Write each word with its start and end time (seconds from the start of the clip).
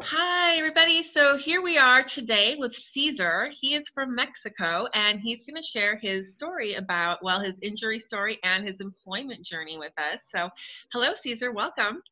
Hi, 0.00 0.56
everybody. 0.56 1.02
So 1.02 1.36
here 1.36 1.62
we 1.62 1.78
are 1.78 2.02
today 2.02 2.56
with 2.58 2.74
Caesar. 2.74 3.50
He 3.52 3.74
is 3.74 3.88
from 3.88 4.14
Mexico 4.14 4.88
and 4.94 5.20
he's 5.20 5.42
going 5.42 5.60
to 5.60 5.62
share 5.62 5.96
his 5.96 6.32
story 6.32 6.74
about, 6.74 7.22
well, 7.22 7.40
his 7.40 7.58
injury 7.62 8.00
story 8.00 8.38
and 8.42 8.66
his 8.66 8.80
employment 8.80 9.44
journey 9.44 9.78
with 9.78 9.92
us. 9.98 10.20
So, 10.28 10.50
hello, 10.92 11.14
Caesar. 11.14 11.52
Welcome. 11.52 12.02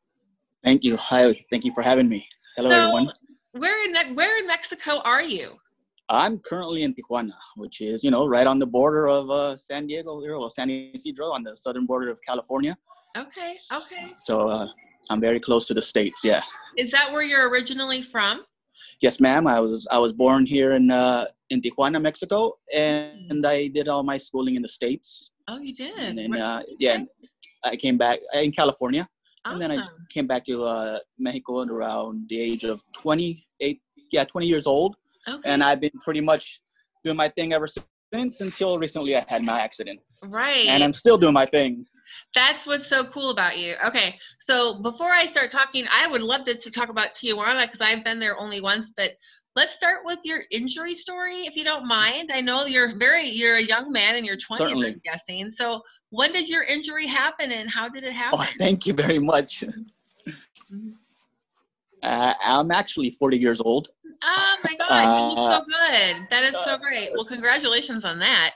Thank 0.63 0.83
you. 0.83 0.95
Hi. 0.97 1.33
Thank 1.49 1.65
you 1.65 1.73
for 1.73 1.81
having 1.81 2.07
me. 2.07 2.27
Hello, 2.55 2.69
so, 2.69 2.75
everyone. 2.75 3.13
Where 3.51 3.85
in, 3.85 4.15
where 4.15 4.39
in 4.39 4.47
Mexico 4.47 4.99
are 4.99 5.23
you? 5.23 5.57
I'm 6.07 6.39
currently 6.39 6.83
in 6.83 6.93
Tijuana, 6.93 7.33
which 7.55 7.81
is, 7.81 8.03
you 8.03 8.11
know, 8.11 8.25
right 8.25 8.47
on 8.47 8.59
the 8.59 8.65
border 8.65 9.07
of 9.07 9.29
uh, 9.29 9.57
San 9.57 9.87
Diego, 9.87 10.21
or 10.21 10.49
San 10.49 10.69
Ysidro, 10.69 11.31
on 11.31 11.43
the 11.43 11.55
southern 11.57 11.85
border 11.85 12.09
of 12.09 12.19
California. 12.25 12.77
Okay. 13.17 13.53
Okay. 13.73 14.05
So 14.23 14.49
uh, 14.49 14.67
I'm 15.09 15.19
very 15.19 15.39
close 15.39 15.67
to 15.67 15.73
the 15.73 15.81
states. 15.81 16.21
Yeah. 16.23 16.41
Is 16.77 16.91
that 16.91 17.11
where 17.11 17.21
you're 17.21 17.49
originally 17.49 18.01
from? 18.01 18.43
Yes, 19.01 19.19
ma'am. 19.19 19.47
I 19.47 19.59
was 19.59 19.87
I 19.91 19.97
was 19.97 20.13
born 20.13 20.45
here 20.45 20.73
in 20.73 20.91
uh, 20.91 21.25
in 21.49 21.61
Tijuana, 21.61 22.01
Mexico, 22.01 22.53
and 22.73 23.45
I 23.45 23.67
did 23.67 23.87
all 23.87 24.03
my 24.03 24.17
schooling 24.17 24.55
in 24.55 24.61
the 24.61 24.69
states. 24.69 25.31
Oh, 25.47 25.57
you 25.57 25.73
did. 25.73 25.97
And 25.97 26.17
then 26.17 26.37
uh, 26.37 26.61
yeah, 26.79 26.99
I 27.63 27.75
came 27.75 27.97
back 27.97 28.19
in 28.33 28.51
California, 28.51 29.07
awesome. 29.43 29.53
and 29.53 29.61
then 29.61 29.71
I 29.71 29.81
just 29.81 29.93
came 30.09 30.27
back 30.27 30.45
to 30.45 30.63
uh, 30.63 30.99
Mexico 31.17 31.63
at 31.63 31.69
around 31.69 32.27
the 32.29 32.39
age 32.39 32.63
of 32.63 32.81
28. 32.93 33.81
Yeah, 34.11 34.25
20 34.25 34.45
years 34.45 34.67
old, 34.67 34.97
okay. 35.27 35.39
and 35.45 35.63
I've 35.63 35.79
been 35.79 35.97
pretty 36.01 36.21
much 36.21 36.61
doing 37.03 37.17
my 37.17 37.29
thing 37.29 37.53
ever 37.53 37.65
since 37.65 38.41
until 38.41 38.77
recently 38.77 39.15
I 39.15 39.23
had 39.27 39.41
my 39.41 39.59
accident. 39.59 39.99
Right. 40.23 40.67
And 40.67 40.83
I'm 40.83 40.93
still 40.93 41.17
doing 41.17 41.33
my 41.33 41.45
thing. 41.45 41.85
That's 42.33 42.65
what's 42.65 42.87
so 42.87 43.05
cool 43.05 43.29
about 43.29 43.57
you. 43.57 43.75
Okay, 43.85 44.17
so 44.39 44.81
before 44.81 45.11
I 45.11 45.25
start 45.25 45.51
talking, 45.51 45.85
I 45.91 46.07
would 46.07 46.21
love 46.21 46.45
to, 46.45 46.57
to 46.57 46.71
talk 46.71 46.89
about 46.89 47.13
Tijuana 47.13 47.65
because 47.65 47.81
I've 47.81 48.03
been 48.03 48.19
there 48.19 48.37
only 48.37 48.61
once, 48.61 48.91
but 48.95 49.11
let's 49.55 49.75
start 49.75 50.05
with 50.05 50.19
your 50.23 50.43
injury 50.51 50.95
story 50.95 51.45
if 51.45 51.55
you 51.55 51.63
don't 51.63 51.87
mind. 51.87 52.31
I 52.33 52.41
know 52.41 52.65
you're 52.65 52.97
very 52.97 53.29
you're 53.29 53.55
a 53.55 53.61
young 53.61 53.91
man 53.91 54.15
in 54.15 54.25
your 54.25 54.37
20s, 54.37 54.57
Certainly. 54.57 54.87
I'm 54.93 55.01
guessing. 55.03 55.51
So 55.51 55.81
when 56.09 56.31
did 56.31 56.47
your 56.47 56.63
injury 56.63 57.07
happen 57.07 57.51
and 57.51 57.69
how 57.69 57.89
did 57.89 58.03
it 58.03 58.13
happen? 58.13 58.39
Oh, 58.41 58.49
thank 58.57 58.85
you 58.85 58.93
very 58.93 59.19
much. 59.19 59.63
Uh, 62.03 62.33
I'm 62.43 62.71
actually 62.71 63.11
40 63.11 63.37
years 63.37 63.61
old. 63.61 63.89
Oh 64.23 64.57
my 64.63 64.75
God, 64.75 64.89
uh, 64.89 65.17
you 65.17 65.35
look 65.35 65.37
so 65.39 65.43
uh, 65.43 65.61
good. 65.61 66.27
That 66.29 66.43
is 66.43 66.57
so 66.63 66.77
great. 66.77 67.11
Well, 67.13 67.25
congratulations 67.25 68.05
on 68.05 68.19
that. 68.19 68.53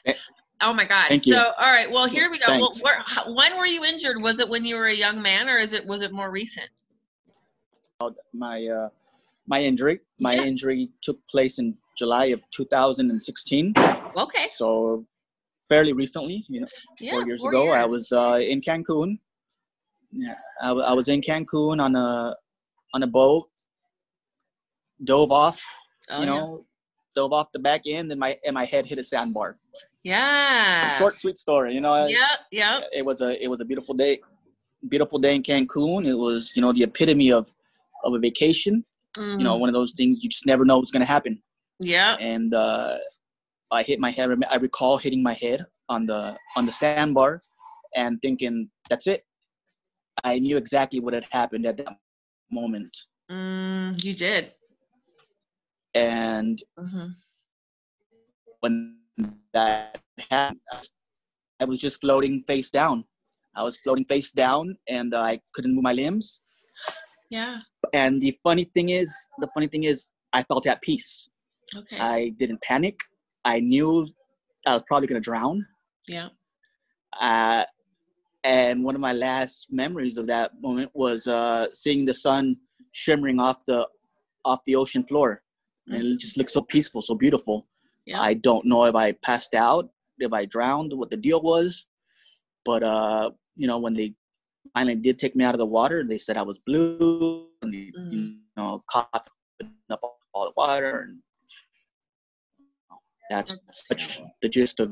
Oh 0.61 0.73
my 0.73 0.85
God. 0.85 1.07
Thank 1.09 1.25
you. 1.25 1.33
So, 1.33 1.51
all 1.59 1.71
right. 1.71 1.89
Well, 1.89 2.07
here 2.07 2.31
we 2.31 2.39
go. 2.39 2.45
Well, 2.47 2.71
where, 2.81 3.03
when 3.27 3.57
were 3.57 3.65
you 3.65 3.83
injured? 3.83 4.21
Was 4.21 4.39
it 4.39 4.47
when 4.47 4.63
you 4.63 4.75
were 4.75 4.87
a 4.87 4.93
young 4.93 5.21
man, 5.21 5.49
or 5.49 5.57
is 5.57 5.73
it 5.73 5.85
was 5.85 6.01
it 6.01 6.11
more 6.11 6.31
recent? 6.31 6.67
My 8.33 8.65
uh, 8.65 8.89
my 9.47 9.61
injury. 9.61 9.99
My 10.19 10.33
yes. 10.33 10.47
injury 10.47 10.89
took 11.01 11.19
place 11.27 11.59
in 11.59 11.75
July 11.97 12.25
of 12.25 12.41
2016. 12.51 13.73
Okay. 14.17 14.47
So, 14.55 15.05
fairly 15.69 15.93
recently, 15.93 16.45
you 16.47 16.61
know, 16.61 16.67
yeah, 16.99 17.11
four 17.11 17.25
years 17.25 17.41
four 17.41 17.49
ago, 17.49 17.63
years. 17.65 17.75
I 17.75 17.85
was 17.85 18.11
uh, 18.11 18.39
in 18.41 18.61
Cancun. 18.61 19.19
Yeah, 20.11 20.35
I, 20.61 20.71
I 20.71 20.93
was 20.93 21.09
in 21.09 21.21
Cancun 21.21 21.81
on 21.81 21.95
a 21.95 22.35
on 22.93 23.03
a 23.03 23.07
boat. 23.07 23.49
Dove 25.03 25.31
off. 25.31 25.61
Oh, 26.09 26.19
you 26.21 26.25
know, 26.25 26.65
yeah. 27.15 27.21
dove 27.21 27.33
off 27.33 27.51
the 27.51 27.59
back 27.59 27.81
end, 27.85 28.11
and 28.11 28.19
my 28.19 28.37
and 28.45 28.53
my 28.53 28.65
head 28.65 28.85
hit 28.85 28.99
a 28.99 29.03
sandbar. 29.03 29.57
Yeah. 30.05 30.99
Short, 30.99 31.17
sweet 31.17 31.37
story. 31.37 31.73
You 31.73 31.81
know. 31.81 32.05
Yeah. 32.05 32.35
Yeah. 32.51 32.81
It 32.93 33.03
was 33.03 33.21
a 33.21 33.43
it 33.43 33.47
was 33.47 33.59
a 33.59 33.65
beautiful 33.65 33.95
day, 33.95 34.21
beautiful 34.87 35.17
day 35.17 35.35
in 35.35 35.41
Cancun. 35.41 36.05
It 36.05 36.13
was 36.13 36.53
you 36.55 36.61
know 36.61 36.71
the 36.71 36.83
epitome 36.83 37.31
of 37.31 37.51
of 38.03 38.13
a 38.13 38.19
vacation. 38.19 38.85
Mm-hmm. 39.17 39.39
You 39.39 39.43
know, 39.43 39.53
mm-hmm. 39.53 39.61
one 39.61 39.69
of 39.69 39.73
those 39.73 39.93
things 39.93 40.23
you 40.23 40.29
just 40.29 40.45
never 40.45 40.63
know 40.63 40.77
what's 40.77 40.91
gonna 40.91 41.05
happen. 41.05 41.41
Yeah. 41.79 42.17
And 42.19 42.53
uh, 42.53 42.97
I 43.71 43.81
hit 43.81 43.99
my 43.99 44.11
head. 44.11 44.29
I 44.49 44.57
recall 44.57 44.97
hitting 44.97 45.23
my 45.23 45.33
head 45.33 45.65
on 45.89 46.05
the 46.05 46.37
on 46.55 46.67
the 46.67 46.71
sandbar, 46.71 47.41
and 47.95 48.21
thinking 48.21 48.69
that's 48.89 49.07
it. 49.07 49.25
I 50.23 50.37
knew 50.37 50.57
exactly 50.57 50.99
what 50.99 51.15
had 51.15 51.25
happened 51.31 51.65
at 51.65 51.77
that 51.77 51.95
moment. 52.51 52.95
Mm, 53.31 54.01
you 54.03 54.13
did. 54.13 54.51
And 55.95 56.61
mm-hmm. 56.77 57.07
when 58.59 58.97
that 59.53 59.99
happened. 60.29 60.59
I 61.59 61.65
was 61.65 61.79
just 61.79 62.01
floating 62.01 62.43
face 62.47 62.69
down. 62.69 63.05
I 63.55 63.63
was 63.63 63.77
floating 63.77 64.05
face 64.05 64.31
down, 64.31 64.77
and 64.89 65.13
uh, 65.13 65.21
I 65.21 65.39
couldn't 65.53 65.73
move 65.73 65.83
my 65.83 65.93
limbs. 65.93 66.41
Yeah. 67.29 67.59
And 67.93 68.21
the 68.21 68.37
funny 68.43 68.65
thing 68.75 68.89
is, 68.89 69.15
the 69.39 69.47
funny 69.53 69.67
thing 69.67 69.85
is, 69.85 70.11
I 70.33 70.43
felt 70.43 70.67
at 70.67 70.81
peace. 70.81 71.29
Okay. 71.75 71.97
I 71.99 72.33
didn't 72.37 72.61
panic. 72.61 72.99
I 73.45 73.59
knew 73.59 74.07
I 74.67 74.73
was 74.73 74.83
probably 74.87 75.07
gonna 75.07 75.21
drown. 75.21 75.65
Yeah. 76.07 76.29
Uh, 77.19 77.63
and 78.43 78.83
one 78.83 78.95
of 78.95 79.01
my 79.01 79.13
last 79.13 79.67
memories 79.71 80.17
of 80.17 80.27
that 80.27 80.51
moment 80.61 80.91
was 80.93 81.25
uh, 81.25 81.67
seeing 81.73 82.05
the 82.05 82.13
sun 82.13 82.57
shimmering 82.91 83.39
off 83.39 83.65
the 83.65 83.87
off 84.43 84.59
the 84.65 84.75
ocean 84.75 85.03
floor, 85.03 85.41
and 85.87 86.05
it 86.05 86.19
just 86.19 86.37
looked 86.37 86.51
so 86.51 86.61
peaceful, 86.61 87.01
so 87.01 87.15
beautiful. 87.15 87.67
Yeah. 88.05 88.21
I 88.21 88.35
don't 88.35 88.65
know 88.65 88.85
if 88.85 88.95
I 88.95 89.13
passed 89.13 89.55
out, 89.55 89.89
if 90.19 90.31
I 90.31 90.45
drowned, 90.45 90.93
what 90.93 91.09
the 91.09 91.17
deal 91.17 91.41
was. 91.41 91.85
But 92.63 92.83
uh, 92.83 93.31
you 93.55 93.67
know, 93.67 93.79
when 93.79 93.93
they 93.93 94.13
finally 94.73 94.95
did 94.95 95.19
take 95.19 95.35
me 95.35 95.45
out 95.45 95.55
of 95.55 95.59
the 95.59 95.65
water, 95.65 96.03
they 96.07 96.17
said 96.17 96.37
I 96.37 96.41
was 96.41 96.59
blue, 96.65 97.47
and 97.61 97.73
they, 97.73 97.91
mm. 97.97 98.11
you 98.11 98.37
know, 98.57 98.83
coughing 98.89 99.21
up 99.89 100.01
all 100.33 100.45
the 100.45 100.53
water, 100.57 101.07
and 101.07 101.19
that's 103.29 103.85
such 103.87 104.21
the 104.41 104.49
gist 104.49 104.79
of. 104.79 104.91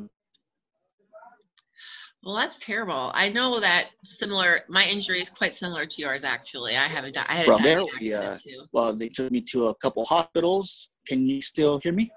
Well, 2.23 2.35
that's 2.35 2.57
terrible. 2.59 3.11
I 3.13 3.27
know 3.27 3.59
that 3.59 3.87
similar. 4.05 4.61
My 4.69 4.85
injury 4.85 5.21
is 5.21 5.29
quite 5.29 5.55
similar 5.55 5.85
to 5.85 6.01
yours. 6.01 6.23
Actually, 6.23 6.77
I 6.77 6.87
have 6.87 7.03
a. 7.03 7.31
I 7.31 7.35
had 7.35 7.47
a 7.47 7.49
well, 7.49 7.59
there, 7.59 7.83
yeah. 7.99 8.37
Too. 8.37 8.63
Well, 8.71 8.95
they 8.95 9.09
took 9.09 9.31
me 9.31 9.41
to 9.49 9.67
a 9.67 9.75
couple 9.75 10.05
hospitals. 10.05 10.89
Can 11.07 11.27
you 11.27 11.41
still 11.41 11.79
hear 11.79 11.91
me? 11.91 12.11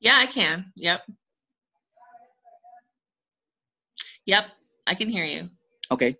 Yeah, 0.00 0.16
I 0.18 0.26
can. 0.26 0.72
Yep. 0.76 1.00
Yep, 4.26 4.44
I 4.86 4.94
can 4.94 5.08
hear 5.08 5.24
you. 5.24 5.48
Okay. 5.90 6.16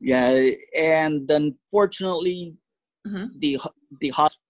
Yeah, 0.00 0.50
and 0.78 1.30
unfortunately, 1.30 2.54
mm-hmm. 3.06 3.26
the 3.38 3.58
the 4.00 4.10
hospital. 4.10 4.44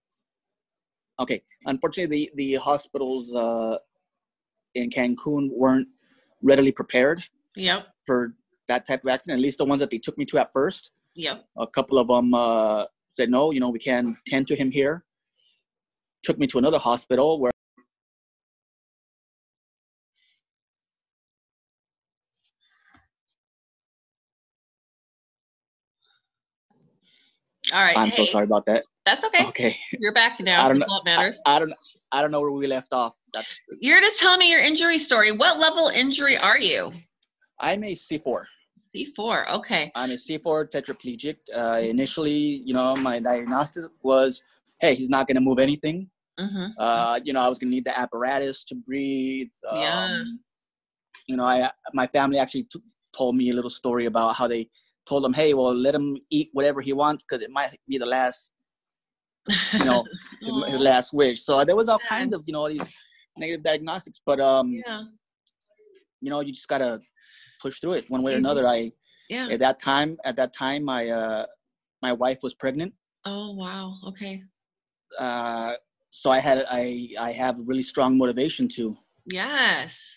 Okay, 1.21 1.43
unfortunately, 1.67 2.31
the 2.37 2.55
the 2.55 2.61
hospitals 2.61 3.35
uh, 3.35 3.79
in 4.75 4.91
Cancun 4.91 5.49
weren't 5.53 5.89
readily 6.43 6.73
prepared. 6.73 7.23
Yep. 7.57 7.87
For 8.05 8.35
that 8.69 8.87
type 8.87 9.05
of 9.05 9.11
accident, 9.11 9.39
at 9.39 9.43
least 9.43 9.59
the 9.59 9.65
ones 9.65 9.81
that 9.81 9.91
they 9.91 9.99
took 9.99 10.19
me 10.19 10.25
to 10.27 10.39
at 10.39 10.53
first. 10.53 10.91
Yep. 11.15 11.45
A 11.57 11.67
couple 11.67 11.99
of 11.99 12.09
them 12.09 12.35
uh, 12.35 12.85
said 13.13 13.31
no, 13.31 13.53
you 13.53 13.61
know, 13.61 13.71
we 13.71 13.79
can't 13.79 14.17
tend 14.27 14.49
to 14.49 14.57
him 14.57 14.71
here 14.71 15.05
took 16.25 16.39
me 16.39 16.47
to 16.49 16.59
another 16.59 16.79
hospital 16.79 17.39
where 17.39 17.51
All 27.73 27.83
right. 27.83 27.97
I'm 27.97 28.11
hey. 28.11 28.17
so 28.17 28.25
sorry 28.27 28.45
about 28.45 28.67
that. 28.67 28.85
That's 29.07 29.25
okay. 29.25 29.47
Okay. 29.47 29.77
You're 29.99 30.13
back 30.13 30.39
now. 30.41 30.65
I 30.65 30.69
don't 30.69 30.79
know. 30.79 30.87
What 30.87 31.05
matters. 31.05 31.41
I, 31.47 31.57
I, 31.57 31.59
don't. 31.59 31.75
I 32.13 32.23
don't 32.23 32.31
know 32.31 32.41
where 32.41 32.51
we 32.51 32.67
left 32.67 32.93
off. 32.93 33.15
That's. 33.33 33.49
You're 33.81 34.01
just 34.01 34.21
telling 34.21 34.39
me 34.39 34.51
your 34.51 34.61
injury 34.61 34.99
story. 34.99 35.33
What 35.33 35.59
level 35.59 35.89
injury 35.89 36.37
are 36.37 36.59
you? 36.59 36.93
I'm 37.59 37.85
a 37.85 37.95
C4. 37.95 38.45
C4. 38.95 39.51
Okay. 39.57 39.93
I'm 39.95 40.11
a 40.11 40.15
C4 40.15 40.71
tetraplegic. 40.71 41.37
Uh, 41.55 41.81
initially, 41.81 42.63
you 42.65 42.75
know, 42.75 42.95
my 42.97 43.19
diagnosis 43.19 43.89
was, 44.03 44.43
hey, 44.81 44.95
he's 44.95 45.09
not 45.09 45.27
going 45.27 45.37
to 45.37 45.41
move 45.41 45.59
anything. 45.59 46.09
Mm-hmm. 46.39 46.67
Uh, 46.79 47.21
you 47.25 47.33
know, 47.33 47.41
I 47.41 47.49
was 47.49 47.59
gonna 47.59 47.71
need 47.71 47.85
the 47.85 47.99
apparatus 47.99 48.65
to 48.65 48.75
breathe. 48.75 49.49
Um, 49.69 49.81
yeah. 49.81 50.25
You 51.29 51.37
know, 51.37 51.45
I 51.45 51.71
my 51.93 52.07
family 52.09 52.39
actually 52.39 52.65
t- 52.65 52.81
told 53.17 53.37
me 53.37 53.51
a 53.51 53.55
little 53.55 53.71
story 53.71 54.07
about 54.07 54.35
how 54.35 54.49
they 54.49 54.69
told 55.07 55.25
him, 55.25 55.33
"Hey, 55.33 55.55
well, 55.55 55.75
let 55.75 55.95
him 55.95 56.17
eat 56.31 56.51
whatever 56.53 56.81
he 56.81 56.93
wants 56.93 57.25
because 57.25 57.43
it 57.43 57.51
might 57.51 57.71
be 57.89 57.99
the 57.99 58.07
last, 58.07 58.53
you 59.73 59.85
know, 59.85 60.05
his, 60.41 60.73
his, 60.73 60.81
last 60.81 61.13
wish." 61.13 61.43
So 61.43 61.65
there 61.65 61.77
was 61.77 61.89
all 61.89 62.01
kinds 62.01 62.35
of 62.35 62.43
you 62.47 62.53
know 62.53 62.69
these 62.69 62.95
negative 63.39 63.63
diagnostics, 63.63 64.21
but 64.25 64.41
um, 64.41 64.73
yeah. 64.87 65.05
You 66.21 66.31
know, 66.31 66.41
you 66.41 66.53
just 66.53 66.69
gotta 66.69 67.01
push 67.61 67.81
through 67.81 67.95
it 67.95 68.09
one 68.09 68.23
way 68.23 68.35
or 68.35 68.39
another. 68.39 68.67
I 68.67 68.93
yeah. 69.29 69.49
At 69.51 69.61
that 69.61 69.81
time, 69.81 70.17
at 70.25 70.37
that 70.37 70.55
time, 70.55 70.85
my 70.85 71.09
uh, 71.09 71.47
my 72.03 72.13
wife 72.13 72.39
was 72.43 72.55
pregnant. 72.55 72.93
Oh 73.25 73.53
wow! 73.53 73.97
Okay. 74.09 74.43
Uh, 75.19 75.75
so 76.15 76.31
I 76.31 76.39
had 76.39 76.65
I 76.71 77.09
I 77.19 77.33
have 77.33 77.59
really 77.67 77.83
strong 77.83 78.17
motivation 78.17 78.69
to 78.77 78.97
yes 79.27 80.17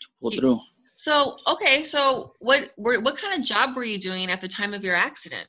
to 0.00 0.08
pull 0.20 0.32
through. 0.32 0.60
So 0.96 1.36
okay, 1.46 1.84
so 1.84 2.32
what 2.40 2.72
were, 2.76 3.00
what 3.00 3.16
kind 3.16 3.38
of 3.38 3.46
job 3.46 3.76
were 3.76 3.84
you 3.84 4.00
doing 4.00 4.28
at 4.28 4.40
the 4.40 4.48
time 4.48 4.74
of 4.74 4.82
your 4.82 4.96
accident? 4.96 5.46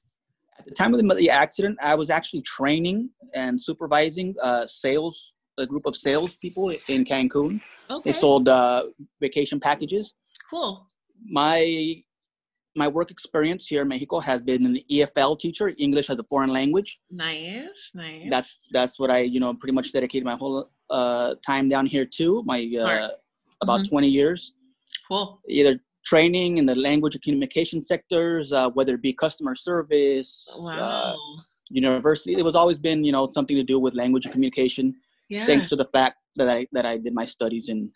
At 0.59 0.65
the 0.65 0.71
time 0.71 0.93
of 0.93 1.01
the, 1.01 1.15
the 1.15 1.29
accident, 1.31 1.77
I 1.81 1.95
was 1.95 2.09
actually 2.09 2.41
training 2.41 3.09
and 3.33 3.61
supervising 3.61 4.35
uh, 4.41 4.67
sales, 4.67 5.33
a 5.57 5.65
group 5.65 5.85
of 5.87 5.95
sales 5.95 6.35
people 6.35 6.69
in 6.69 7.03
Cancun. 7.03 7.59
Okay. 7.89 8.09
They 8.09 8.13
sold 8.13 8.47
uh, 8.47 8.85
vacation 9.19 9.59
packages. 9.59 10.13
cool. 10.49 10.87
My 11.27 12.03
my 12.75 12.87
work 12.87 13.09
experience 13.09 13.67
here 13.67 13.81
in 13.83 13.87
Mexico 13.87 14.19
has 14.19 14.41
been 14.41 14.65
an 14.65 14.77
EFL 14.91 15.39
teacher, 15.39 15.73
English 15.77 16.09
as 16.09 16.19
a 16.19 16.23
foreign 16.23 16.49
language. 16.51 16.99
Nice, 17.09 17.91
nice. 17.93 18.27
That's 18.29 18.67
that's 18.71 18.99
what 18.99 19.09
I 19.09 19.19
you 19.19 19.39
know 19.39 19.53
pretty 19.53 19.73
much 19.73 19.91
dedicated 19.93 20.25
my 20.25 20.35
whole 20.35 20.69
uh, 20.89 21.35
time 21.45 21.69
down 21.69 21.85
here 21.85 22.05
to. 22.17 22.43
My 22.45 22.59
uh, 22.79 23.09
about 23.61 23.81
Mhm. 23.81 23.89
20 23.89 24.07
years, 24.09 24.53
cool. 25.07 25.41
either 25.47 25.79
training 26.05 26.57
in 26.57 26.65
the 26.65 26.75
language 26.75 27.15
and 27.15 27.23
communication 27.23 27.81
sectors, 27.81 28.51
uh, 28.51 28.69
whether 28.71 28.93
it 28.95 29.01
be 29.01 29.13
customer 29.13 29.55
service, 29.55 30.47
Wow. 30.57 31.15
uh, 31.15 31.15
university. 31.69 32.33
It 32.35 32.43
was 32.45 32.55
always 32.55 32.77
been 32.77 33.03
you 33.03 33.11
know 33.13 33.27
something 33.31 33.55
to 33.57 33.63
do 33.63 33.79
with 33.79 33.93
language 33.95 34.25
and 34.25 34.33
communication. 34.33 34.95
yeah. 35.29 35.45
Thanks 35.47 35.69
to 35.69 35.75
the 35.75 35.89
fact 35.97 36.17
that 36.35 36.49
I 36.49 36.67
that 36.73 36.85
I 36.85 36.97
did 36.97 37.13
my 37.21 37.25
studies 37.25 37.69
in 37.69 37.91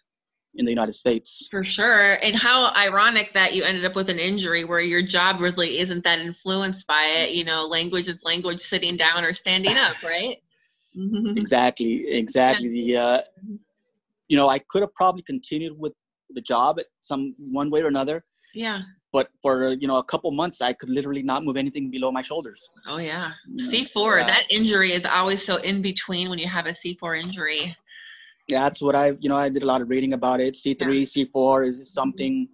in 0.55 0.65
the 0.65 0.71
United 0.71 0.93
States. 0.93 1.47
For 1.51 1.63
sure. 1.63 2.13
And 2.23 2.35
how 2.35 2.73
ironic 2.75 3.33
that 3.33 3.53
you 3.53 3.63
ended 3.63 3.85
up 3.85 3.95
with 3.95 4.09
an 4.09 4.19
injury 4.19 4.65
where 4.65 4.81
your 4.81 5.01
job 5.01 5.41
really 5.41 5.79
isn't 5.79 6.03
that 6.03 6.19
influenced 6.19 6.87
by 6.87 7.03
it. 7.03 7.31
You 7.31 7.45
know, 7.45 7.65
language 7.65 8.07
is 8.07 8.21
language 8.23 8.59
sitting 8.59 8.97
down 8.97 9.23
or 9.23 9.33
standing 9.33 9.77
up, 9.77 10.01
right? 10.03 10.37
Exactly 11.37 12.07
exactly 12.07 12.67
the 12.67 12.97
uh 12.97 13.21
you 14.27 14.35
know 14.35 14.49
i 14.49 14.57
could 14.57 14.81
have 14.81 14.93
probably 14.95 15.21
continued 15.21 15.77
with 15.77 15.93
the 16.31 16.41
job 16.41 16.79
at 16.79 16.87
some 16.99 17.35
one 17.37 17.69
way 17.69 17.81
or 17.81 17.87
another 17.87 18.25
yeah. 18.55 18.81
but 19.13 19.29
for 19.41 19.69
you 19.73 19.87
know 19.87 19.97
a 19.97 20.03
couple 20.03 20.31
months 20.31 20.61
i 20.61 20.73
could 20.73 20.89
literally 20.89 21.21
not 21.21 21.45
move 21.45 21.57
anything 21.57 21.91
below 21.91 22.11
my 22.11 22.23
shoulders 22.23 22.69
Oh, 22.89 22.97
yeah. 22.97 23.33
C4, 23.55 24.23
uh, 24.23 24.25
that 24.25 24.43
injury 24.49 24.93
is 24.93 25.05
always 25.05 25.45
so 25.45 25.57
in 25.57 25.81
between 25.83 26.29
when 26.29 26.39
you 26.39 26.47
have 26.47 26.65
a 26.65 26.71
C4 26.71 27.21
injury. 27.21 27.77
Yeah 28.49 28.63
that's 28.63 28.81
what 28.81 28.95
i've 28.95 29.17
you 29.21 29.29
know 29.29 29.37
i 29.37 29.49
did 29.49 29.63
a 29.63 29.65
lot 29.65 29.81
of 29.81 29.89
reading 29.89 30.13
about 30.13 30.39
it 30.39 30.53
c3 30.55 30.77
c4 31.13 31.67
is 31.69 31.93
something 31.93 32.47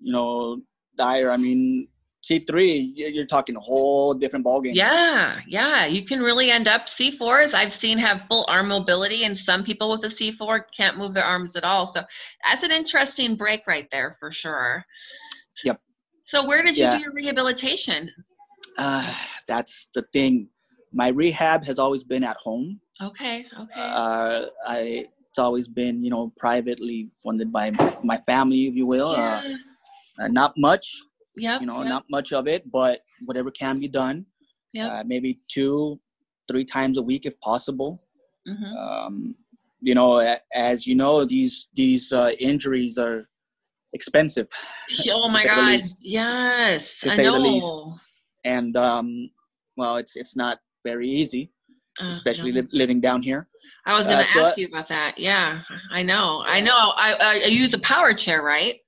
you 0.00 0.12
know 0.12 0.60
dire 0.96 1.30
i 1.30 1.36
mean 1.36 1.88
c3 2.28 2.92
you're 2.96 3.24
talking 3.26 3.54
a 3.56 3.60
whole 3.60 4.12
different 4.14 4.44
ballgame 4.44 4.74
Yeah, 4.74 5.38
yeah. 5.46 5.86
You 5.86 6.04
can 6.04 6.20
really 6.20 6.50
end 6.50 6.66
up 6.66 6.86
C4s. 6.86 7.54
I've 7.54 7.72
seen 7.72 7.98
have 7.98 8.22
full 8.28 8.44
arm 8.48 8.66
mobility, 8.66 9.22
and 9.24 9.38
some 9.38 9.62
people 9.62 9.88
with 9.92 10.02
a 10.04 10.08
C4 10.08 10.62
can't 10.76 10.98
move 10.98 11.14
their 11.14 11.24
arms 11.24 11.54
at 11.54 11.62
all. 11.62 11.86
So 11.86 12.02
that's 12.44 12.64
an 12.64 12.72
interesting 12.72 13.36
break 13.36 13.62
right 13.68 13.86
there 13.92 14.16
for 14.18 14.32
sure. 14.32 14.82
Yep. 15.64 15.80
So 16.24 16.44
where 16.48 16.64
did 16.64 16.76
you 16.76 16.82
Yeah. 16.84 16.96
do 16.96 17.02
your 17.04 17.14
rehabilitation? 17.14 18.10
uh, 18.76 19.14
that's 19.46 19.88
the 19.94 20.02
thing 20.12 20.48
my 20.92 21.08
rehab 21.08 21.64
has 21.64 21.78
always 21.78 22.02
been 22.02 22.24
at 22.24 22.36
home 22.38 22.80
Okay, 23.02 23.44
okay. 23.60 23.80
uh, 23.80 24.46
I 24.66 25.06
it's 25.28 25.38
always 25.38 25.68
been 25.68 26.02
you 26.02 26.10
know 26.10 26.32
privately 26.38 27.10
funded 27.22 27.52
by 27.52 27.70
my 28.02 28.16
family, 28.26 28.66
if 28.66 28.74
you 28.74 28.86
will. 28.86 29.08
Uh, 29.10 29.42
yeah. 29.44 29.56
uh, 30.20 30.28
not 30.28 30.54
much, 30.56 30.86
Yeah. 31.36 31.60
you 31.60 31.66
know, 31.66 31.80
yep, 31.80 31.88
not 31.88 32.04
much 32.10 32.32
of 32.32 32.48
it, 32.48 32.70
but 32.70 33.00
whatever 33.26 33.50
can 33.50 33.78
be 33.78 33.88
done. 33.88 34.24
Yeah. 34.72 34.88
Uh, 34.88 35.04
maybe 35.06 35.40
two, 35.48 36.00
three 36.48 36.64
times 36.64 36.96
a 36.98 37.02
week 37.02 37.26
if 37.26 37.38
possible. 37.40 38.00
Mm-hmm. 38.48 38.76
Um, 38.76 39.34
you 39.80 39.94
know, 39.94 40.20
as 40.54 40.86
you 40.86 40.94
know, 40.94 41.24
these 41.24 41.68
these 41.74 42.12
uh, 42.12 42.30
injuries 42.40 42.96
are 42.98 43.28
expensive, 43.92 44.48
Oh 45.10 45.28
my 45.28 45.44
God. 45.44 45.66
least. 45.68 45.98
Yes. 46.00 47.00
To 47.00 47.10
I 47.10 47.14
say 47.16 47.24
the 47.24 47.32
least. 47.32 47.74
and 48.44 48.76
um, 48.76 49.30
well, 49.76 49.96
it's 49.96 50.16
it's 50.16 50.34
not 50.36 50.58
very 50.84 51.08
easy, 51.08 51.52
Uh, 52.00 52.08
especially 52.08 52.52
li- 52.52 52.68
living 52.72 53.00
down 53.00 53.22
here. 53.22 53.48
I 53.86 53.94
was 53.96 54.06
going 54.06 54.18
to 54.18 54.38
uh, 54.38 54.42
ask 54.42 54.58
you 54.58 54.66
about 54.66 54.88
that. 54.88 55.18
Yeah, 55.18 55.62
I 55.92 56.02
know. 56.02 56.42
I 56.44 56.60
know. 56.60 56.76
I, 56.76 57.12
I, 57.14 57.32
I 57.44 57.46
use 57.46 57.72
a 57.72 57.78
power 57.78 58.12
chair, 58.14 58.42
right? 58.42 58.80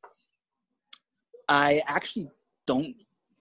I 1.49 1.83
actually 1.87 2.29
don't 2.67 2.95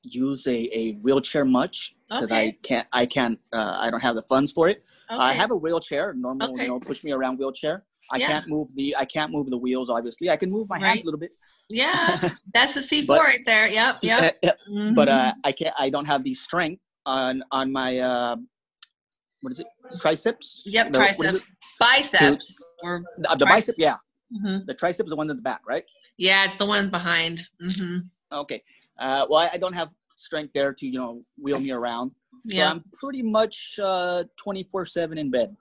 use 0.04 0.48
a, 0.48 0.78
a 0.78 0.92
wheelchair 1.02 1.44
much 1.44 1.96
because 2.08 2.32
I 2.32 2.52
can't 2.64 2.88
I 2.94 3.06
can't 3.06 3.38
uh, 3.52 3.78
I 3.80 3.90
don't 3.90 4.00
have 4.02 4.16
the 4.16 4.22
funds 4.24 4.52
for 4.54 4.70
it. 4.70 4.84
I 5.10 5.34
have 5.34 5.52
a 5.52 5.56
wheelchair, 5.56 6.14
normal 6.14 6.54
Okay. 6.54 6.64
you 6.64 6.68
know 6.70 6.80
push 6.80 7.04
me 7.04 7.12
around 7.12 7.38
wheelchair. 7.40 7.84
I 8.12 8.18
Yeah. 8.18 8.28
can't 8.28 8.48
move 8.48 8.70
the 8.76 8.96
I 8.96 9.06
can't 9.06 9.32
move 9.32 9.50
the 9.50 9.58
wheels. 9.58 9.90
Obviously, 9.90 10.30
I 10.30 10.38
can 10.38 10.50
move 10.50 10.70
my 10.70 10.78
hands 10.80 10.98
Right. 10.98 11.04
a 11.04 11.06
little 11.06 11.20
bit. 11.20 11.32
Yeah, 11.70 12.18
that's 12.54 12.78
a 12.78 12.80
C4 12.80 13.10
right 13.10 13.40
there. 13.46 13.68
Yep, 13.68 13.98
yep. 14.04 14.38
Uh, 14.44 14.48
uh, 14.48 14.92
but 14.94 15.10
uh, 15.10 15.34
Mhm. 15.34 15.36
I 15.44 15.52
can't. 15.52 15.76
I 15.78 15.90
don't 15.90 16.06
have 16.06 16.24
the 16.24 16.34
strength 16.34 16.82
on 17.06 17.44
on 17.52 17.72
my 17.72 17.98
uh, 18.00 18.36
what 19.42 19.54
is 19.54 19.60
it? 19.60 19.68
Triceps. 20.02 20.64
Yep, 20.66 20.92
The- 20.92 21.00
what 21.00 21.10
is 21.12 21.18
tricep. 21.18 21.36
it? 21.36 21.44
biceps. 21.80 22.54
Or 22.84 23.04
The, 23.20 23.36
the 23.38 23.46
bicep. 23.46 23.76
Yeah, 23.78 23.96
mhm. 24.34 24.66
the 24.66 24.76
tricep 24.76 25.04
is 25.06 25.10
the 25.10 25.16
one 25.16 25.30
in 25.30 25.36
the 25.36 25.42
back, 25.42 25.62
right? 25.68 25.84
yeah, 26.18 26.46
it's 26.46 26.58
the 26.58 26.66
one 26.66 26.90
behind. 26.90 27.46
hmm 27.62 27.98
Okay. 28.32 28.64
Uh, 29.00 29.26
well, 29.30 29.48
I, 29.54 29.58
don't 29.58 29.74
have 29.74 29.90
strength 30.16 30.52
there 30.54 30.74
to 30.74 30.86
you 30.88 30.94
know 30.94 31.24
wheel 31.40 31.60
me 31.60 31.72
around. 31.72 32.12
So 32.44 32.56
Yeah. 32.58 32.72
I'm 32.72 32.84
pretty 33.00 33.22
much 33.22 33.80
uh 33.82 34.24
24 34.38 34.86
seven 34.88 35.18
in 35.18 35.30
bed. 35.30 35.56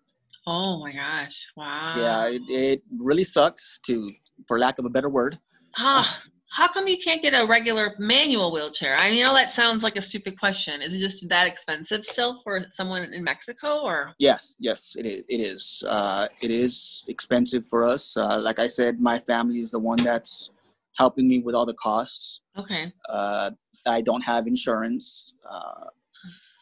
Oh 0.47 0.79
my 0.81 0.93
gosh! 0.93 1.47
Wow. 1.57 1.95
yeah, 1.99 2.27
it, 2.37 2.43
it 2.49 2.83
really 2.99 3.25
sucks 3.25 3.79
to, 3.87 4.11
for 4.47 4.59
lack 4.61 4.79
of 4.79 4.85
a 4.85 4.89
better 4.89 5.09
word. 5.09 5.39
Huh. 5.75 6.05
How 6.51 6.69
come 6.69 6.87
you 6.87 6.97
can't 7.03 7.23
get 7.23 7.35
a 7.35 7.47
regular 7.47 7.95
manual 7.99 8.53
wheelchair? 8.53 8.97
I 8.97 9.15
know 9.19 9.35
that 9.35 9.51
sounds 9.51 9.83
like 9.83 9.97
a 9.97 10.03
stupid 10.03 10.39
question. 10.39 10.81
Is 10.81 10.93
it 10.93 11.01
just 11.01 11.29
that 11.29 11.47
expensive 11.47 12.05
still 12.05 12.41
for 12.45 12.65
someone 12.71 13.13
in 13.13 13.25
Mexico, 13.25 13.81
or? 13.83 14.15
Yes, 14.19 14.55
yes, 14.59 14.95
it 14.97 15.07
is. 15.07 15.25
It 15.29 15.41
is. 15.41 15.83
Uh, 15.87 16.29
it 16.41 16.51
is 16.51 17.05
expensive 17.09 17.65
for 17.69 17.85
us. 17.85 18.17
Uh, 18.17 18.41
like 18.41 18.59
I 18.59 18.69
said, 18.69 19.01
my 19.01 19.19
family 19.19 19.61
is 19.61 19.71
the 19.71 19.79
one 19.79 20.03
that's 20.03 20.51
helping 20.97 21.29
me 21.29 21.41
with 21.41 21.55
all 21.55 21.67
the 21.67 21.75
costs. 21.75 22.43
Okay. 22.57 22.93
Uh, 23.09 23.51
I 23.87 24.01
don't 24.01 24.23
have 24.23 24.47
insurance. 24.47 25.35
Uh, 25.49 25.87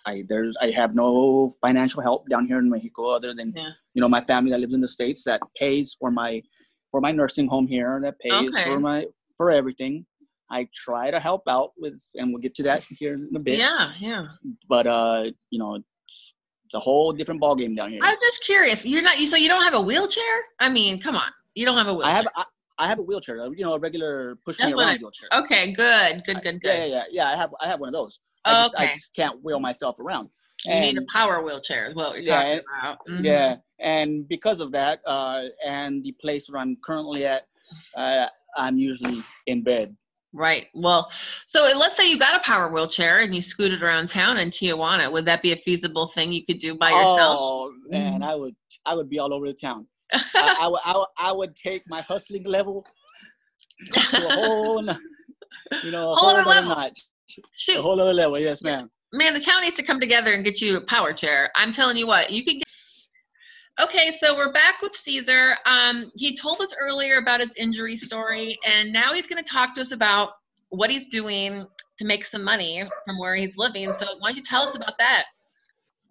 I 0.06 0.24
there's 0.28 0.54
I 0.60 0.70
have 0.70 0.94
no 0.94 1.50
financial 1.60 2.02
help 2.02 2.28
down 2.28 2.46
here 2.46 2.58
in 2.58 2.68
Mexico 2.68 3.14
other 3.14 3.32
than 3.34 3.52
Yeah. 3.56 3.70
you 3.94 4.02
know 4.02 4.08
my 4.08 4.20
family 4.20 4.50
that 4.50 4.60
lives 4.60 4.74
in 4.74 4.82
the 4.82 4.88
states 4.88 5.24
that 5.24 5.40
pays 5.56 5.96
for 5.98 6.10
my 6.10 6.42
for 6.90 7.00
my 7.00 7.10
nursing 7.10 7.48
home 7.48 7.66
here 7.66 8.00
that 8.02 8.18
pays 8.18 8.50
Okay. 8.54 8.64
for 8.64 8.78
my 8.80 9.06
for 9.36 9.50
everything. 9.50 10.06
I 10.50 10.68
try 10.74 11.10
to 11.10 11.18
help 11.18 11.42
out 11.48 11.72
with, 11.78 12.02
and 12.16 12.32
we'll 12.32 12.42
get 12.42 12.54
to 12.56 12.62
that 12.64 12.84
here 12.98 13.14
in 13.14 13.30
a 13.34 13.38
bit. 13.38 13.58
Yeah, 13.58 13.92
yeah. 13.98 14.26
But 14.68 14.86
uh, 14.86 15.30
you 15.50 15.58
know, 15.58 15.76
it's, 15.76 16.34
it's 16.66 16.74
a 16.74 16.78
whole 16.78 17.12
different 17.12 17.40
ballgame 17.40 17.76
down 17.76 17.90
here. 17.90 18.00
I'm 18.02 18.16
just 18.20 18.44
curious. 18.44 18.84
You're 18.84 19.02
not. 19.02 19.18
You 19.18 19.26
so 19.26 19.36
you 19.36 19.48
don't 19.48 19.62
have 19.62 19.74
a 19.74 19.80
wheelchair? 19.80 20.22
I 20.60 20.68
mean, 20.68 21.00
come 21.00 21.16
on. 21.16 21.30
You 21.54 21.64
don't 21.64 21.78
have 21.78 21.86
a 21.88 21.94
wheelchair. 21.94 22.12
I 22.12 22.14
have 22.16 22.26
I, 22.36 22.44
I 22.78 22.88
have 22.88 22.98
a 22.98 23.02
wheelchair, 23.02 23.36
you 23.54 23.64
know, 23.64 23.74
a 23.74 23.78
regular 23.78 24.36
push 24.44 24.58
me 24.58 24.66
around 24.72 24.80
I- 24.80 24.96
wheelchair. 24.98 25.28
Okay. 25.32 25.72
Good. 25.72 26.22
Good. 26.26 26.42
Good. 26.42 26.60
Good. 26.60 26.68
Yeah, 26.68 26.84
yeah, 26.84 26.86
yeah, 26.86 27.02
yeah. 27.10 27.28
I 27.28 27.36
have 27.36 27.54
I 27.60 27.66
have 27.68 27.80
one 27.80 27.88
of 27.88 27.94
those. 27.94 28.18
I 28.44 28.64
just, 28.64 28.76
I 28.76 28.86
just 28.88 29.14
can't 29.14 29.42
wheel 29.42 29.58
myself 29.58 29.98
around. 29.98 30.28
You 30.66 30.80
need 30.80 30.98
a 30.98 31.02
power 31.10 31.42
wheelchair. 31.42 31.86
Is 31.86 31.94
what 31.94 32.14
you're 32.14 32.22
Yeah, 32.22 32.42
talking 32.42 32.60
about. 32.82 32.98
Mhm. 33.08 33.24
Yeah, 33.24 33.56
and 33.80 34.28
because 34.28 34.60
of 34.60 34.70
that, 34.72 35.00
uh, 35.06 35.44
and 35.64 36.02
the 36.04 36.12
place 36.12 36.48
where 36.48 36.60
I'm 36.60 36.76
currently 36.84 37.24
at, 37.26 37.46
uh, 37.96 38.26
I'm 38.56 38.78
usually 38.78 39.18
in 39.46 39.62
bed. 39.62 39.96
Right. 40.32 40.66
Well, 40.74 41.08
so 41.46 41.62
let's 41.76 41.96
say 41.96 42.10
you 42.10 42.18
got 42.18 42.34
a 42.36 42.40
power 42.40 42.68
wheelchair 42.68 43.20
and 43.20 43.32
you 43.34 43.40
scooted 43.40 43.82
around 43.84 44.08
town 44.08 44.36
in 44.38 44.50
Tijuana. 44.50 45.12
Would 45.12 45.26
that 45.26 45.42
be 45.42 45.52
a 45.52 45.56
feasible 45.56 46.08
thing 46.08 46.32
you 46.32 46.44
could 46.44 46.58
do 46.58 46.74
by 46.74 46.90
oh, 46.92 47.14
yourself? 47.14 47.38
Oh 47.40 47.72
man. 47.88 48.22
I 48.24 48.34
would 48.34 48.54
I 48.84 48.94
would 48.96 49.08
be 49.08 49.20
all 49.20 49.32
over 49.32 49.46
the 49.46 49.54
town. 49.54 49.86
I, 50.12 50.56
I 50.62 50.66
would 50.68 50.80
I 50.84 50.92
would 50.96 51.06
I 51.18 51.32
would 51.32 51.54
take 51.54 51.82
my 51.88 52.00
hustling 52.00 52.44
level 52.44 52.84
to 53.92 54.26
a 54.26 54.30
whole, 54.34 54.84
you 55.84 55.90
know, 55.90 56.10
a 56.10 56.14
Whole 56.14 56.30
whole 56.30 56.36
other 56.36 56.48
level. 56.48 56.70
notch, 56.70 56.98
a 57.38 57.42
Shoot, 57.54 57.80
whole 57.80 58.00
other 58.00 58.12
level. 58.12 58.38
Yes, 58.38 58.62
ma'am. 58.62 58.90
man, 59.12 59.34
the 59.34 59.40
town 59.40 59.62
needs 59.62 59.76
to 59.76 59.82
come 59.82 60.00
together 60.00 60.32
and 60.32 60.44
get 60.44 60.60
you 60.60 60.76
a 60.78 60.80
power 60.86 61.12
chair. 61.12 61.50
I'm 61.54 61.72
telling 61.72 61.96
you 61.96 62.06
what, 62.06 62.30
you 62.30 62.44
can 62.44 62.54
get. 62.58 62.64
Okay, 63.80 64.12
so 64.20 64.36
we're 64.36 64.52
back 64.52 64.80
with 64.82 64.94
Caesar. 64.94 65.56
Um, 65.66 66.12
he 66.14 66.36
told 66.36 66.60
us 66.60 66.72
earlier 66.80 67.18
about 67.18 67.40
his 67.40 67.52
injury 67.56 67.96
story, 67.96 68.56
and 68.64 68.92
now 68.92 69.12
he's 69.12 69.26
going 69.26 69.42
to 69.42 69.50
talk 69.50 69.74
to 69.74 69.80
us 69.80 69.90
about 69.90 70.30
what 70.68 70.90
he's 70.90 71.06
doing 71.06 71.66
to 71.98 72.04
make 72.04 72.24
some 72.24 72.44
money 72.44 72.84
from 73.04 73.18
where 73.18 73.34
he's 73.34 73.56
living. 73.56 73.92
So 73.92 74.06
why 74.20 74.28
don't 74.28 74.36
you 74.36 74.42
tell 74.44 74.62
us 74.62 74.76
about 74.76 74.94
that? 75.00 75.24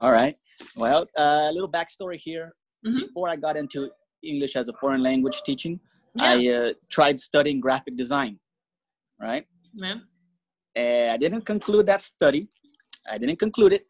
All 0.01 0.11
right. 0.11 0.35
Well, 0.75 1.05
a 1.15 1.51
little 1.53 1.71
backstory 1.71 2.17
here. 2.17 2.51
Mhm. 2.85 2.99
Before 2.99 3.29
I 3.29 3.37
got 3.37 3.55
into 3.55 3.89
English 4.21 4.57
as 4.57 4.67
a 4.67 4.73
foreign 4.73 5.01
language 5.01 5.41
teaching, 5.45 5.79
Yeah, 6.15 6.31
I 6.31 6.47
uh, 6.47 6.73
tried 6.89 7.17
studying 7.19 7.61
graphic 7.61 7.95
design. 7.95 8.39
Right. 9.21 9.47
yeah. 9.73 9.99
And 10.75 11.11
I 11.11 11.17
didn't 11.17 11.45
conclude 11.45 11.85
that 11.85 12.01
study. 12.01 12.49
I 13.09 13.17
didn't 13.17 13.39
conclude 13.39 13.71
it. 13.71 13.87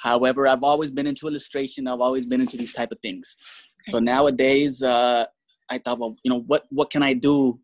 However, 0.00 0.48
I've 0.48 0.62
always 0.62 0.90
been 0.90 1.06
into 1.06 1.28
illustration. 1.28 1.86
I've 1.86 2.00
always 2.00 2.26
been 2.26 2.40
into 2.40 2.56
these 2.56 2.72
type 2.72 2.90
of 2.90 2.98
things. 3.00 3.36
So 3.80 3.98
nowadays, 3.98 4.82
uh, 4.82 5.26
I 5.68 5.78
thought, 5.78 5.98
well, 5.98 6.16
you 6.24 6.30
know, 6.30 6.40
what 6.40 6.64
what 6.70 6.90
can 6.90 7.02
I 7.02 7.12
do 7.12 7.60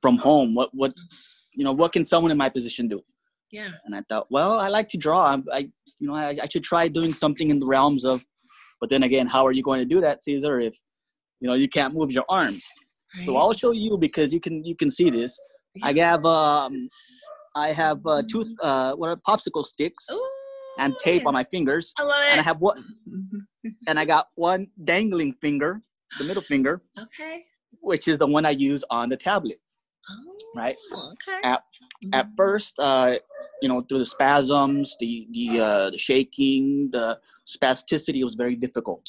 from 0.00 0.16
home? 0.16 0.54
What 0.54 0.70
what 0.72 0.92
you 1.54 1.64
know, 1.64 1.72
what 1.72 1.92
can 1.92 2.04
someone 2.04 2.30
in 2.30 2.38
my 2.38 2.48
position 2.48 2.88
do? 2.88 3.02
yeah. 3.52 3.68
And 3.84 3.94
I 3.94 4.02
thought, 4.08 4.26
well, 4.30 4.58
I 4.58 4.68
like 4.68 4.88
to 4.88 4.96
draw. 4.96 5.36
I, 5.36 5.38
I 5.52 5.58
you 5.98 6.08
know, 6.08 6.14
I, 6.14 6.36
I 6.42 6.48
should 6.48 6.64
try 6.64 6.88
doing 6.88 7.12
something 7.12 7.50
in 7.50 7.60
the 7.60 7.66
realms 7.66 8.04
of. 8.04 8.24
But 8.80 8.90
then 8.90 9.04
again, 9.04 9.28
how 9.28 9.46
are 9.46 9.52
you 9.52 9.62
going 9.62 9.80
to 9.80 9.86
do 9.86 10.00
that, 10.00 10.24
Caesar? 10.24 10.58
If 10.58 10.74
you 11.40 11.48
know 11.48 11.54
you 11.54 11.68
can't 11.68 11.94
move 11.94 12.10
your 12.10 12.24
arms. 12.28 12.66
So 13.14 13.36
I'll 13.36 13.52
show 13.52 13.72
you 13.72 13.98
because 13.98 14.32
you 14.32 14.40
can 14.40 14.64
you 14.64 14.74
can 14.74 14.90
see 14.90 15.10
this. 15.10 15.38
I 15.82 15.92
have 15.98 16.24
um, 16.24 16.88
I 17.54 17.68
have 17.68 18.00
uh, 18.06 18.22
tooth 18.30 18.52
uh, 18.62 18.94
what 18.94 19.08
are 19.10 19.16
popsicle 19.16 19.64
sticks 19.64 20.06
Ooh, 20.10 20.28
and 20.78 20.96
tape 20.98 21.26
on 21.26 21.34
my 21.34 21.44
fingers, 21.44 21.92
I 21.98 22.02
love 22.02 22.24
it. 22.24 22.30
and 22.32 22.40
I 22.40 22.44
have 22.44 22.60
one 22.60 22.82
and 23.86 23.98
I 23.98 24.04
got 24.04 24.28
one 24.34 24.68
dangling 24.84 25.34
finger, 25.40 25.82
the 26.18 26.24
middle 26.24 26.42
finger, 26.42 26.82
okay. 26.98 27.42
which 27.80 28.08
is 28.08 28.18
the 28.18 28.26
one 28.26 28.44
I 28.46 28.50
use 28.50 28.84
on 28.90 29.08
the 29.08 29.16
tablet. 29.16 29.60
Oh, 30.10 30.34
Right. 30.54 30.76
Okay. 30.92 31.40
At- 31.44 31.64
At 32.12 32.26
first, 32.36 32.74
uh, 32.80 33.14
you 33.62 33.68
know, 33.68 33.80
through 33.82 34.00
the 34.00 34.06
spasms, 34.06 34.96
the 34.98 35.28
the 35.30 35.46
uh, 35.60 35.90
the 35.94 35.98
shaking, 35.98 36.90
the 36.90 37.20
spasticity 37.46 38.24
was 38.24 38.34
very 38.34 38.56
difficult, 38.56 39.06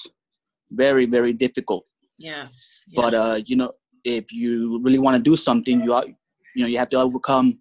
very 0.70 1.06
very 1.08 1.34
difficult. 1.34 1.86
yes. 2.20 2.82
But 2.96 3.14
uh, 3.16 3.42
you 3.50 3.56
know, 3.56 3.72
if 4.04 4.26
you 4.32 4.80
really 4.86 5.00
want 5.00 5.16
to 5.18 5.24
do 5.32 5.36
something, 5.36 5.82
you 5.82 5.92
are, 5.98 6.06
you 6.56 6.62
know, 6.64 6.68
you 6.74 6.78
have 6.78 6.90
to 6.94 6.98
overcome 7.02 7.58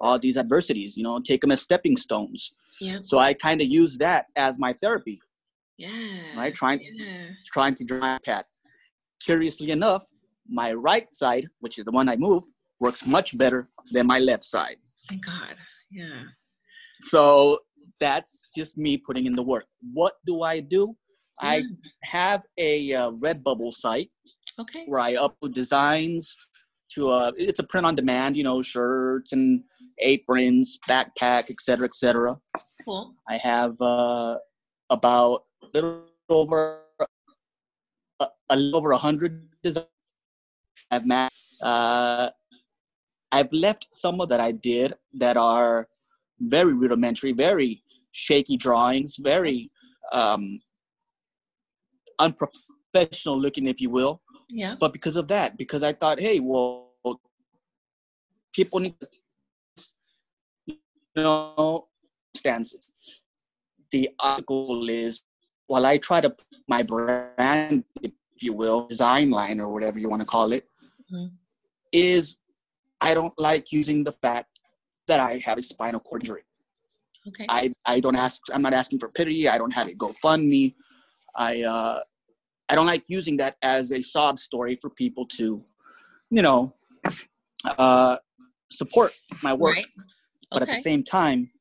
all 0.00 0.18
these 0.18 0.36
adversities. 0.36 0.96
You 0.96 1.04
know, 1.06 1.20
take 1.20 1.40
them 1.42 1.52
as 1.52 1.62
stepping 1.62 1.96
stones. 1.96 2.52
Yeah. 2.82 2.98
So 3.04 3.18
I 3.18 3.34
kind 3.34 3.60
of 3.60 3.68
use 3.68 3.96
that 3.98 4.26
as 4.36 4.58
my 4.58 4.72
therapy, 4.82 5.20
Yeah. 5.78 6.36
right? 6.36 6.54
Trying 6.54 6.80
Yeah. 6.82 7.28
trying 7.52 7.74
to 7.76 7.84
dry 7.84 8.18
pad. 8.24 8.44
Curiously 9.24 9.70
enough, 9.70 10.04
my 10.48 10.72
right 10.72 11.08
side, 11.12 11.46
which 11.60 11.78
is 11.78 11.84
the 11.84 11.92
one 11.92 12.08
I 12.08 12.16
move, 12.16 12.42
works 12.80 13.06
much 13.06 13.36
better 13.38 13.68
than 13.92 14.06
my 14.06 14.18
left 14.18 14.44
side. 14.44 14.76
Thank 15.08 15.24
God. 15.24 15.56
Yeah. 15.90 16.22
So 17.12 17.58
that's 18.00 18.48
just 18.56 18.76
me 18.76 18.96
putting 18.96 19.26
in 19.26 19.34
the 19.34 19.42
work. 19.42 19.66
What 19.92 20.14
do 20.26 20.42
I 20.42 20.60
do? 20.60 20.96
I 21.40 21.64
have 22.04 22.42
a 22.58 22.92
uh, 22.92 23.10
Redbubble 23.12 23.72
site 23.72 24.10
Okay. 24.60 24.84
where 24.86 25.00
I 25.00 25.14
upload 25.14 25.54
designs 25.54 26.34
to 26.94 27.08
uh 27.10 27.32
it's 27.36 27.58
a 27.58 27.64
print 27.64 27.86
on 27.86 27.94
demand, 27.94 28.36
you 28.36 28.44
know, 28.44 28.60
shirts 28.62 29.32
and 29.32 29.62
aprons, 29.98 30.78
backpack, 30.88 31.50
etc., 31.50 31.86
etc. 31.86 32.36
Cool. 32.84 33.14
I 33.28 33.36
have 33.38 33.80
uh 33.80 34.38
about 34.90 35.44
a 35.62 35.66
little 35.74 36.02
over 36.28 36.80
a, 38.20 38.26
a 38.50 38.56
little 38.56 38.76
over 38.78 38.90
a 38.92 38.96
hundred 38.98 39.48
designs. 39.62 39.86
I've 40.90 41.08
uh 41.62 42.30
I've 43.32 43.52
left 43.52 43.88
some 43.94 44.20
of 44.20 44.28
that 44.28 44.40
I 44.40 44.52
did 44.52 44.94
that 45.14 45.36
are 45.36 45.88
very 46.40 46.74
rudimentary, 46.74 47.32
very 47.32 47.82
shaky 48.12 48.56
drawings, 48.56 49.16
very 49.16 49.70
um 50.12 50.60
unprofessional 52.18 53.40
looking, 53.40 53.66
if 53.66 53.80
you 53.80 53.90
will 53.90 54.20
Yeah. 54.48 54.76
but 54.78 54.92
because 54.92 55.16
of 55.16 55.28
that 55.28 55.56
because 55.56 55.82
i 55.82 55.92
thought 55.92 56.20
hey 56.20 56.38
well 56.40 56.92
people 58.52 58.80
need 58.80 58.94
to 59.00 59.08
you 60.66 60.76
know 61.16 61.88
stances 62.34 62.92
the 63.90 64.08
goal 64.46 64.88
is 64.88 65.22
while 65.66 65.86
i 65.86 65.96
try 65.98 66.20
to 66.20 66.30
put 66.30 66.46
my 66.68 66.82
brand 66.82 67.84
if 68.02 68.12
you 68.40 68.52
will 68.52 68.86
design 68.86 69.30
line 69.30 69.60
or 69.60 69.68
whatever 69.68 69.98
you 69.98 70.08
want 70.08 70.20
to 70.20 70.26
call 70.26 70.52
it, 70.52 70.64
Mhm. 71.12 71.30
is 71.92 72.38
i 73.00 73.14
don't 73.14 73.34
like 73.38 73.70
using 73.72 74.02
the 74.02 74.12
fact 74.12 74.48
that 75.08 75.20
i 75.20 75.38
have 75.38 75.58
a 75.58 75.62
spinal 75.62 76.00
cord 76.00 76.22
injury 76.22 76.42
Okay. 77.28 77.46
I, 77.48 77.72
I 77.86 78.00
don't 78.00 78.16
ask 78.16 78.42
I'm 78.52 78.62
not 78.62 78.72
asking 78.72 78.98
for 78.98 79.08
pity. 79.08 79.48
I 79.48 79.56
don't 79.56 79.72
have 79.72 79.86
a 79.86 79.94
GoFundMe. 79.94 80.74
I 81.36 81.62
uh 81.62 82.00
I 82.68 82.74
don't 82.74 82.86
like 82.94 83.04
using 83.06 83.36
that 83.36 83.54
as 83.62 83.92
a 83.92 84.02
sob 84.02 84.40
story 84.40 84.74
for 84.82 84.90
people 84.90 85.24
to, 85.38 85.62
you 86.30 86.42
know, 86.42 86.74
uh 87.78 88.16
support 88.72 89.12
my 89.44 89.52
work. 89.52 89.76
Right. 89.76 89.86
Okay. 89.86 90.04
But 90.50 90.62
at 90.62 90.68
the 90.70 90.80
same 90.80 91.04
time, 91.04 91.52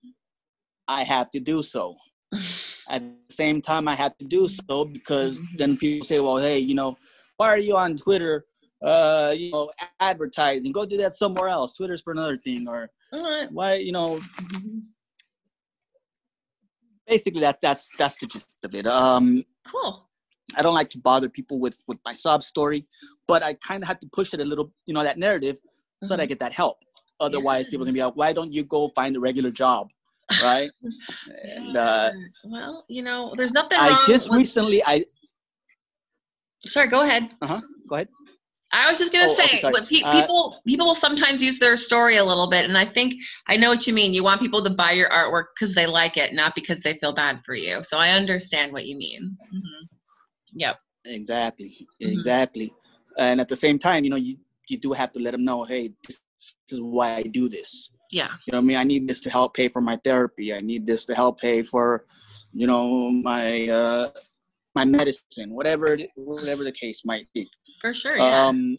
I 0.92 1.04
have 1.04 1.30
to 1.32 1.40
do 1.40 1.64
so. 1.64 1.96
At 2.90 3.02
the 3.02 3.34
same 3.34 3.62
time 3.62 3.88
I 3.88 3.96
have 3.96 4.18
to 4.18 4.26
do 4.26 4.48
so 4.50 4.86
because 4.86 5.40
then 5.58 5.78
people 5.78 6.06
say, 6.06 6.20
Well, 6.20 6.38
hey, 6.38 6.60
you 6.60 6.76
know, 6.76 6.98
why 7.38 7.48
are 7.48 7.60
you 7.60 7.76
on 7.78 7.98
Twitter 7.98 8.46
uh 8.84 9.34
you 9.38 9.52
know 9.52 9.70
advertising? 10.00 10.72
Go 10.72 10.86
do 10.86 10.98
that 10.98 11.16
somewhere 11.16 11.48
else. 11.48 11.76
Twitter's 11.78 12.02
for 12.02 12.12
another 12.14 12.38
thing 12.38 12.68
or 12.68 12.90
right. 13.14 13.52
why 13.52 13.76
you 13.76 13.92
know 13.92 14.20
basically 17.08 17.42
that 17.42 17.60
that's 17.62 17.90
that's 17.98 18.18
the 18.18 18.28
gist 18.28 18.58
of 18.64 18.74
it. 18.76 18.88
Um, 18.88 19.46
Cool. 19.72 20.10
I 20.58 20.62
don't 20.64 20.74
like 20.74 20.90
to 20.90 20.98
bother 21.00 21.30
people 21.30 21.60
with 21.60 21.78
with 21.88 22.00
my 22.04 22.14
sob 22.14 22.44
story, 22.44 22.88
but 23.28 23.44
I 23.44 23.54
kind 23.54 23.84
of 23.84 23.88
had 23.88 24.02
to 24.02 24.08
push 24.12 24.34
it 24.34 24.42
a 24.42 24.46
little, 24.46 24.74
you 24.88 24.94
know, 24.94 25.04
that 25.04 25.18
narrative 25.18 25.58
so 26.04 26.10
that 26.10 26.20
I 26.20 26.26
Mhm. 26.26 26.30
get 26.34 26.40
that 26.40 26.54
help. 26.54 26.78
Otherwise, 27.20 27.68
people 27.68 27.84
are 27.84 27.86
gonna 27.86 27.94
be 27.94 28.04
like, 28.04 28.16
"Why 28.16 28.34
don't 28.34 28.52
you 28.52 28.64
go 28.64 28.90
find 28.90 29.16
a 29.16 29.20
regular 29.20 29.52
job?" 29.52 29.92
Right? 30.44 30.72
and 31.56 31.78
uh, 31.78 32.12
well, 32.46 32.86
you 32.88 33.02
know, 33.04 33.34
there's 33.36 33.52
nothing 33.52 33.78
I 33.80 34.04
just 34.08 34.30
with- 34.30 34.38
recently, 34.38 34.82
I 34.86 35.06
Sorry, 36.66 36.88
go 36.88 37.02
ahead. 37.02 37.32
Uh 37.42 37.48
huh. 37.48 37.62
go 37.90 37.96
ahead. 37.96 38.08
I 38.74 38.90
was 38.90 38.98
just 39.00 39.12
gonna 39.12 39.28
Oh, 39.28 39.36
say, 39.36 39.60
sorry. 39.60 39.74
what 39.74 39.90
pe- 39.90 40.02
Uh, 40.04 40.22
people 40.22 40.62
people 40.66 40.86
will 40.86 40.96
sometimes 40.96 41.42
use 41.42 41.60
their 41.60 41.76
story 41.76 42.18
a 42.18 42.24
little 42.24 42.50
bit, 42.50 42.64
and 42.66 42.78
I 42.78 42.86
think 42.86 43.16
I 43.48 43.58
know 43.58 43.68
what 43.70 43.86
you 43.88 43.94
mean. 43.94 44.14
You 44.14 44.24
want 44.24 44.40
people 44.40 44.64
to 44.64 44.70
buy 44.70 44.94
your 44.94 45.10
artwork 45.10 45.46
because 45.56 45.76
they 45.76 45.86
like 45.88 46.16
it, 46.18 46.34
not 46.34 46.54
because 46.56 46.80
they 46.82 46.98
feel 47.00 47.14
bad 47.14 47.42
for 47.46 47.54
you. 47.56 47.84
So 47.84 47.98
I 47.98 48.12
understand 48.12 48.72
what 48.72 48.86
you 48.86 48.96
mean. 48.96 49.36
Mhm. 49.54 49.88
Yep. 50.54 50.78
Exactly, 51.06 51.88
Mhm. 52.02 52.14
exactly. 52.14 52.74
And 53.18 53.42
at 53.42 53.50
the 53.50 53.56
same 53.58 53.78
time, 53.78 54.04
you 54.06 54.10
know, 54.10 54.16
you 54.16 54.38
you 54.70 54.78
do 54.78 54.94
have 54.94 55.12
to 55.14 55.20
let 55.20 55.32
them 55.32 55.44
know, 55.44 55.66
hey, 55.66 55.92
this 56.08 56.22
is 56.72 56.80
why 56.80 57.16
I 57.16 57.24
do 57.24 57.50
this. 57.50 57.90
Yeah. 58.12 58.30
You 58.46 58.54
know, 58.54 58.60
I 58.60 58.62
mean, 58.62 58.78
I 58.78 58.84
need 58.84 59.08
this 59.08 59.22
to 59.22 59.30
help 59.30 59.54
pay 59.54 59.68
for 59.70 59.82
my 59.82 59.98
therapy. 60.04 60.54
I 60.54 60.60
need 60.60 60.86
this 60.86 61.06
to 61.06 61.16
help 61.16 61.40
pay 61.40 61.62
for, 61.62 62.06
you 62.54 62.68
know, 62.68 63.10
my 63.10 63.68
uh, 63.68 64.10
my 64.76 64.86
medicine, 64.86 65.54
whatever 65.54 65.98
whatever 66.16 66.64
the 66.64 66.72
case 66.72 67.04
might 67.06 67.28
be. 67.34 67.50
For 67.82 67.94
sure. 67.94 68.18
Yeah. 68.18 68.46
Um, 68.46 68.78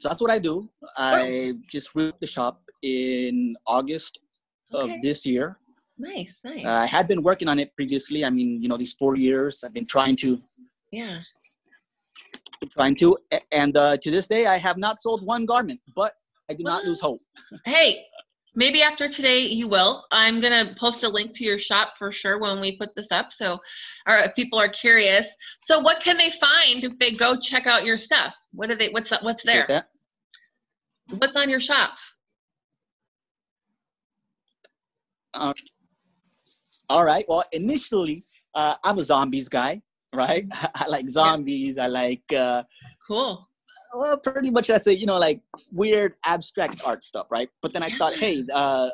so 0.00 0.08
that's 0.08 0.20
what 0.20 0.30
I 0.30 0.38
do. 0.38 0.68
I 0.96 1.54
just 1.70 1.94
removed 1.94 2.20
the 2.20 2.26
shop 2.26 2.62
in 2.82 3.54
August 3.66 4.18
okay. 4.74 4.92
of 4.92 5.02
this 5.02 5.26
year. 5.26 5.58
nice. 5.98 6.40
Nice. 6.42 6.64
Uh, 6.64 6.70
I 6.70 6.86
had 6.86 7.06
been 7.06 7.22
working 7.22 7.48
on 7.48 7.58
it 7.58 7.74
previously. 7.76 8.24
I 8.24 8.30
mean, 8.30 8.62
you 8.62 8.68
know, 8.68 8.78
these 8.78 8.94
four 8.94 9.16
years 9.16 9.62
I've 9.62 9.74
been 9.74 9.86
trying 9.86 10.16
to 10.16 10.38
yeah. 10.90 11.20
trying 12.76 12.96
to, 12.96 13.16
and 13.50 13.76
uh, 13.76 13.96
to 13.98 14.10
this 14.10 14.26
day 14.26 14.46
I 14.46 14.56
have 14.56 14.78
not 14.78 15.02
sold 15.02 15.24
one 15.24 15.44
garment, 15.46 15.80
but 15.94 16.14
I 16.50 16.54
do 16.54 16.64
not 16.64 16.84
lose 16.84 17.00
hope. 17.00 17.20
Hey, 17.64 18.04
maybe 18.54 18.82
after 18.82 19.08
today 19.08 19.40
you 19.40 19.68
will. 19.68 20.04
I'm 20.10 20.40
gonna 20.40 20.74
post 20.78 21.04
a 21.04 21.08
link 21.08 21.34
to 21.34 21.44
your 21.44 21.58
shop 21.58 21.94
for 21.98 22.12
sure 22.12 22.38
when 22.38 22.60
we 22.60 22.76
put 22.76 22.94
this 22.94 23.10
up. 23.10 23.32
So, 23.32 23.58
or 24.06 24.18
if 24.18 24.34
people 24.34 24.58
are 24.58 24.68
curious, 24.68 25.26
so 25.60 25.80
what 25.80 26.02
can 26.02 26.16
they 26.16 26.30
find 26.30 26.84
if 26.84 26.98
they 26.98 27.12
go 27.12 27.38
check 27.38 27.66
out 27.66 27.84
your 27.84 27.98
stuff? 27.98 28.34
What 28.52 28.70
are 28.70 28.76
they? 28.76 28.90
What's 28.90 29.10
what's 29.22 29.42
there? 29.42 29.66
that. 29.68 29.88
What's 31.18 31.36
on 31.36 31.50
your 31.50 31.60
shop? 31.60 31.92
Uh, 35.34 35.52
all 36.88 37.04
right. 37.04 37.24
Well, 37.28 37.44
initially, 37.52 38.24
uh, 38.54 38.74
I'm 38.84 38.98
a 38.98 39.04
zombies 39.04 39.48
guy, 39.48 39.82
right? 40.14 40.46
I 40.74 40.86
like 40.88 41.08
zombies. 41.08 41.78
I 41.78 41.86
like, 41.86 42.22
uh, 42.36 42.64
Cool. 43.06 43.48
Well, 43.94 44.16
pretty 44.18 44.50
much 44.50 44.68
that's 44.68 44.86
it. 44.86 44.98
You 44.98 45.06
know, 45.06 45.18
like 45.18 45.40
weird 45.70 46.14
abstract 46.24 46.80
art 46.84 47.04
stuff, 47.04 47.26
right? 47.30 47.48
But 47.60 47.72
then 47.72 47.82
I 47.82 47.90
thought, 47.98 48.14
hey, 48.16 48.44
uh, 48.52 48.90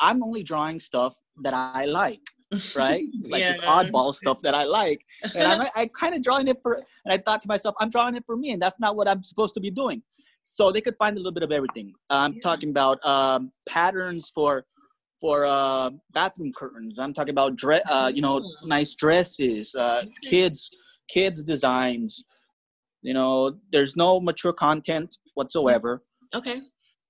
I'm 0.00 0.22
only 0.22 0.42
drawing 0.42 0.80
stuff 0.80 1.14
that 1.42 1.54
I 1.54 1.84
like, 1.86 2.20
right? 2.74 3.02
Like 3.28 3.46
this 3.46 3.60
Yeah. 3.62 3.68
oddball 3.68 4.14
stuff 4.14 4.40
that 4.42 4.54
I 4.54 4.64
like, 4.64 5.04
and 5.34 5.46
I'm 5.46 5.60
I 5.76 5.86
kind 5.98 6.14
of 6.14 6.22
drawing 6.22 6.48
it 6.48 6.58
for. 6.62 6.74
And 7.04 7.12
I 7.14 7.18
thought 7.18 7.40
to 7.42 7.48
myself, 7.48 7.74
I'm 7.80 7.90
drawing 7.90 8.14
it 8.16 8.24
for 8.26 8.36
me, 8.36 8.52
and 8.52 8.60
that's 8.60 8.78
not 8.80 8.96
what 8.96 9.08
I'm 9.08 9.22
supposed 9.24 9.54
to 9.54 9.60
be 9.60 9.70
doing. 9.70 10.02
So 10.42 10.72
they 10.72 10.80
could 10.80 10.96
find 10.98 11.16
a 11.16 11.20
little 11.20 11.32
bit 11.32 11.42
of 11.42 11.52
everything. 11.52 11.92
I'm 12.08 12.34
Yeah. 12.34 12.40
talking 12.42 12.70
about 12.70 13.04
um, 13.06 13.52
patterns 13.68 14.30
for 14.34 14.66
for 15.20 15.44
uh, 15.44 15.90
bathroom 16.14 16.50
curtains. 16.56 16.98
I'm 16.98 17.12
talking 17.12 17.30
about 17.32 17.54
dre- 17.56 17.82
uh, 17.90 18.10
you 18.14 18.22
know 18.22 18.42
nice 18.64 18.94
dresses, 18.94 19.74
uh, 19.74 20.04
kids 20.28 20.70
kids 21.08 21.42
designs. 21.42 22.24
You 23.02 23.14
know, 23.14 23.56
there's 23.72 23.96
no 23.96 24.20
mature 24.20 24.52
content 24.52 25.16
whatsoever. 25.34 26.02
Okay. 26.34 26.60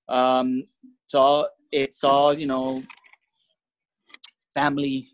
Um, 0.09 0.63
it's 1.05 1.15
all 1.15 1.47
it's 1.71 2.03
all 2.03 2.33
you 2.33 2.47
know 2.47 2.83
family 4.55 5.09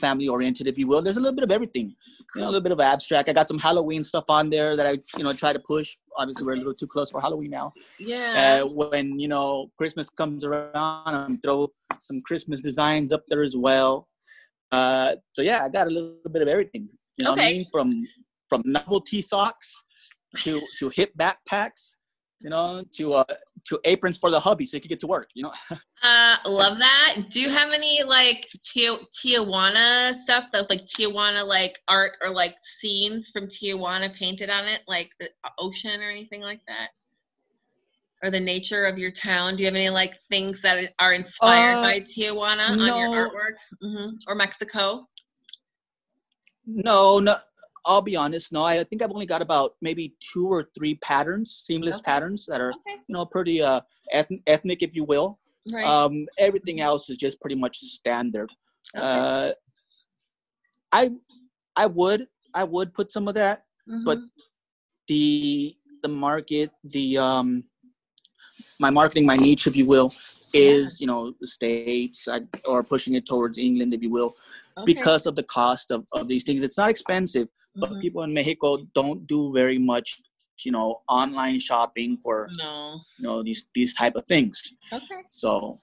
family 0.00 0.28
oriented, 0.28 0.66
if 0.66 0.78
you 0.78 0.86
will. 0.86 1.02
There's 1.02 1.16
a 1.16 1.20
little 1.20 1.34
bit 1.34 1.44
of 1.44 1.50
everything. 1.50 1.94
You 2.34 2.40
know, 2.40 2.46
a 2.46 2.50
little 2.50 2.62
bit 2.62 2.72
of 2.72 2.80
abstract. 2.80 3.28
I 3.28 3.32
got 3.32 3.48
some 3.48 3.60
Halloween 3.60 4.02
stuff 4.02 4.24
on 4.28 4.48
there 4.48 4.76
that 4.76 4.86
I, 4.86 4.98
you 5.16 5.22
know, 5.22 5.32
try 5.32 5.52
to 5.52 5.60
push. 5.60 5.96
Obviously, 6.16 6.44
we're 6.44 6.54
a 6.54 6.56
little 6.56 6.74
too 6.74 6.88
close 6.88 7.10
for 7.12 7.20
Halloween 7.20 7.50
now. 7.50 7.70
Yeah. 8.00 8.62
Uh, 8.64 8.66
when 8.66 9.20
you 9.20 9.28
know 9.28 9.70
Christmas 9.78 10.10
comes 10.10 10.44
around, 10.44 10.72
I'm 10.74 11.38
throw 11.38 11.68
some 11.96 12.20
Christmas 12.22 12.60
designs 12.60 13.12
up 13.12 13.22
there 13.28 13.44
as 13.44 13.56
well. 13.56 14.08
uh, 14.72 15.14
so 15.32 15.42
yeah, 15.42 15.64
I 15.64 15.68
got 15.68 15.86
a 15.86 15.90
little 15.90 16.16
bit 16.30 16.42
of 16.42 16.48
everything. 16.48 16.88
You 17.16 17.24
know 17.24 17.30
what 17.32 17.40
I 17.40 17.52
mean? 17.52 17.66
From 17.70 18.04
from 18.54 18.62
novelty 18.70 19.20
socks 19.20 19.82
to 20.38 20.60
to 20.78 20.88
hip 20.90 21.12
backpacks, 21.18 21.96
you 22.40 22.50
know, 22.50 22.84
to 22.92 23.14
uh 23.14 23.24
to 23.64 23.80
aprons 23.84 24.18
for 24.18 24.30
the 24.30 24.38
hubby 24.38 24.64
so 24.66 24.76
you 24.76 24.80
can 24.80 24.88
get 24.88 25.00
to 25.00 25.06
work. 25.06 25.28
You 25.34 25.44
know, 25.44 25.52
Uh, 26.02 26.36
love 26.44 26.76
that. 26.76 27.16
Do 27.30 27.40
you 27.40 27.48
have 27.48 27.72
any 27.72 28.02
like 28.02 28.46
Tijuana 28.62 30.14
stuff 30.14 30.44
that's 30.52 30.68
like 30.68 30.84
Tijuana 30.84 31.46
like 31.46 31.78
art 31.88 32.12
or 32.20 32.28
like 32.28 32.56
scenes 32.62 33.30
from 33.30 33.46
Tijuana 33.46 34.14
painted 34.14 34.50
on 34.50 34.66
it, 34.66 34.82
like 34.86 35.08
the 35.18 35.30
ocean 35.58 36.02
or 36.02 36.10
anything 36.10 36.42
like 36.42 36.60
that? 36.68 36.88
Or 38.22 38.30
the 38.30 38.40
nature 38.40 38.84
of 38.84 38.98
your 38.98 39.12
town? 39.12 39.56
Do 39.56 39.62
you 39.62 39.66
have 39.66 39.74
any 39.74 39.88
like 39.88 40.12
things 40.28 40.60
that 40.60 40.92
are 40.98 41.14
inspired 41.14 41.78
Uh, 41.78 41.80
by 41.80 42.00
Tijuana 42.00 42.68
on 42.68 42.80
your 42.98 43.08
artwork? 43.08 43.54
hmm 43.80 44.10
Or 44.28 44.34
Mexico? 44.34 45.08
no, 46.66 47.18
no. 47.18 47.36
I'll 47.86 48.02
be 48.02 48.16
honest. 48.16 48.52
No, 48.52 48.62
I 48.64 48.82
think 48.84 49.02
I've 49.02 49.10
only 49.10 49.26
got 49.26 49.42
about 49.42 49.74
maybe 49.80 50.14
two 50.20 50.46
or 50.48 50.70
three 50.76 50.94
patterns, 50.96 51.62
seamless 51.66 51.96
Okay. 51.98 52.04
patterns 52.04 52.46
that 52.46 52.60
are 52.60 52.70
Okay, 52.72 52.96
you 53.06 53.12
know 53.14 53.26
pretty 53.26 53.62
uh 53.62 53.80
eth- 54.12 54.40
ethnic, 54.46 54.82
if 54.82 54.94
you 54.94 55.04
will. 55.04 55.38
right. 55.72 55.84
Um, 55.86 56.26
everything 56.38 56.80
else 56.80 57.10
is 57.10 57.18
just 57.18 57.40
pretty 57.40 57.56
much 57.56 57.78
standard. 57.78 58.50
okay. 58.96 59.04
Uh, 59.04 59.52
I 60.92 61.10
I 61.76 61.86
would 61.86 62.28
I 62.54 62.64
would 62.64 62.94
put 62.94 63.10
some 63.10 63.26
of 63.28 63.34
that 63.34 63.64
but 64.04 64.18
mhm. 64.18 64.28
the 65.08 65.76
the 66.02 66.08
market 66.08 66.70
the 66.84 67.18
um 67.18 67.64
my 68.78 68.90
marketing 68.90 69.26
my 69.26 69.36
niche 69.36 69.66
if 69.66 69.76
you 69.76 69.86
will 69.86 70.12
is 70.52 71.00
you 71.00 71.06
know 71.06 71.34
the 71.40 71.46
states 71.46 72.28
I, 72.28 72.42
or 72.68 72.82
pushing 72.84 73.14
it 73.14 73.26
towards 73.26 73.58
england 73.58 73.92
if 73.92 74.02
you 74.02 74.10
will 74.10 74.32
Okay. 74.76 74.86
because 74.92 75.24
of 75.26 75.34
the 75.36 75.42
cost 75.44 75.90
of, 75.92 76.04
of 76.12 76.26
these 76.28 76.42
things 76.44 76.62
it's 76.62 76.76
not 76.78 76.90
expensive 76.90 77.48
but 77.76 77.90
Mhm. 77.90 78.00
people 78.00 78.22
in 78.22 78.32
mexico 78.32 78.78
don't 78.94 79.26
do 79.26 79.52
very 79.52 79.78
much 79.78 80.20
you 80.64 80.72
know 80.72 81.00
online 81.08 81.58
shopping 81.58 82.16
for 82.22 82.48
no. 82.58 83.00
you 83.18 83.24
know 83.26 83.42
these 83.42 83.66
these 83.74 83.94
type 83.94 84.14
of 84.16 84.24
things 84.26 84.62
Okay. 84.92 85.22
so 85.28 85.78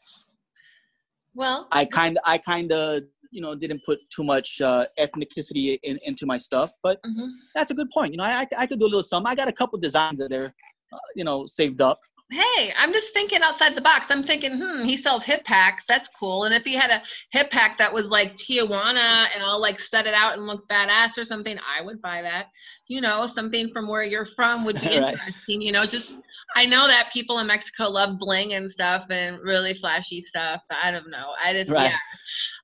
Well. 1.33 1.67
i 1.71 1.85
kind 1.85 2.17
of 2.17 2.23
i 2.25 2.37
kind 2.37 2.71
of 2.71 3.03
you 3.31 3.41
know 3.41 3.55
didn't 3.55 3.83
put 3.85 3.99
too 4.09 4.23
much 4.23 4.59
uh, 4.61 4.85
ethnicity 4.99 5.79
in, 5.83 5.97
into 6.03 6.25
my 6.25 6.37
stuff 6.37 6.71
but 6.83 7.01
mhm. 7.03 7.29
that's 7.55 7.71
a 7.71 7.73
good 7.73 7.89
point. 7.89 8.13
You 8.13 8.17
know, 8.17 8.23
I, 8.23 8.41
I, 8.41 8.47
I 8.59 8.65
could 8.67 8.79
do 8.79 8.85
a 8.85 8.91
little 8.93 9.03
something. 9.03 9.29
I 9.29 9.35
got 9.35 9.47
a 9.49 9.51
couple 9.51 9.77
designs 9.79 10.19
that 10.19 10.31
are, 10.31 10.53
uh, 10.93 10.97
you 11.15 11.23
know, 11.25 11.45
saved 11.45 11.81
up. 11.81 11.99
Hey, 12.31 12.73
I'm 12.77 12.93
just 12.93 13.13
thinking 13.13 13.41
outside 13.41 13.75
the 13.75 13.81
box. 13.81 14.05
I'm 14.09 14.23
thinking, 14.23 14.57
hmm, 14.57 14.83
he 14.83 14.95
sells 14.95 15.23
hip 15.23 15.43
packs. 15.43 15.83
That's 15.85 16.07
cool. 16.17 16.45
And 16.45 16.55
if 16.55 16.63
he 16.63 16.73
had 16.73 16.89
a 16.89 17.01
hip 17.31 17.51
pack 17.51 17.77
that 17.77 17.93
was 17.93 18.09
like 18.09 18.37
Tijuana 18.37 19.27
and 19.35 19.43
all 19.43 19.59
like 19.59 19.81
set 19.81 20.07
it 20.07 20.13
out 20.13 20.37
and 20.37 20.47
look 20.47 20.65
badass 20.69 21.17
or 21.17 21.25
something, 21.25 21.57
I 21.59 21.81
would 21.81 22.01
buy 22.01 22.21
that. 22.21 22.45
You 22.87 23.01
know, 23.01 23.27
something 23.27 23.69
from 23.73 23.87
where 23.89 24.03
you're 24.03 24.25
from 24.25 24.63
would 24.63 24.79
be 24.79 24.87
Right. 24.91 25.13
interesting. 25.13 25.61
You 25.61 25.73
know, 25.73 25.83
just 25.83 26.15
I 26.55 26.65
know 26.65 26.87
that 26.87 27.11
people 27.11 27.39
in 27.39 27.47
Mexico 27.47 27.89
love 27.89 28.17
bling 28.17 28.53
and 28.53 28.71
stuff 28.71 29.05
and 29.09 29.39
really 29.43 29.73
flashy 29.73 30.21
stuff. 30.21 30.61
I 30.69 30.91
don't 30.91 31.09
know. 31.09 31.31
I 31.43 31.53
just 31.53 31.69
Right. 31.69 31.89
yeah. 31.89 31.97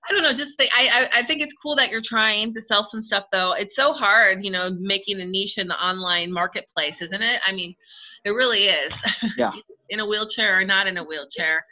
I 0.09 0.13
don't 0.13 0.23
know. 0.23 0.33
Just 0.33 0.57
think, 0.57 0.71
I, 0.77 0.87
I 0.87 1.19
I 1.19 1.25
think 1.25 1.41
it's 1.41 1.53
cool 1.61 1.75
that 1.75 1.89
you're 1.89 2.01
trying 2.01 2.53
to 2.53 2.61
sell 2.61 2.83
some 2.83 3.01
stuff 3.01 3.25
though. 3.31 3.51
It's 3.53 3.75
so 3.75 3.91
hard, 3.91 4.43
you 4.45 4.51
know, 4.51 4.71
making 4.79 5.19
a 5.19 5.25
niche 5.25 5.57
in 5.57 5.67
the 5.67 5.75
online 5.85 6.31
marketplace, 6.31 7.01
isn't 7.01 7.21
it? 7.21 7.41
I 7.45 7.51
mean, 7.51 7.75
it 8.23 8.29
really 8.31 8.65
is. 8.65 8.93
Yeah. 9.37 9.51
In 9.89 9.99
a 9.99 10.05
wheelchair 10.05 10.59
or 10.59 10.65
not 10.65 10.87
in 10.87 10.97
a 10.97 11.03
wheelchair. 11.03 11.65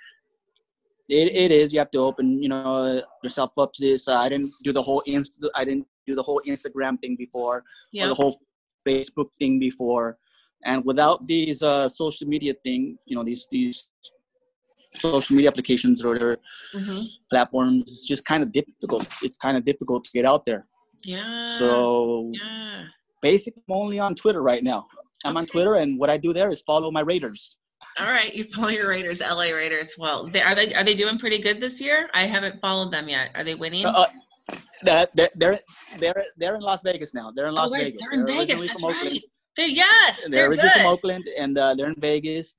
It, 1.07 1.35
it 1.35 1.51
is. 1.51 1.71
You 1.71 1.79
have 1.79 1.91
to 1.91 1.99
open, 1.99 2.41
you 2.41 2.49
know, 2.49 3.01
yourself 3.23 3.51
up 3.57 3.73
to 3.73 3.81
this. 3.81 4.07
Uh, 4.07 4.15
I 4.15 4.29
didn't 4.29 4.51
do 4.63 4.71
the 4.71 4.81
whole 4.81 5.03
inst. 5.05 5.37
I 5.53 5.63
didn't 5.63 5.85
do 6.07 6.15
the 6.15 6.23
whole 6.23 6.41
Instagram 6.47 6.99
thing 6.99 7.15
before, 7.15 7.63
or 7.99 8.07
the 8.07 8.15
whole 8.15 8.35
Facebook 8.87 9.29
thing 9.39 9.59
before. 9.59 10.17
And 10.63 10.83
without 10.83 11.27
these 11.27 11.61
uh, 11.61 11.89
social 11.89 12.27
media 12.27 12.53
thing, 12.63 12.97
you 13.05 13.15
know, 13.15 13.23
these 13.23 13.47
these 13.51 13.87
social 14.99 15.35
media 15.35 15.49
applications 15.49 16.03
or 16.03 16.17
their 16.17 16.37
hmm 16.73 17.01
platforms, 17.31 17.83
it's 17.83 18.07
just 18.07 18.25
kind 18.25 18.41
of 18.41 18.51
difficult. 18.51 19.07
It's 19.21 19.37
kind 19.37 19.57
of 19.57 19.65
difficult 19.65 20.05
to 20.05 20.11
get 20.11 20.25
out 20.25 20.45
there. 20.45 20.65
Yeah. 21.03 21.57
So 21.59 22.31
yeah. 22.33 22.85
basically, 23.21 23.61
I'm 23.69 23.75
only 23.75 23.99
on 23.99 24.15
Twitter 24.15 24.41
right 24.41 24.63
now. 24.63 24.87
I'm 25.23 25.37
on 25.37 25.45
Twitter, 25.45 25.75
and 25.75 25.99
what 25.99 26.09
I 26.09 26.17
do 26.17 26.33
there 26.33 26.49
is 26.49 26.61
follow 26.61 26.91
my 26.91 27.01
Raiders. 27.01 27.57
All 27.99 28.11
right, 28.11 28.33
you 28.33 28.43
follow 28.43 28.67
your 28.67 28.89
Raiders, 28.89 29.21
LA 29.21 29.51
Raiders. 29.51 29.95
Well, 29.97 30.27
they, 30.27 30.41
are 30.41 30.53
they 30.53 30.73
are 30.73 30.83
they 30.83 30.95
doing 30.95 31.17
pretty 31.17 31.41
good 31.41 31.61
this 31.61 31.79
year? 31.79 32.09
I 32.13 32.27
haven't 32.27 32.59
followed 32.59 32.91
them 32.91 33.07
yet. 33.07 33.29
Are 33.35 33.43
they 33.43 33.55
winning? 33.55 33.85
Uh, 33.85 34.05
that 34.83 35.11
they're, 35.15 35.29
they're 35.35 35.59
they're 35.99 36.25
they're 36.37 36.55
in 36.55 36.61
Las 36.61 36.81
Vegas 36.83 37.13
now. 37.13 37.31
They're 37.33 37.47
in 37.47 37.53
Las 37.53 37.71
oh, 37.71 37.77
Vegas. 37.77 38.01
they're 38.01 38.19
in 38.19 38.25
Vegas. 38.25 38.61
originally 38.61 38.93
That's 38.93 39.05
right. 39.05 39.21
They, 39.57 39.67
yes, 39.67 40.21
They're, 40.21 40.29
they're, 40.29 40.49
originally 40.49 40.69
good. 40.69 40.81
from 40.81 40.91
Oakland, 40.91 41.25
and 41.39 41.57
uh, 41.57 41.75
they're 41.75 41.87
in 41.87 41.95
Vegas. 41.97 42.55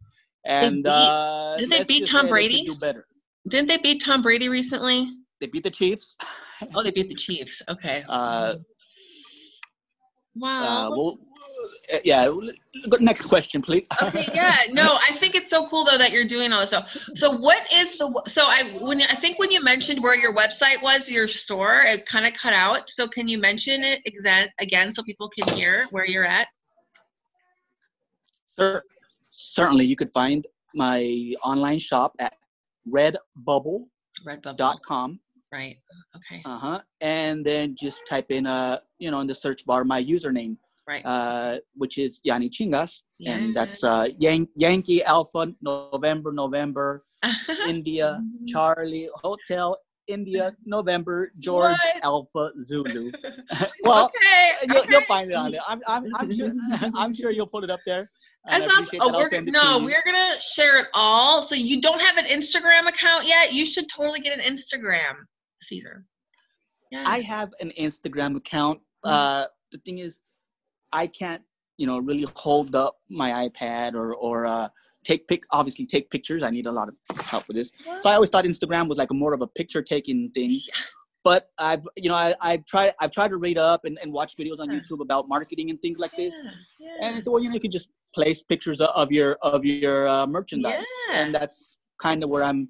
And 0.46 0.84
beat- 0.84 0.90
uh, 0.90 1.56
did 1.58 1.70
they 1.70 1.84
beat 1.84 2.06
Tom 2.06 2.22
say 2.22 2.26
they 2.26 2.30
Brady? 2.30 2.64
Do 2.64 2.76
better. 2.76 3.06
Didn't 3.48 3.68
they 3.68 3.78
beat 3.78 4.02
Tom 4.02 4.22
Brady 4.22 4.48
recently? 4.48 5.08
They 5.40 5.48
beat 5.48 5.62
the 5.62 5.70
Chiefs. 5.70 6.16
Oh, 6.74 6.82
they 6.82 6.90
beat 6.90 7.10
the 7.10 7.14
Chiefs. 7.14 7.60
Okay. 7.68 8.02
Uh, 8.08 8.54
wow. 10.36 10.64
Uh, 10.64 10.90
well, 10.90 11.18
uh, 11.92 11.98
yeah. 12.04 12.30
Next 13.00 13.26
question, 13.26 13.62
please. 13.62 13.86
okay 14.02 14.28
yeah 14.34 14.62
no 14.70 14.98
i 15.08 15.16
think 15.16 15.34
it's 15.34 15.50
so 15.50 15.66
cool 15.68 15.84
though 15.84 15.98
that 15.98 16.10
you're 16.12 16.26
doing 16.26 16.52
all 16.52 16.60
this 16.60 16.70
stuff 16.70 16.94
so 17.14 17.36
what 17.38 17.62
is 17.72 17.96
the 17.98 18.22
so 18.26 18.44
i 18.44 18.76
when 18.80 19.00
i 19.02 19.14
think 19.14 19.38
when 19.38 19.50
you 19.50 19.62
mentioned 19.62 20.02
where 20.02 20.14
your 20.14 20.34
website 20.34 20.82
was 20.82 21.10
your 21.10 21.26
store 21.26 21.82
it 21.82 22.04
kind 22.06 22.26
of 22.26 22.34
cut 22.34 22.52
out 22.52 22.90
so 22.90 23.08
can 23.08 23.26
you 23.28 23.38
mention 23.38 23.82
it 23.82 24.00
exa- 24.06 24.50
again 24.60 24.92
so 24.92 25.02
people 25.02 25.28
can 25.28 25.56
hear 25.56 25.86
where 25.90 26.06
you're 26.06 26.26
at 26.26 26.48
Cer- 28.58 28.82
Certainly, 29.38 29.84
you 29.84 29.96
could 29.96 30.12
find 30.14 30.46
my 30.74 31.34
online 31.44 31.78
shop 31.78 32.14
at 32.18 32.32
redbubble.com. 32.88 33.86
redbubble 34.26 35.18
right 35.52 35.76
okay 36.16 36.42
Uh 36.44 36.58
huh. 36.58 36.80
And 37.00 37.44
then 37.44 37.76
just 37.78 38.00
type 38.08 38.30
in 38.30 38.46
uh 38.46 38.78
you 38.98 39.10
know 39.10 39.20
in 39.20 39.26
the 39.26 39.34
search 39.34 39.64
bar 39.64 39.84
my 39.84 40.02
username, 40.02 40.56
right 40.88 41.02
uh, 41.04 41.58
which 41.74 41.98
is 41.98 42.20
Yanni 42.24 42.50
Chingas, 42.50 43.02
and 43.26 43.54
that's 43.56 43.84
uh 43.84 44.08
Yan- 44.18 44.48
Yankee 44.56 45.02
Alpha 45.04 45.52
November 45.62 46.32
November 46.32 47.04
India 47.68 48.20
Charlie 48.46 49.08
Hotel 49.14 49.76
India 50.08 50.54
November 50.64 51.32
George 51.38 51.78
What? 51.82 52.04
Alpha 52.04 52.50
Zulu. 52.62 53.10
well, 53.82 54.06
okay, 54.06 54.52
you'll, 54.66 54.78
okay. 54.78 54.88
you'll 54.90 55.00
find 55.02 55.30
it 55.30 55.34
on 55.34 55.52
there. 55.52 55.60
I'm 55.66 55.80
I'm, 55.86 56.04
I'm 56.16 56.34
sure 56.34 56.52
I'm 56.94 57.14
sure 57.14 57.30
you'll 57.30 57.46
put 57.46 57.64
it 57.64 57.70
up 57.70 57.80
there. 57.86 58.08
That's 58.48 58.66
awesome. 58.66 59.00
Oh, 59.00 59.12
we're 59.12 59.42
no, 59.42 59.84
we're 59.84 60.02
gonna 60.04 60.38
share 60.40 60.78
it 60.78 60.86
all. 60.94 61.42
So 61.42 61.54
you 61.54 61.80
don't 61.80 62.00
have 62.00 62.16
an 62.16 62.26
Instagram 62.26 62.88
account 62.88 63.26
yet? 63.26 63.52
You 63.52 63.66
should 63.66 63.88
totally 63.88 64.20
get 64.20 64.38
an 64.38 64.44
Instagram, 64.44 65.14
Caesar. 65.66 66.04
Yeah. 66.90 67.04
I 67.06 67.18
have 67.20 67.50
an 67.60 67.70
Instagram 67.78 68.36
account. 68.36 68.80
Mhm. 69.04 69.10
Uh, 69.12 69.46
the 69.72 69.78
thing 69.78 69.98
is, 69.98 70.20
I 70.92 71.06
can't, 71.08 71.42
you 71.76 71.86
know, 71.86 71.98
really 71.98 72.26
hold 72.34 72.74
up 72.74 72.96
my 73.08 73.30
iPad 73.48 73.94
or 73.94 74.14
or 74.14 74.46
uh, 74.46 74.68
take 75.04 75.26
pic. 75.28 75.42
Obviously, 75.50 75.84
take 75.86 76.10
pictures. 76.10 76.42
I 76.42 76.50
need 76.50 76.66
a 76.66 76.72
lot 76.72 76.88
of 76.88 76.94
help 77.32 77.48
with 77.48 77.56
this. 77.56 77.70
So 78.00 78.08
I 78.10 78.14
always 78.14 78.30
thought 78.30 78.44
Instagram 78.44 78.88
was 78.88 78.98
like 78.98 79.10
a 79.10 79.14
more 79.14 79.34
of 79.34 79.42
a 79.42 79.46
picture 79.46 79.82
taking 79.82 80.30
thing. 80.30 80.50
Yeah. 80.50 80.74
But 81.24 81.50
I've, 81.58 81.84
you 81.96 82.08
know, 82.08 82.14
I, 82.14 82.34
I've 82.40 82.64
tried, 82.66 82.94
I've 83.00 83.10
tried 83.10 83.30
to 83.34 83.36
read 83.36 83.58
up 83.58 83.84
and, 83.84 83.98
and 84.00 84.12
watch 84.12 84.36
videos 84.36 84.60
on 84.60 84.70
Yeah. 84.70 84.78
YouTube 84.78 85.00
about 85.00 85.28
marketing 85.28 85.70
and 85.70 85.80
things 85.82 85.98
like 85.98 86.12
this. 86.12 86.38
And 87.02 87.22
so, 87.24 87.32
well, 87.32 87.42
you 87.42 87.48
know, 87.48 87.54
you 87.54 87.60
could 87.60 87.72
just 87.72 87.88
place 88.14 88.42
pictures 88.42 88.80
of- 88.80 88.94
of 88.94 89.10
your 89.10 89.30
of 89.42 89.64
your 89.64 90.06
uh, 90.06 90.26
merchandise, 90.28 90.86
and 91.12 91.34
that's 91.34 91.78
kind 91.98 92.22
of 92.22 92.30
where 92.30 92.44
I'm, 92.44 92.68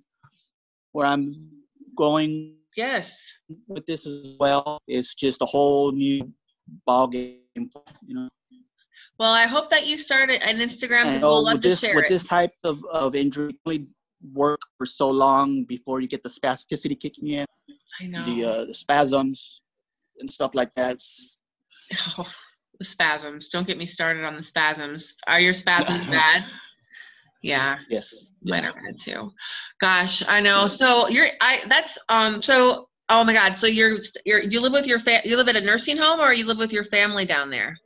where 0.92 1.06
I'm 1.06 1.24
going 1.96 2.56
yes. 2.76 3.18
with 3.68 3.86
this 3.86 4.06
as 4.06 4.34
well. 4.38 4.78
It's 4.86 5.14
just 5.14 5.42
a 5.42 5.46
whole 5.46 5.92
new 5.92 6.32
ball 6.84 7.08
game, 7.08 7.40
you 7.54 7.68
know. 8.08 8.28
Well, 9.18 9.32
I 9.32 9.46
hope 9.46 9.70
that 9.70 9.86
you 9.86 9.98
started 9.98 10.42
an 10.42 10.58
Instagram 10.58 11.06
And 11.06 11.22
we'll 11.22 11.32
oh, 11.32 11.40
love 11.40 11.54
with 11.54 11.62
to 11.62 11.68
this 11.70 11.80
share 11.80 11.94
with 11.94 12.04
it. 12.04 12.10
this 12.10 12.26
type 12.26 12.52
of, 12.64 12.78
of 12.92 13.14
injury, 13.14 13.58
work 14.32 14.60
for 14.76 14.86
so 14.86 15.10
long 15.10 15.64
before 15.64 16.00
you 16.00 16.08
get 16.08 16.22
the 16.22 16.28
spasticity 16.28 16.98
kicking 16.98 17.28
in, 17.28 17.46
I 18.00 18.06
know. 18.06 18.24
the 18.24 18.44
uh, 18.44 18.64
the 18.66 18.74
spasms 18.74 19.62
and 20.18 20.30
stuff 20.30 20.54
like 20.54 20.74
that. 20.74 20.98
Oh, 22.18 22.30
the 22.78 22.84
spasms. 22.84 23.48
Don't 23.48 23.66
get 23.66 23.78
me 23.78 23.86
started 23.86 24.24
on 24.24 24.36
the 24.36 24.42
spasms. 24.42 25.14
Are 25.26 25.40
your 25.40 25.54
spasms 25.54 26.06
bad? 26.10 26.44
Yeah. 27.46 27.78
yes. 27.88 28.30
Mine 28.42 28.64
are 28.64 28.72
bad 28.72 28.98
too. 29.00 29.30
Gosh, 29.80 30.22
I 30.26 30.40
know. 30.40 30.66
So 30.66 31.08
you're 31.08 31.28
I 31.40 31.62
that's 31.68 31.96
um 32.08 32.42
so 32.42 32.88
oh 33.08 33.24
my 33.24 33.32
god, 33.32 33.56
so 33.58 33.66
you're 33.66 33.98
you're 34.24 34.42
you 34.42 34.60
live 34.60 34.72
with 34.72 34.86
your 34.86 34.98
fa- 34.98 35.22
you 35.24 35.36
live 35.36 35.48
at 35.48 35.56
a 35.56 35.60
nursing 35.60 35.96
home 35.96 36.20
or 36.20 36.32
you 36.32 36.44
live 36.46 36.58
with 36.58 36.72
your 36.72 36.84
family 36.84 37.24
down 37.24 37.50
there? 37.50 37.76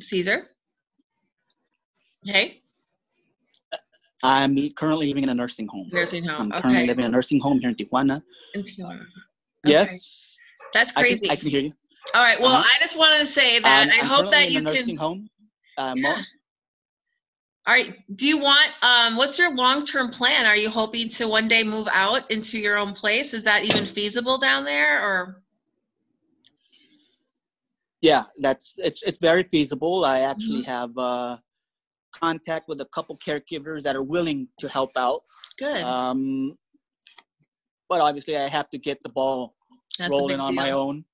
Caesar? 0.00 0.48
Hey? 2.24 2.62
I'm 4.24 4.56
currently 4.74 5.08
living 5.08 5.24
in 5.24 5.30
a 5.30 5.34
nursing 5.34 5.66
home. 5.66 5.88
Nursing 5.92 6.24
home. 6.24 6.52
I'm 6.52 6.62
currently 6.62 6.82
Okay. 6.82 6.86
living 6.86 7.04
in 7.04 7.10
a 7.10 7.12
nursing 7.12 7.40
home 7.40 7.58
here 7.60 7.70
in 7.70 7.74
Tijuana. 7.74 8.22
In 8.54 8.62
Tijuana. 8.62 9.00
Okay. 9.00 9.06
Yes, 9.66 10.38
That's 10.72 10.92
I 10.96 11.02
crazy. 11.02 11.26
can, 11.26 11.30
I 11.32 11.36
can 11.36 11.48
hear 11.50 11.60
you. 11.60 11.72
All 12.14 12.22
right. 12.22 12.40
Well, 12.40 12.52
Uh-huh. 12.54 12.64
I 12.64 12.82
just 12.84 12.96
wanted 12.96 13.18
to 13.20 13.26
say 13.26 13.58
that 13.58 13.88
Um, 13.88 13.90
I 13.92 14.00
I'm 14.02 14.06
hope 14.06 14.30
that 14.30 14.46
in 14.46 14.52
you 14.52 14.58
a 14.58 14.62
nursing 14.62 14.86
can. 14.88 14.96
home. 14.96 15.28
Uh, 15.78 15.94
Yeah. 15.96 16.22
All 17.64 17.72
right. 17.74 17.94
Do 18.16 18.26
you 18.26 18.38
want? 18.38 18.70
Um, 18.82 19.16
what's 19.16 19.38
your 19.38 19.54
long-term 19.54 20.10
plan? 20.10 20.46
Are 20.46 20.56
you 20.56 20.68
hoping 20.68 21.08
to 21.10 21.28
one 21.28 21.46
day 21.46 21.62
move 21.62 21.86
out 21.92 22.28
into 22.30 22.58
your 22.58 22.76
own 22.76 22.92
place? 22.92 23.34
Is 23.34 23.44
that 23.44 23.64
even 23.64 23.86
feasible 23.86 24.36
down 24.38 24.64
there, 24.64 25.00
or? 25.00 25.42
yeah, 28.00 28.24
that's 28.38 28.74
it's 28.78 29.02
it's 29.04 29.20
very 29.20 29.44
feasible. 29.44 30.04
I 30.04 30.20
actually 30.20 30.62
Mm-hmm. 30.62 30.70
have 30.72 30.98
uh, 30.98 31.36
contact 32.12 32.68
with 32.68 32.80
a 32.80 32.86
couple 32.86 33.16
caregivers 33.24 33.82
that 33.82 33.94
are 33.94 34.02
willing 34.02 34.48
to 34.58 34.68
help 34.68 34.90
out. 34.96 35.22
Good. 35.58 35.82
Um, 35.84 36.58
but 37.88 38.00
obviously, 38.00 38.36
I 38.36 38.48
have 38.48 38.68
to 38.70 38.78
get 38.78 39.00
the 39.04 39.08
ball 39.10 39.54
That's 39.98 40.10
rolling 40.10 40.40
on 40.40 40.54
my 40.56 40.72
own 40.72 41.04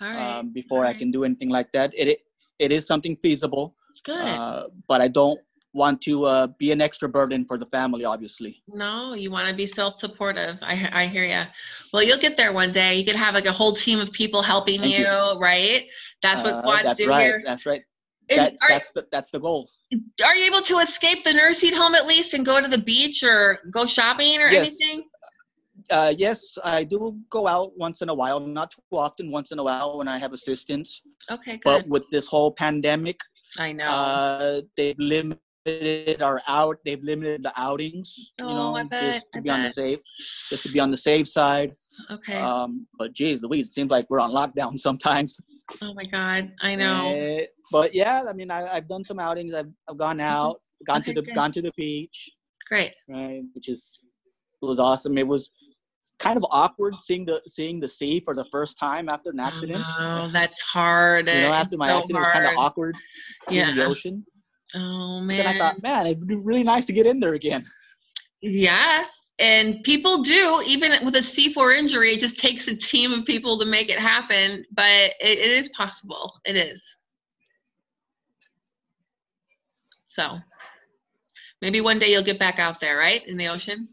All 0.00 0.08
right. 0.08 0.38
um, 0.38 0.52
before 0.54 0.86
I 0.86 0.94
can 0.94 1.10
do 1.10 1.24
anything 1.24 1.50
like 1.50 1.70
that. 1.72 1.92
It 1.94 2.08
it, 2.08 2.20
it 2.58 2.72
is 2.72 2.86
something 2.86 3.14
feasible, 3.20 3.76
Good. 4.04 4.20
uh, 4.20 4.64
but 4.86 5.00
I 5.00 5.08
don't 5.08 5.40
want 5.74 6.00
to 6.02 6.24
uh, 6.24 6.46
be 6.58 6.72
an 6.72 6.80
extra 6.80 7.08
burden 7.08 7.44
for 7.44 7.58
the 7.58 7.66
family. 7.66 8.04
Obviously, 8.04 8.62
No, 8.68 9.14
you 9.14 9.30
want 9.30 9.48
to 9.48 9.54
be 9.54 9.66
self-supportive. 9.66 10.58
I 10.62 10.88
I 10.92 11.06
hear 11.06 11.24
you. 11.24 11.42
Well, 11.92 12.02
you'll 12.02 12.18
get 12.18 12.36
there 12.36 12.52
one 12.52 12.72
day. 12.72 12.94
You 12.96 13.04
could 13.04 13.16
have 13.16 13.34
like 13.34 13.46
a 13.46 13.52
whole 13.52 13.74
team 13.74 14.00
of 14.00 14.10
people 14.12 14.42
helping 14.42 14.82
you, 14.82 14.90
you. 15.06 15.38
right? 15.40 15.86
That's 16.22 16.42
what 16.42 16.54
Uh, 16.54 16.82
that's 16.82 17.00
do 17.02 17.08
right. 17.08 17.24
here. 17.24 17.42
That's 17.44 17.66
right. 17.66 17.82
And 18.30 18.38
That's 18.40 18.62
are, 18.62 18.68
that's 18.70 18.90
the 18.92 19.06
that's 19.10 19.30
the 19.30 19.40
goal. 19.40 19.70
are 20.24 20.36
you 20.36 20.44
able 20.46 20.62
to 20.62 20.78
escape 20.80 21.24
the 21.24 21.32
nursing 21.32 21.74
home 21.74 21.94
at 21.94 22.06
least 22.06 22.34
and 22.34 22.44
go 22.44 22.60
to 22.60 22.68
the 22.68 22.78
beach 22.92 23.22
or 23.22 23.58
go 23.70 23.86
shopping 23.86 24.40
or 24.40 24.48
Yes. 24.50 24.78
anything? 24.80 25.04
Uh, 25.90 26.12
yes, 26.18 26.58
I 26.64 26.84
do 26.84 27.18
go 27.30 27.46
out 27.46 27.72
once 27.78 28.02
in 28.02 28.08
a 28.10 28.14
while, 28.14 28.40
not 28.40 28.72
too 28.72 28.82
often. 28.92 29.30
Once 29.30 29.52
in 29.52 29.58
a 29.58 29.62
while 29.62 29.96
when 29.98 30.08
I 30.08 30.18
have 30.18 30.32
assistance. 30.34 31.00
Okay, 31.30 31.52
good. 31.52 31.62
But 31.64 31.88
with 31.88 32.04
this 32.10 32.26
whole 32.26 32.50
pandemic, 32.52 33.18
I 33.58 33.72
know. 33.72 33.86
uh, 33.88 34.60
they've 34.76 34.98
limited 34.98 36.22
our 36.22 36.40
out. 36.46 36.78
They've 36.84 37.02
limited 37.02 37.42
the 37.42 37.52
outings. 37.56 38.32
You 38.38 38.46
Oh, 38.46 38.54
know, 38.54 38.76
I 38.76 38.82
bet, 38.84 39.00
just 39.14 39.26
to 39.32 39.38
I 39.38 39.42
be 39.42 39.50
on 39.50 39.62
the 39.62 39.72
safe, 39.72 39.98
just 40.50 40.62
to 40.64 40.72
be 40.72 40.80
on 40.80 40.90
the 40.90 40.96
safe 40.96 41.28
side. 41.28 41.74
okay. 42.10 42.36
Um, 42.36 42.86
but 42.98 43.12
geez, 43.12 43.42
Louise, 43.42 43.68
it 43.68 43.74
seems 43.74 43.90
like 43.90 44.06
we're 44.10 44.20
on 44.20 44.30
lockdown 44.30 44.78
sometimes. 44.88 45.38
oh 45.82 45.94
my 45.94 46.04
God, 46.04 46.52
I 46.60 46.74
know. 46.74 47.12
Eh, 47.14 47.46
but 47.70 47.94
yeah, 47.94 48.24
I 48.28 48.32
mean, 48.32 48.50
I, 48.50 48.66
I've 48.66 48.88
done 48.88 49.04
some 49.04 49.18
outings. 49.18 49.54
I've, 49.54 49.70
I've 49.88 49.98
gone 49.98 50.20
out, 50.20 50.60
gone 50.86 51.00
Okay, 51.00 51.12
to 51.14 51.20
the 51.20 51.26
good. 51.26 51.34
gone 51.34 51.52
to 51.52 51.62
the 51.62 51.72
beach, 51.76 52.30
Great. 52.68 52.94
right? 53.08 53.42
Which 53.54 53.68
is 53.68 54.04
it 54.62 54.66
was 54.66 54.78
awesome. 54.78 55.18
It 55.18 55.26
was 55.26 55.50
kind 56.18 56.36
of 56.36 56.44
awkward 56.50 56.94
seeing 57.00 57.24
the 57.24 57.40
seeing 57.46 57.80
the 57.80 57.88
sea 57.88 58.20
for 58.20 58.34
the 58.34 58.44
first 58.46 58.78
time 58.78 59.08
after 59.08 59.30
an 59.30 59.40
oh, 59.40 59.44
accident. 59.44 59.84
Oh, 59.98 60.30
that's 60.32 60.60
hard. 60.60 61.28
you 61.28 61.34
know, 61.34 61.48
It's 61.50 61.58
after 61.60 61.76
my 61.76 61.88
so 61.88 61.98
accident, 61.98 62.16
it 62.16 62.28
was 62.28 62.34
kind 62.34 62.46
of 62.46 62.58
awkward 62.58 62.96
seeing 63.48 63.74
the 63.74 63.84
ocean. 63.84 64.24
Oh 64.74 65.20
But 65.20 65.26
man. 65.26 65.36
then 65.38 65.46
I 65.46 65.58
thought, 65.58 65.82
man, 65.82 66.06
it'd 66.06 66.26
be 66.26 66.36
really 66.36 66.64
nice 66.64 66.84
to 66.86 66.92
get 66.92 67.06
in 67.06 67.20
there 67.20 67.34
again. 67.34 67.64
Yeah. 68.40 69.04
And 69.40 69.82
people 69.84 70.22
do, 70.22 70.62
even 70.66 70.92
with 71.04 71.14
a 71.14 71.20
C4 71.20 71.76
injury, 71.78 72.12
it 72.12 72.20
just 72.20 72.38
takes 72.40 72.66
a 72.66 72.74
team 72.74 73.12
of 73.12 73.24
people 73.24 73.56
to 73.60 73.66
make 73.66 73.88
it 73.88 73.98
happen, 73.98 74.64
but 74.72 74.90
it, 75.20 75.38
it 75.38 75.50
is 75.50 75.68
possible. 75.70 76.32
It 76.44 76.56
is. 76.56 76.82
So 80.08 80.38
maybe 81.62 81.80
one 81.80 82.00
day 82.00 82.10
you'll 82.10 82.24
get 82.24 82.40
back 82.40 82.58
out 82.58 82.80
there, 82.80 82.96
right? 82.98 83.24
In 83.28 83.36
the 83.36 83.46
ocean 83.46 83.88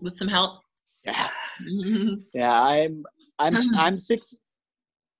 with 0.00 0.16
some 0.16 0.28
help. 0.28 0.60
Yeah, 1.04 1.28
yeah. 2.34 2.52
I'm 2.62 3.04
I'm 3.38 3.54
Uh-huh. 3.56 3.70
I'm 3.78 3.98
six. 3.98 4.34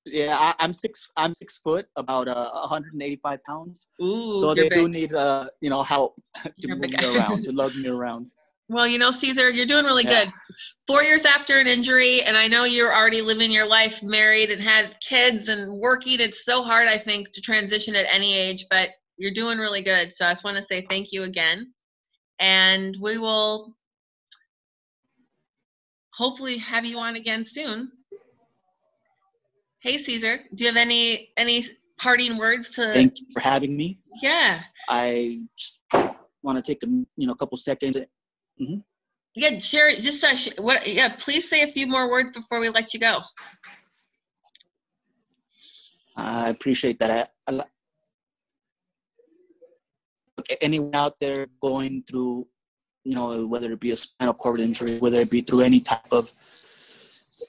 Yeah, 0.04 0.36
I, 0.38 0.54
I'm 0.60 0.72
six. 0.72 1.10
I'm 1.16 1.34
six 1.34 1.58
foot, 1.58 1.86
about 1.96 2.28
uh, 2.28 2.50
185 2.52 3.42
pounds. 3.42 3.86
Ooh, 4.00 4.40
so 4.40 4.54
they 4.54 4.68
do 4.68 4.88
need 4.88 5.12
uh 5.12 5.48
you 5.60 5.68
know 5.70 5.82
help 5.82 6.14
to 6.44 6.52
You're 6.58 6.76
move 6.76 6.90
me 6.90 7.04
around, 7.04 7.44
to 7.44 7.52
lug 7.52 7.74
me 7.74 7.88
around. 7.88 8.30
Well, 8.68 8.86
you 8.86 8.98
know, 8.98 9.10
Caesar, 9.12 9.50
you're 9.50 9.66
doing 9.66 9.84
really 9.84 10.04
Yeah. 10.04 10.24
good. 10.24 10.32
Four 10.88 11.02
years 11.02 11.24
after 11.24 11.58
an 11.58 11.66
injury, 11.66 12.22
and 12.22 12.36
I 12.36 12.46
know 12.48 12.64
you're 12.64 12.94
already 12.94 13.20
living 13.20 13.50
your 13.50 13.66
life 13.66 14.02
married 14.02 14.50
and 14.50 14.62
had 14.62 14.96
kids 15.00 15.48
and 15.48 15.72
working. 15.72 16.20
It's 16.20 16.44
so 16.44 16.62
hard, 16.62 16.88
I 16.88 16.98
think, 16.98 17.32
to 17.32 17.40
transition 17.40 17.94
at 17.96 18.06
any 18.08 18.36
age, 18.36 18.66
but 18.70 18.90
you're 19.16 19.34
doing 19.34 19.58
really 19.58 19.82
good. 19.82 20.14
So 20.14 20.26
I 20.26 20.32
just 20.32 20.44
want 20.44 20.56
to 20.56 20.62
say 20.62 20.86
thank 20.88 21.08
you 21.10 21.24
again. 21.24 21.72
And 22.38 22.96
we 23.00 23.18
will 23.18 23.74
hopefully 26.16 26.58
have 26.58 26.84
you 26.84 26.98
on 26.98 27.16
again 27.16 27.46
soon. 27.46 27.92
Hey 29.80 29.98
Caesar, 29.98 30.40
do 30.54 30.64
you 30.64 30.68
have 30.68 30.76
any 30.76 31.30
any 31.36 31.68
parting 31.98 32.38
words 32.38 32.70
to 32.70 32.92
Thank 32.92 33.20
you 33.20 33.26
for 33.32 33.40
having 33.40 33.76
me. 33.76 33.98
Yeah. 34.22 34.62
I 34.88 35.40
just 35.56 35.80
want 36.42 36.56
to 36.56 36.62
take 36.62 36.82
a 36.82 36.86
you 36.86 37.26
know 37.26 37.32
a 37.32 37.36
couple 37.36 37.56
seconds. 37.58 37.98
Yeah, 39.34 39.58
share 39.58 39.94
just 39.96 40.24
uh, 40.24 40.34
what 40.62 40.86
yeah, 40.88 41.14
please 41.18 41.48
say 41.48 41.62
a 41.62 41.72
few 41.72 41.86
more 41.86 42.10
words 42.10 42.32
before 42.32 42.58
we 42.58 42.70
let 42.70 42.94
you 42.94 43.00
go. 43.00 43.20
I 46.16 46.48
appreciate 46.48 46.98
that. 47.00 47.30
I, 47.46 47.52
I, 47.52 47.64
Okay, 50.38 50.56
anyone 50.60 50.94
out 50.94 51.18
there 51.18 51.46
going 51.62 52.04
through, 52.08 52.46
you 53.06 53.14
know, 53.14 53.46
whether 53.46 53.70
it 53.70 53.78
be 53.78 53.92
a 53.92 53.96
spinal 53.96 54.34
cord 54.34 54.58
injury, 54.60 54.98
whether 54.98 55.20
it 55.20 55.30
be 55.30 55.40
through 55.40 55.60
any 55.60 55.80
type 55.80 56.10
of, 56.10 56.30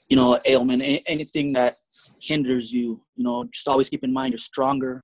you 0.08 0.16
know, 0.16 0.38
ailment, 0.46 0.82
anything 1.06 1.52
that 1.54 1.74
hinders 2.20 2.72
you, 2.72 3.02
you 3.16 3.24
know, 3.24 3.44
just 3.52 3.66
always 3.66 3.88
keep 3.88 4.04
in 4.04 4.12
mind 4.12 4.32
you're 4.32 4.38
stronger 4.38 5.02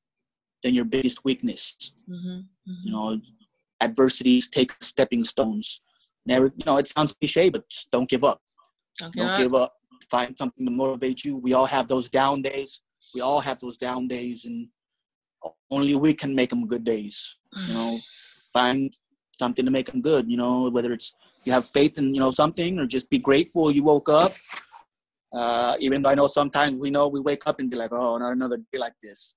than 0.62 0.72
your 0.72 0.84
biggest 0.84 1.24
weakness. 1.24 1.92
Mm-hmm. 2.08 2.40
You 2.84 2.92
know, 2.92 3.20
adversities 3.80 4.48
take 4.48 4.72
stepping 4.80 5.24
stones. 5.24 5.80
Never, 6.24 6.46
you 6.56 6.64
know, 6.64 6.78
it 6.78 6.86
sounds 6.86 7.12
cliche, 7.14 7.50
but 7.50 7.68
just 7.68 7.90
don't 7.90 8.08
give 8.08 8.22
up. 8.22 8.40
Okay. 9.02 9.20
Don't 9.20 9.36
give 9.36 9.54
up. 9.54 9.74
Find 10.08 10.36
something 10.38 10.64
to 10.64 10.70
motivate 10.70 11.24
you. 11.24 11.36
We 11.36 11.52
all 11.54 11.66
have 11.66 11.88
those 11.88 12.08
down 12.08 12.42
days. 12.42 12.80
We 13.12 13.22
all 13.22 13.40
have 13.40 13.58
those 13.58 13.76
down 13.76 14.06
days, 14.06 14.44
and 14.44 14.68
only 15.70 15.94
we 15.96 16.14
can 16.14 16.34
make 16.34 16.50
them 16.50 16.68
good 16.68 16.84
days. 16.84 17.36
You 17.68 17.74
know, 17.74 17.98
find 18.52 18.96
something 19.38 19.64
to 19.64 19.70
make 19.70 19.90
them 19.90 20.00
good. 20.00 20.30
You 20.30 20.36
know, 20.36 20.70
whether 20.70 20.92
it's 20.92 21.14
you 21.44 21.52
have 21.52 21.66
faith 21.66 21.98
in 21.98 22.14
you 22.14 22.20
know 22.20 22.30
something, 22.30 22.78
or 22.78 22.86
just 22.86 23.08
be 23.10 23.18
grateful 23.18 23.70
you 23.70 23.82
woke 23.82 24.08
up. 24.08 24.32
Uh, 25.32 25.76
even 25.80 26.02
though 26.02 26.10
I 26.10 26.14
know 26.14 26.28
sometimes 26.28 26.78
we 26.78 26.90
know 26.90 27.08
we 27.08 27.20
wake 27.20 27.42
up 27.46 27.58
and 27.58 27.68
be 27.68 27.76
like, 27.76 27.92
oh, 27.92 28.16
not 28.18 28.32
another 28.32 28.58
day 28.72 28.78
like 28.78 28.94
this, 29.02 29.34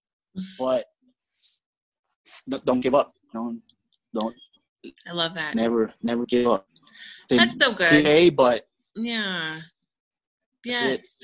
but 0.59 0.85
don't- 2.65 2.81
give 2.81 2.93
up. 2.93 3.13
Don't 3.33 3.61
don't 4.13 4.35
I 5.07 5.11
love 5.13 5.33
that. 5.35 5.55
never 5.55 5.93
never 6.03 6.25
give 6.25 6.47
up. 6.47 6.67
That's 7.29 7.57
so 7.57 7.73
good. 7.73 7.89
Today, 7.89 8.29
but 8.29 8.67
Yeah. 8.95 9.59
Yes. 10.63 11.19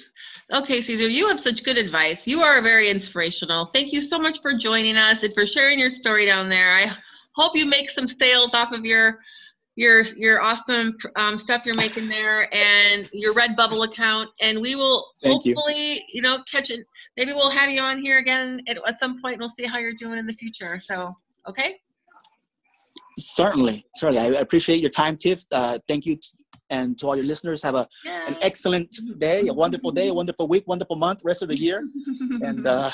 Okay, 0.54 0.82
Caesar, 0.82 1.10
you 1.10 1.28
have 1.28 1.40
such 1.40 1.64
good 1.64 1.78
advice. 1.78 2.26
You 2.26 2.42
are 2.42 2.62
very 2.62 2.90
inspirational. 2.90 3.66
Thank 3.66 3.92
you 3.92 4.02
so 4.02 4.18
much 4.18 4.40
for 4.42 4.54
joining 4.54 4.96
us 4.96 5.24
and 5.24 5.34
for 5.34 5.46
sharing 5.46 5.80
your 5.80 5.90
story 5.90 6.26
down 6.26 6.50
there. 6.50 6.74
I 6.76 6.96
hope 7.36 7.56
you 7.56 7.66
make 7.66 7.90
some 7.90 8.08
sales 8.08 8.54
off 8.54 8.72
of 8.72 8.86
your 8.86 9.20
your 9.76 10.02
your 10.16 10.42
awesome 10.42 10.96
um, 11.16 11.38
stuff 11.38 11.66
you're 11.66 11.76
making 11.76 12.08
there 12.08 12.54
and 12.54 13.10
your 13.12 13.34
Redbubble 13.34 13.86
account. 13.86 14.30
And 14.42 14.62
we 14.62 14.76
will 14.76 15.08
Thank 15.24 15.44
hopefully, 15.44 16.06
you 16.12 16.22
know, 16.22 16.44
catch 16.50 16.70
it. 16.70 16.86
Maybe 17.18 17.34
we'll 17.34 17.50
have 17.50 17.70
you 17.70 17.82
on 17.82 18.02
here 18.02 18.20
again 18.20 18.62
at, 18.68 18.78
at 18.88 19.00
some 19.00 19.20
and 19.24 19.40
We'll 19.40 19.50
see 19.50 19.66
how 19.66 19.80
you're 19.80 19.94
doing 19.94 20.20
in 20.20 20.28
the 20.28 20.34
future. 20.34 20.80
So, 20.80 21.16
okay. 21.48 21.80
Certainly, 23.18 23.86
certainly. 23.96 24.38
I 24.38 24.40
appreciate 24.40 24.80
your 24.80 24.90
time, 24.90 25.16
Tiff. 25.16 25.44
Uh, 25.52 25.78
thank 25.88 26.06
you, 26.06 26.16
t- 26.16 26.30
and 26.70 26.98
to 27.00 27.08
all 27.08 27.16
your 27.16 27.26
listeners. 27.26 27.62
Have 27.62 27.76
a 27.76 27.88
an 28.06 28.36
excellent 28.42 28.96
day, 29.20 29.48
a 29.48 29.54
wonderful 29.54 29.92
day, 29.92 30.08
a 30.08 30.14
wonderful 30.14 30.48
week, 30.48 30.64
wonderful 30.68 30.96
month, 30.96 31.22
rest 31.24 31.42
of 31.42 31.50
the 31.50 31.60
year, 31.60 31.84
and 32.42 32.66
uh, 32.66 32.90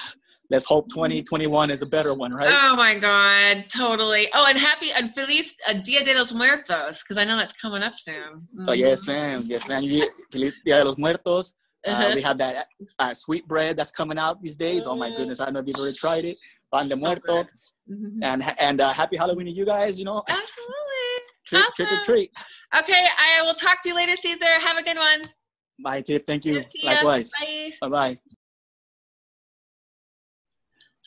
let's 0.50 0.66
hope 0.66 0.90
2021 0.90 1.70
is 1.72 1.82
a 1.82 1.86
better 1.86 2.14
one, 2.14 2.34
right? 2.34 2.50
Oh 2.52 2.76
my 2.76 2.98
God, 2.98 3.66
totally. 3.70 4.30
Oh, 4.34 4.46
and 4.48 4.58
happy 4.58 4.92
and 4.92 5.14
feliz 5.14 5.54
uh, 5.68 5.74
Dia 5.74 6.04
de 6.04 6.14
los 6.14 6.32
Muertos, 6.32 7.02
because 7.04 7.18
I 7.18 7.24
know 7.26 7.38
that's 7.38 7.54
coming 7.54 7.82
up 7.84 7.96
soon. 7.96 8.48
So 8.66 8.72
yes, 8.74 9.08
ma'am, 9.08 9.44
yes, 9.46 9.68
ma'am. 9.68 9.84
Feliz 10.32 10.54
Dia 10.66 10.80
de 10.80 10.86
los 10.86 10.98
Muertos. 10.98 11.54
Uh, 11.88 11.92
Uh-huh. 11.92 12.12
we 12.14 12.22
have 12.22 12.38
that 12.38 12.68
uh, 13.00 13.14
sweet 13.14 13.48
bread 13.48 13.78
that's 13.78 13.90
coming 13.92 14.20
out 14.20 14.42
these 14.44 14.58
days. 14.58 14.86
Oh 14.86 14.98
my 14.98 15.10
goodness, 15.16 15.40
I 15.40 15.46
don't 15.46 15.54
know 15.54 15.62
if 15.62 15.68
you've 15.68 15.78
already 15.78 15.96
tried 15.96 16.26
it. 16.26 16.36
Pan 16.74 16.90
de 16.90 16.96
So 16.96 17.00
Muerto, 17.00 17.44
good. 17.44 17.48
Mhm. 17.90 18.20
and 18.22 18.44
and 18.60 18.82
uh, 18.82 18.92
happy 18.92 19.16
Halloween 19.16 19.46
to 19.46 19.52
you 19.54 19.66
guys. 19.66 19.98
You 19.98 20.04
know, 20.06 20.22
Absolutely. 20.28 21.14
trick, 21.48 21.64
trick 21.78 21.90
or 21.92 22.02
treat. 22.04 22.32
Okay, 22.78 23.04
I 23.18 23.42
will 23.44 23.54
talk 23.54 23.82
to 23.84 23.90
you 23.90 23.96
later, 23.96 24.16
Caesar. 24.18 24.60
Have 24.60 24.76
a 24.78 24.84
good 24.84 24.98
one. 24.98 25.30
Bye, 25.82 26.02
Tip. 26.02 26.26
Thank 26.26 26.44
you. 26.44 26.66
Likewise. 26.84 27.32
Bye. 27.40 27.72
Bye 27.82 27.90
bye. 27.90 28.20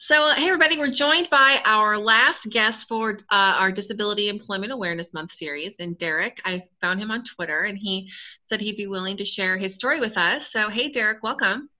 So, 0.04 0.24
uh, 0.24 0.34
hey, 0.34 0.46
everybody, 0.46 0.78
we're 0.78 0.90
joined 0.90 1.30
by 1.30 1.60
our 1.64 1.96
last 1.96 2.50
guest 2.50 2.88
for 2.88 3.20
uh, 3.30 3.54
our 3.54 3.70
Disability 3.70 4.28
Employment 4.28 4.72
Awareness 4.72 5.14
Month 5.14 5.30
series. 5.30 5.76
And 5.78 5.96
Derek, 5.96 6.40
I 6.44 6.64
found 6.80 7.00
him 7.00 7.12
on 7.12 7.22
Twitter 7.22 7.62
and 7.62 7.78
he 7.78 8.10
said 8.42 8.60
he'd 8.60 8.76
be 8.76 8.88
willing 8.88 9.16
to 9.18 9.24
share 9.24 9.56
his 9.56 9.76
story 9.76 10.00
with 10.00 10.18
us. 10.18 10.50
So, 10.50 10.68
hey, 10.68 10.88
Derek, 10.88 11.22
welcome. 11.22 11.70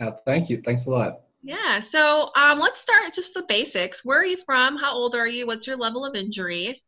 Uh, 0.00 0.12
thank 0.24 0.48
you. 0.48 0.62
Thanks 0.62 0.86
a 0.86 0.90
lot. 0.90 1.20
Yeah. 1.42 1.80
So, 1.80 2.30
um, 2.34 2.60
let's 2.60 2.80
start 2.80 3.12
just 3.12 3.34
the 3.34 3.42
basics. 3.46 4.06
Where 4.06 4.20
are 4.20 4.24
you 4.24 4.38
from? 4.46 4.78
How 4.78 4.94
old 4.94 5.14
are 5.14 5.26
you? 5.26 5.46
What's 5.46 5.66
your 5.66 5.76
level 5.76 6.06
of 6.06 6.14
injury? 6.14 6.82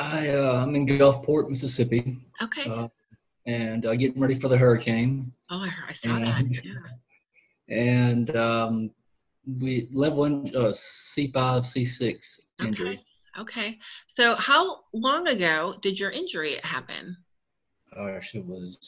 I, 0.00 0.30
uh, 0.30 0.64
I'm 0.64 0.74
in 0.74 0.88
Gulfport, 0.88 1.48
Mississippi. 1.48 2.18
Okay. 2.42 2.68
Uh, 2.68 2.88
and 3.46 3.86
uh, 3.86 3.94
getting 3.94 4.20
ready 4.20 4.34
for 4.34 4.48
the 4.48 4.58
hurricane. 4.58 5.32
oh, 5.48 5.60
I, 5.60 5.70
I 5.90 5.92
saw 5.92 6.18
that. 6.18 6.44
Yeah. 6.64 6.72
And 7.68 8.36
um, 8.36 8.90
we 9.46 9.88
level 9.92 10.24
in 10.24 10.48
uh, 10.54 10.72
C5, 10.72 11.32
C6 11.32 12.40
injury. 12.64 12.88
Okay. 12.88 13.02
Okay. 13.38 13.78
So, 14.08 14.34
how 14.36 14.80
long 14.94 15.28
ago 15.28 15.76
did 15.82 15.98
your 15.98 16.10
injury 16.10 16.58
happen? 16.62 17.16
Gosh, 17.94 18.34
it 18.34 18.44
was 18.44 18.78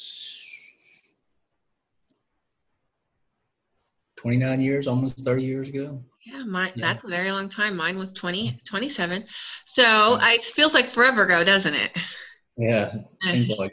29 4.17 4.61
years, 4.61 4.87
almost 4.87 5.21
30 5.21 5.43
years 5.43 5.69
ago. 5.69 6.03
Yeah, 6.27 6.45
mine, 6.45 6.73
Yeah. 6.75 6.93
that's 6.93 7.05
a 7.05 7.09
very 7.09 7.31
long 7.31 7.49
time. 7.49 7.77
Mine 7.77 7.97
was 7.97 8.13
20, 8.13 8.61
27. 8.65 9.25
So 9.65 9.85
I, 9.85 10.35
it 10.35 10.45
feels 10.45 10.75
like 10.75 10.91
forever 10.91 11.23
ago, 11.25 11.45
doesn't 11.45 11.75
it? 11.75 11.93
Yeah, 12.57 12.93
seems 13.25 13.49
like 13.59 13.73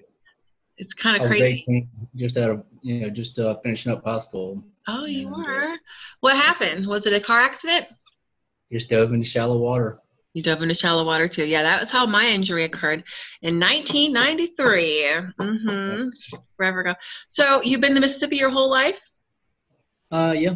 It's 0.78 0.93
kind 0.93 1.21
of 1.21 1.30
crazy. 1.30 1.65
18, 1.67 1.89
just 2.15 2.38
out 2.38 2.52
of, 2.52 2.63
you 2.86 3.00
know, 3.02 3.10
just 3.10 3.39
uh, 3.39 3.56
finishing 3.63 3.91
up 3.91 4.04
high 4.06 4.19
school. 4.19 4.63
Oh, 4.88 5.06
you 5.06 5.26
and, 5.28 5.36
uh, 5.36 5.39
were? 5.39 5.78
What 6.19 6.36
happened? 6.38 6.86
Was 6.86 7.08
it 7.08 7.13
a 7.13 7.19
car 7.19 7.41
accident? 7.41 7.88
Just 8.71 8.89
dove 8.89 9.12
into 9.12 9.26
shallow 9.26 9.58
water. 9.58 10.00
You 10.34 10.43
dove 10.43 10.62
into 10.62 10.76
shallow 10.76 11.04
water 11.04 11.28
too. 11.28 11.45
Yeah, 11.45 11.63
that 11.63 11.80
was 11.82 11.89
how 11.89 12.06
my 12.06 12.28
injury 12.28 12.63
occurred 12.65 13.04
in 13.41 13.60
1993. 13.60 15.04
Mm-hmm. 15.39 16.10
Forever 16.58 16.80
ago. 16.82 16.93
So 17.28 17.62
you've 17.63 17.82
been 17.82 17.95
to 17.95 18.00
Mississippi 18.02 18.36
your 18.36 18.52
whole 18.52 18.69
life? 18.69 19.00
Uh, 20.12 20.36
yeah. 20.38 20.56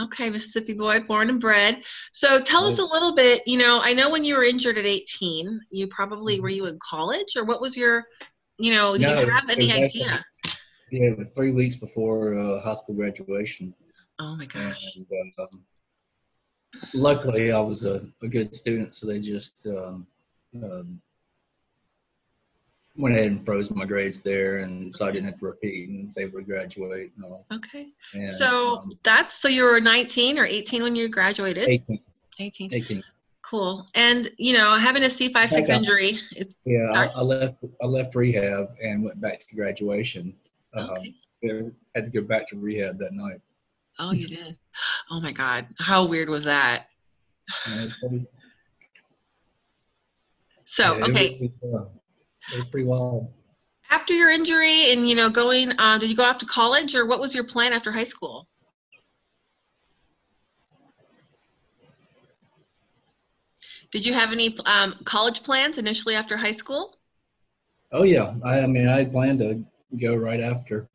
Okay, 0.00 0.30
Mississippi 0.30 0.72
boy, 0.72 1.00
born 1.00 1.28
and 1.28 1.40
bred. 1.40 1.82
So 2.12 2.40
tell 2.42 2.64
us 2.64 2.78
a 2.78 2.84
little 2.84 3.14
bit. 3.14 3.42
You 3.46 3.58
know, 3.58 3.80
I 3.80 3.92
know 3.92 4.08
when 4.08 4.24
you 4.24 4.36
were 4.36 4.44
injured 4.44 4.78
at 4.78 4.86
18, 4.86 5.60
you 5.70 5.88
probably 5.88 6.40
were 6.40 6.48
you 6.48 6.66
in 6.66 6.78
college 6.80 7.36
or 7.36 7.44
what 7.44 7.60
was 7.60 7.76
your, 7.76 8.06
you 8.58 8.72
know, 8.72 8.96
do 8.96 9.02
No, 9.02 9.20
you 9.20 9.28
have 9.28 9.50
any 9.50 9.70
actually- 9.70 10.04
idea? 10.04 10.24
Yeah, 10.90 11.14
three 11.34 11.52
weeks 11.52 11.76
before 11.76 12.34
uh, 12.38 12.60
high 12.60 12.74
school 12.74 12.94
graduation. 12.94 13.74
Oh 14.18 14.36
my 14.36 14.46
gosh. 14.46 14.96
And, 14.96 15.32
um, 15.38 15.62
luckily, 16.94 17.52
I 17.52 17.60
was 17.60 17.84
a, 17.84 18.06
a 18.22 18.28
good 18.28 18.54
student, 18.54 18.94
so 18.94 19.06
they 19.06 19.20
just 19.20 19.66
um, 19.66 20.06
um, 20.62 21.00
went 22.96 23.14
ahead 23.14 23.30
and 23.30 23.44
froze 23.44 23.70
my 23.70 23.84
grades 23.84 24.20
there, 24.20 24.58
and 24.58 24.92
so 24.92 25.06
I 25.06 25.12
didn't 25.12 25.26
have 25.26 25.38
to 25.38 25.46
repeat 25.46 25.88
and 25.88 26.06
was 26.06 26.18
able 26.18 26.40
to 26.40 26.44
graduate. 26.44 27.12
And 27.16 27.24
all. 27.24 27.46
Okay. 27.52 27.88
And, 28.12 28.30
So 28.30 28.78
um, 28.78 28.92
that's 29.02 29.40
so 29.40 29.48
you 29.48 29.62
were 29.62 29.80
19 29.80 30.38
or 30.38 30.44
18 30.44 30.82
when 30.82 30.96
you 30.96 31.08
graduated? 31.08 31.68
18, 31.68 32.00
18. 32.40 32.68
18. 32.72 33.04
Cool. 33.42 33.86
And 33.94 34.30
you 34.36 34.52
know, 34.52 34.74
having 34.74 35.04
a 35.04 35.06
C5 35.06 35.50
6 35.50 35.68
injury, 35.70 36.18
it's 36.32 36.54
Yeah, 36.66 36.90
I, 36.92 37.06
I 37.06 37.22
left. 37.22 37.64
I 37.82 37.86
left 37.86 38.14
rehab 38.14 38.68
and 38.82 39.02
went 39.02 39.20
back 39.20 39.40
to 39.40 39.56
graduation. 39.56 40.34
Um, 40.74 40.90
okay. 40.90 41.14
yeah, 41.42 41.60
had 41.94 42.12
to 42.12 42.20
go 42.20 42.26
back 42.26 42.48
to 42.48 42.56
rehab 42.56 42.98
that 42.98 43.12
night. 43.12 43.40
Oh, 43.98 44.12
you 44.12 44.28
did. 44.28 44.56
Oh 45.10 45.20
my 45.20 45.32
God. 45.32 45.66
How 45.78 46.04
weird 46.06 46.28
was 46.28 46.44
that? 46.44 46.86
And 47.66 47.80
it 47.80 47.84
was 47.84 47.94
pretty- 48.00 48.26
So, 50.64 50.98
yeah, 50.98 51.04
it 51.06 51.10
okay, 51.10 51.38
was, 51.40 51.62
uh, 51.74 51.88
it 52.52 52.56
was 52.56 52.66
pretty 52.66 52.86
wild. 52.86 53.32
after 53.90 54.12
your 54.12 54.30
injury 54.30 54.92
and 54.92 55.08
you 55.08 55.14
know, 55.14 55.30
going, 55.30 55.72
um, 55.80 55.98
did 55.98 56.10
you 56.10 56.16
go 56.16 56.24
off 56.24 56.38
to 56.38 56.46
college 56.46 56.94
or 56.94 57.06
what 57.06 57.20
was 57.20 57.34
your 57.34 57.44
plan 57.44 57.72
after 57.72 57.90
high 57.90 58.04
school? 58.04 58.46
Did 63.90 64.04
you 64.04 64.12
have 64.12 64.32
any 64.32 64.56
um, 64.66 64.96
college 65.04 65.42
plans 65.42 65.78
initially 65.78 66.14
after 66.14 66.36
high 66.36 66.52
school? 66.52 66.98
Oh 67.90 68.02
yeah, 68.02 68.34
I, 68.44 68.60
I 68.60 68.66
mean, 68.66 68.86
I 68.86 69.06
planned 69.06 69.38
to 69.38 69.64
go 70.00 70.14
right 70.14 70.40
after. 70.40 70.88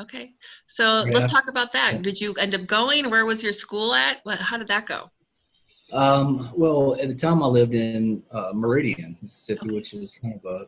Okay. 0.00 0.32
So 0.68 1.04
let's 1.10 1.30
talk 1.32 1.48
about 1.48 1.72
that. 1.72 2.02
Did 2.02 2.20
you 2.20 2.32
end 2.34 2.54
up 2.54 2.66
going? 2.66 3.10
Where 3.10 3.26
was 3.26 3.42
your 3.42 3.52
school 3.52 3.94
at? 3.94 4.18
What, 4.22 4.38
how 4.38 4.56
did 4.56 4.68
that 4.68 4.86
go? 4.86 5.10
Um, 5.92 6.52
well, 6.54 6.94
at 7.00 7.08
the 7.08 7.14
time 7.14 7.42
I 7.42 7.46
lived 7.46 7.74
in 7.74 8.22
uh, 8.30 8.52
Meridian, 8.54 9.16
Mississippi, 9.22 9.60
Okay. 9.66 9.74
which 9.74 9.94
is 9.94 10.18
kind 10.22 10.38
of 10.42 10.44
a 10.44 10.66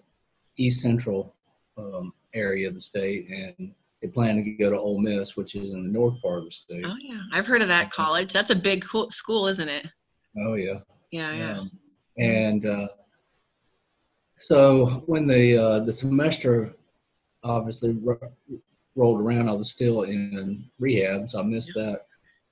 east 0.56 0.80
central 0.82 1.34
um, 1.78 2.12
area 2.34 2.66
of 2.68 2.74
the 2.74 2.80
state, 2.80 3.28
and 3.28 3.72
they 4.02 4.08
planned 4.08 4.44
to 4.44 4.50
go 4.52 4.70
to 4.70 4.78
Ole 4.78 4.98
Miss, 4.98 5.36
which 5.36 5.54
is 5.54 5.74
in 5.74 5.84
the 5.84 5.90
north 5.90 6.20
part 6.22 6.38
of 6.38 6.44
the 6.46 6.50
state. 6.50 6.84
Oh 6.86 6.96
yeah, 6.98 7.20
I've 7.32 7.46
heard 7.46 7.62
of 7.62 7.68
that 7.68 7.90
college. 7.90 8.32
That's 8.32 8.50
a 8.50 8.56
big 8.56 8.82
cool 8.84 9.10
school, 9.10 9.46
isn't 9.46 9.68
it? 9.68 9.86
Oh 10.38 10.54
yeah, 10.54 10.80
Yeah, 11.10 11.34
yeah. 11.34 11.58
Um, 11.58 11.70
and 12.18 12.66
uh, 12.66 12.88
so 14.36 15.02
when 15.06 15.26
the 15.26 15.56
uh, 15.62 15.80
the 15.80 15.92
semester 15.92 16.74
obviously 17.44 17.92
ro- 17.92 18.18
rolled 18.96 19.20
around, 19.20 19.48
I 19.48 19.52
was 19.52 19.70
still 19.70 20.02
in 20.02 20.64
rehab, 20.78 21.30
so 21.30 21.40
I 21.40 21.42
missed 21.42 21.72
that. 21.74 22.02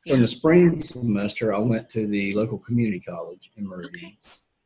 So 0.06 0.14
in 0.14 0.20
the 0.22 0.26
spring 0.28 0.80
semester, 0.80 1.54
I 1.54 1.58
went 1.58 1.88
to 1.90 2.06
the 2.06 2.34
local 2.34 2.58
community 2.58 3.00
college 3.00 3.50
in 3.56 3.66
Meridian. 3.66 4.16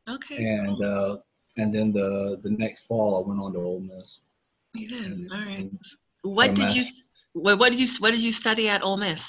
Okay. 0.09 0.35
Okay. 0.35 0.43
and 0.45 0.77
cool. 0.77 1.11
uh, 1.13 1.17
and 1.57 1.73
then 1.73 1.91
the 1.91 2.39
the 2.43 2.49
next 2.49 2.81
fall 2.87 3.15
I 3.23 3.27
went 3.27 3.39
on 3.39 3.53
to 3.53 3.59
Ole 3.59 3.79
Miss. 3.79 4.19
you 4.73 4.89
did. 4.89 5.05
and- 5.05 5.31
All 5.31 5.37
right. 5.39 5.69
What 6.23 6.53
did 6.55 6.73
you? 6.75 6.83
What, 7.33 7.59
what 7.59 7.71
did 7.71 7.79
you? 7.81 7.87
What 7.99 8.11
did 8.11 8.21
you 8.21 8.31
study 8.31 8.67
at 8.69 8.81
Ole 8.83 8.97
Miss? 8.97 9.23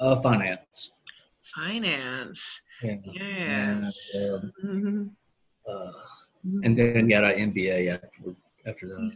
Uh, 0.00 0.16
finance. 0.16 1.00
Finance. 1.54 2.42
Yeah. 2.82 2.96
Yes. 3.12 4.10
And, 4.14 4.32
um, 4.34 4.52
Mhm. 4.64 5.10
uh, 5.68 5.92
and 6.64 6.76
then 6.76 7.08
got 7.08 7.24
an 7.24 7.52
MBA 7.52 7.88
after 7.94 8.34
after 8.66 8.86
that. 8.88 9.12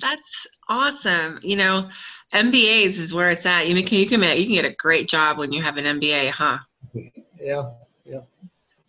That's 0.00 0.46
awesome. 0.68 1.38
You 1.42 1.56
know, 1.56 1.88
MBAs 2.32 2.98
is 2.98 3.14
where 3.14 3.30
it's 3.30 3.46
at. 3.46 3.68
You 3.68 3.82
can 3.82 3.98
you 3.98 4.06
can 4.06 4.20
make, 4.20 4.38
you 4.38 4.46
can 4.46 4.54
get 4.54 4.64
a 4.64 4.74
great 4.74 5.08
job 5.08 5.38
when 5.38 5.52
you 5.52 5.62
have 5.62 5.76
an 5.76 6.00
MBA, 6.00 6.30
huh? 6.30 6.58
Yeah. 7.40 7.70
yeah. 8.04 8.22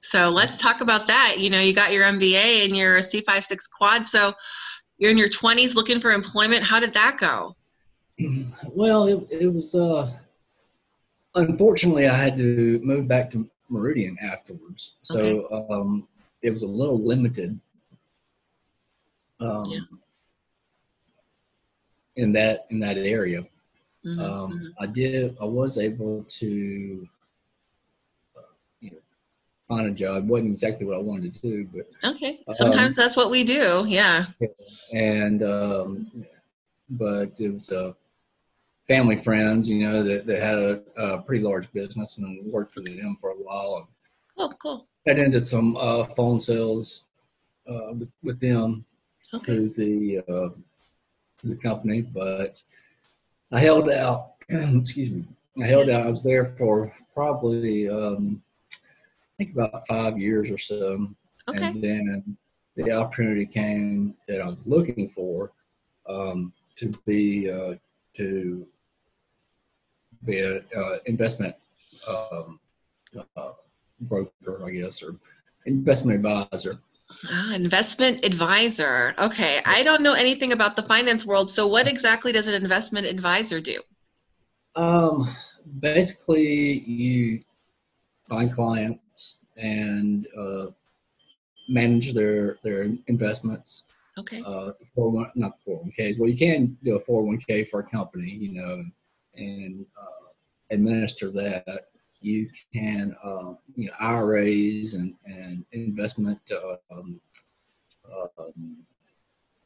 So 0.01 0.29
let's 0.29 0.57
talk 0.57 0.81
about 0.81 1.05
that. 1.05 1.35
You 1.37 1.51
know, 1.51 1.59
you 1.59 1.71
got 1.71 1.93
your 1.93 2.03
MBA 2.05 2.65
and 2.65 2.75
you're 2.75 2.97
a 2.97 3.01
C56 3.01 3.69
quad. 3.69 4.07
So 4.07 4.33
you're 4.97 5.11
in 5.11 5.17
your 5.17 5.29
20s 5.29 5.75
looking 5.75 6.01
for 6.01 6.11
employment. 6.11 6.63
How 6.63 6.79
did 6.79 6.93
that 6.95 7.17
go? 7.19 7.55
Well, 8.65 9.07
it, 9.07 9.27
it 9.31 9.53
was. 9.53 9.75
Uh, 9.75 10.11
unfortunately, 11.35 12.07
I 12.07 12.17
had 12.17 12.37
to 12.37 12.79
move 12.83 13.07
back 13.07 13.29
to 13.31 13.49
Meridian 13.69 14.17
afterwards, 14.19 14.95
so 15.01 15.67
um, 15.69 16.07
it 16.41 16.49
was 16.49 16.63
a 16.63 16.67
little 16.67 16.97
limited. 16.97 17.59
Um, 19.39 19.65
Yeah. 19.65 19.79
In 22.19 22.33
that 22.33 22.65
in 22.69 22.79
that 22.81 22.97
area, 22.97 23.45
Mhm, 24.05 24.19
um, 24.19 24.51
mhm. 24.53 24.73
I 24.79 24.85
did. 24.87 25.37
I 25.39 25.45
was 25.45 25.77
able 25.77 26.23
to, 26.23 27.07
uh, 28.35 28.41
you 28.81 28.91
know, 28.91 28.97
find 29.69 29.87
a 29.87 29.93
job. 29.93 30.27
wasn't 30.27 30.51
exactly 30.51 30.85
what 30.85 30.97
I 30.97 31.01
wanted 31.01 31.33
to 31.33 31.39
do, 31.39 31.69
but 31.73 31.87
Okay. 32.03 32.43
um, 32.47 32.53
Sometimes 32.55 32.95
that's 32.97 33.15
what 33.15 33.31
we 33.31 33.45
do. 33.45 33.85
Yeah. 33.87 34.25
and 34.91 35.43
um, 35.43 36.25
but 36.89 37.39
it 37.39 37.53
was 37.53 37.71
uh, 37.71 37.93
family 38.87 39.15
friends, 39.15 39.69
you 39.69 39.79
know, 39.79 40.03
that, 40.03 40.25
that 40.27 40.41
had 40.41 40.57
a, 40.57 40.81
a 40.97 41.21
pretty 41.21 41.41
large 41.43 41.71
business 41.71 42.17
and 42.17 42.51
worked 42.51 42.73
for 42.73 42.81
them 42.81 43.15
for 43.21 43.29
a 43.31 43.35
while. 43.35 43.77
And 43.77 43.87
Cool. 44.35 44.53
Cool. 44.61 44.87
got 45.07 45.19
into 45.19 45.39
some 45.39 45.77
uh, 45.77 46.03
phone 46.03 46.39
sales 46.41 47.09
uh, 47.65 47.93
with, 47.93 48.11
with 48.23 48.39
them 48.41 48.83
Okay. 49.33 49.45
through 49.45 49.69
the 49.69 50.17
through 51.39 51.55
the 51.55 51.61
company, 51.61 52.01
but 52.01 52.61
I 53.51 53.59
held 53.59 53.89
out. 53.89 54.33
excuse 54.49 55.11
me. 55.11 55.25
I 55.61 55.65
held 55.65 55.89
out. 55.89 56.05
I 56.05 56.09
was 56.09 56.23
there 56.23 56.45
for 56.45 56.93
probably 57.13 57.89
um, 57.89 58.41
I 58.73 59.43
think 59.43 59.53
about 59.53 59.85
five 59.87 60.17
years 60.17 60.49
or 60.49 60.57
so, 60.57 61.07
Okay. 61.47 61.63
and 61.63 61.81
then 61.81 62.37
the 62.75 62.91
opportunity 62.91 63.45
came 63.45 64.15
that 64.27 64.41
I 64.41 64.47
was 64.47 64.67
looking 64.67 65.09
for 65.09 65.51
um, 66.07 66.53
to 66.75 66.93
be 67.05 67.49
uh, 67.49 67.75
to 68.13 68.67
be 70.25 70.39
an 70.39 70.63
uh, 70.75 70.97
investment 71.05 71.55
um, 72.07 72.59
uh, 73.35 73.51
broker, 74.01 74.65
I 74.65 74.71
guess, 74.71 75.01
or 75.01 75.15
investment 75.65 76.17
advisor. 76.25 76.79
Ah, 77.27 77.53
investment 77.53 78.23
advisor. 78.23 79.13
Okay. 79.19 79.61
I 79.65 79.83
don't 79.83 80.01
know 80.01 80.13
anything 80.13 80.53
about 80.53 80.75
the 80.75 80.83
finance 80.83 81.25
world. 81.25 81.51
So 81.51 81.67
what 81.67 81.87
exactly 81.87 82.31
does 82.31 82.47
an 82.47 82.53
investment 82.53 83.07
advisor 83.07 83.59
do? 83.59 83.81
Um, 84.75 85.27
basically, 85.79 86.79
you 86.79 87.43
find 88.29 88.53
clients 88.53 89.45
and 89.57 90.27
uh, 90.37 90.67
manage 91.67 92.13
their 92.13 92.57
their 92.63 92.89
investments. 93.07 93.83
Okay. 94.17 94.41
Uh, 94.45 94.71
four 94.95 95.09
one 95.09 95.31
not 95.35 95.61
four 95.63 95.77
one 95.77 95.91
ks. 95.91 96.17
Well, 96.17 96.29
you 96.29 96.37
can 96.37 96.77
do 96.83 96.95
a 96.95 96.99
four 96.99 97.23
one 97.23 97.37
k 97.37 97.65
for 97.65 97.81
a 97.81 97.83
company, 97.83 98.29
you 98.29 98.53
know, 98.53 98.83
and 99.35 99.85
uh, 100.01 100.29
administer 100.71 101.31
that. 101.31 101.88
You 102.21 102.49
can, 102.73 103.15
uh, 103.23 103.53
you 103.75 103.87
know, 103.87 103.93
IRAs 103.99 104.93
and 104.93 105.15
and 105.25 105.65
investment, 105.71 106.39
uh, 106.51 106.75
um, 106.91 107.21
um, 108.37 108.77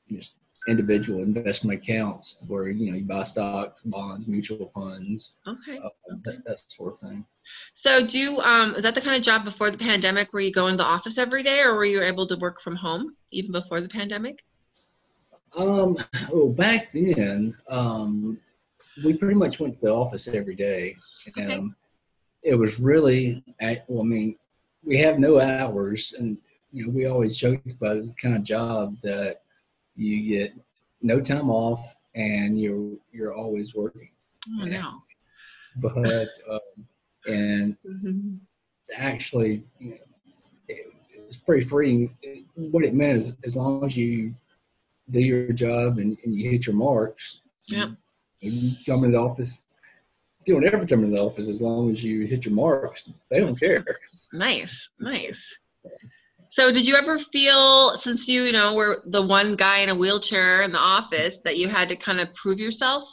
just 0.10 0.36
individual 0.68 1.22
investment 1.22 1.82
accounts 1.82 2.44
where 2.48 2.70
you 2.70 2.92
know 2.92 2.98
you 2.98 3.04
buy 3.04 3.24
stocks, 3.24 3.82
bonds, 3.82 4.28
mutual 4.28 4.70
funds, 4.74 5.38
Okay. 5.48 5.78
uh, 5.78 5.90
that, 6.24 6.44
that 6.46 6.60
sort 6.60 6.94
of 6.94 7.00
thing. 7.00 7.26
So 7.76 8.06
do 8.06 8.18
you, 8.18 8.40
um, 8.40 8.76
is 8.76 8.84
that 8.84 8.96
the 8.96 9.02
kind 9.02 9.18
of 9.18 9.24
job 9.24 9.44
before 9.44 9.70
the 9.70 9.78
pandemic 9.78 10.32
where 10.32 10.42
you 10.42 10.52
go 10.52 10.68
in 10.68 10.78
the 10.78 10.84
office 10.84 11.18
every 11.18 11.44
day 11.44 11.60
or 11.60 11.76
were 11.76 11.86
you 11.86 12.02
able 12.02 12.26
to 12.28 12.38
work 12.38 12.62
from 12.62 12.76
home 12.76 13.16
even 13.32 13.52
before 13.52 13.82
the 13.82 13.90
pandemic? 13.90 14.44
Um, 15.56 15.98
well, 16.32 16.50
back 16.50 16.92
then, 16.94 17.56
um, 17.70 18.40
we 19.04 19.14
pretty 19.14 19.36
much 19.36 19.60
went 19.60 19.80
to 19.80 19.86
the 19.86 19.94
office 19.94 20.28
every 20.28 20.56
day. 20.56 20.96
Okay. 21.28 21.56
Um, 21.56 21.76
it 22.44 22.56
was 22.56 22.80
really, 22.80 23.44
at, 23.60 23.86
well, 23.88 24.04
I 24.04 24.06
mean, 24.06 24.36
we 24.84 24.98
have 24.98 25.18
no 25.20 25.40
hours, 25.40 26.14
and 26.18 26.38
you 26.72 26.86
know, 26.86 26.92
we 26.92 27.06
always 27.06 27.38
joke 27.38 27.62
about 27.70 27.98
it's 27.98 28.16
the 28.16 28.22
kind 28.22 28.36
of 28.36 28.44
job 28.44 28.98
that 29.04 29.42
you 29.96 30.28
get 30.28 30.54
no 31.02 31.22
time 31.22 31.50
off, 31.50 31.96
and 32.16 32.60
you're 32.60 32.92
you're 33.12 33.34
always 33.34 33.74
working. 33.76 34.10
Oh, 34.60 34.66
no. 34.66 35.00
But 35.78 36.30
um, 36.52 36.86
and 37.28 37.78
Mhm. 37.84 38.38
actually, 38.98 39.64
you 39.80 39.92
know, 39.92 39.98
it, 40.68 40.94
it's 41.16 41.38
pretty 41.38 41.66
freeing. 41.66 42.16
What 42.56 42.86
it 42.86 42.94
meant 42.94 43.18
is, 43.18 43.36
as 43.44 43.56
long 43.56 43.84
as 43.84 43.98
you 43.98 44.36
do 45.10 45.20
your 45.20 45.52
job 45.54 45.98
and, 45.98 46.16
and 46.24 46.36
you 46.36 46.50
hit 46.52 46.68
your 46.68 46.76
marks, 46.76 47.42
Yep. 47.68 47.90
you, 48.42 48.52
you 48.52 48.76
come 48.86 49.04
into 49.04 49.18
the 49.18 49.24
office. 49.24 49.64
You 50.46 50.54
don't 50.56 50.66
ever 50.66 50.86
come 50.86 51.04
into 51.04 51.16
the 51.16 51.22
office, 51.22 51.48
as 51.48 51.62
long 51.62 51.90
as 51.90 52.04
you 52.04 52.26
hit 52.26 52.46
your 52.46 52.54
marks, 52.54 53.10
they 53.30 53.40
don't 53.40 53.58
care. 53.58 53.86
Nice, 54.34 54.90
nice. 55.00 55.56
So, 56.50 56.72
did 56.72 56.86
you 56.86 56.96
ever 56.96 57.18
feel, 57.18 57.98
since 57.98 58.28
you, 58.28 58.44
you 58.44 58.52
know, 58.52 58.74
were 58.76 59.02
the 59.06 59.22
one 59.22 59.56
guy 59.56 59.80
in 59.80 59.90
a 59.90 59.96
wheelchair 59.96 60.62
in 60.62 60.72
the 60.72 60.78
office, 60.80 61.40
that 61.46 61.58
you 61.58 61.68
had 61.68 61.90
to 61.90 61.96
kind 61.96 62.20
of 62.20 62.34
prove 62.36 62.60
yourself? 62.60 63.04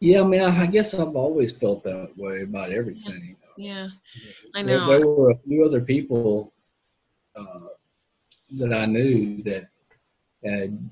Yeah, 0.00 0.22
I 0.22 0.24
mean, 0.24 0.40
I, 0.40 0.62
I 0.62 0.66
guess 0.66 0.94
I've 0.94 1.16
always 1.16 1.56
felt 1.56 1.82
that 1.84 2.10
way 2.16 2.42
about 2.42 2.70
everything. 2.70 3.36
Yeah, 3.56 3.88
I 4.54 4.62
There- 4.62 4.78
know. 4.78 4.88
There, 4.88 5.06
were 5.06 5.30
a 5.30 5.38
few 5.38 5.64
other 5.64 5.80
people 5.80 6.52
uh, 7.34 7.68
that 8.58 8.72
I 8.72 8.86
knew 8.86 9.42
that 9.42 9.68
had 10.44 10.90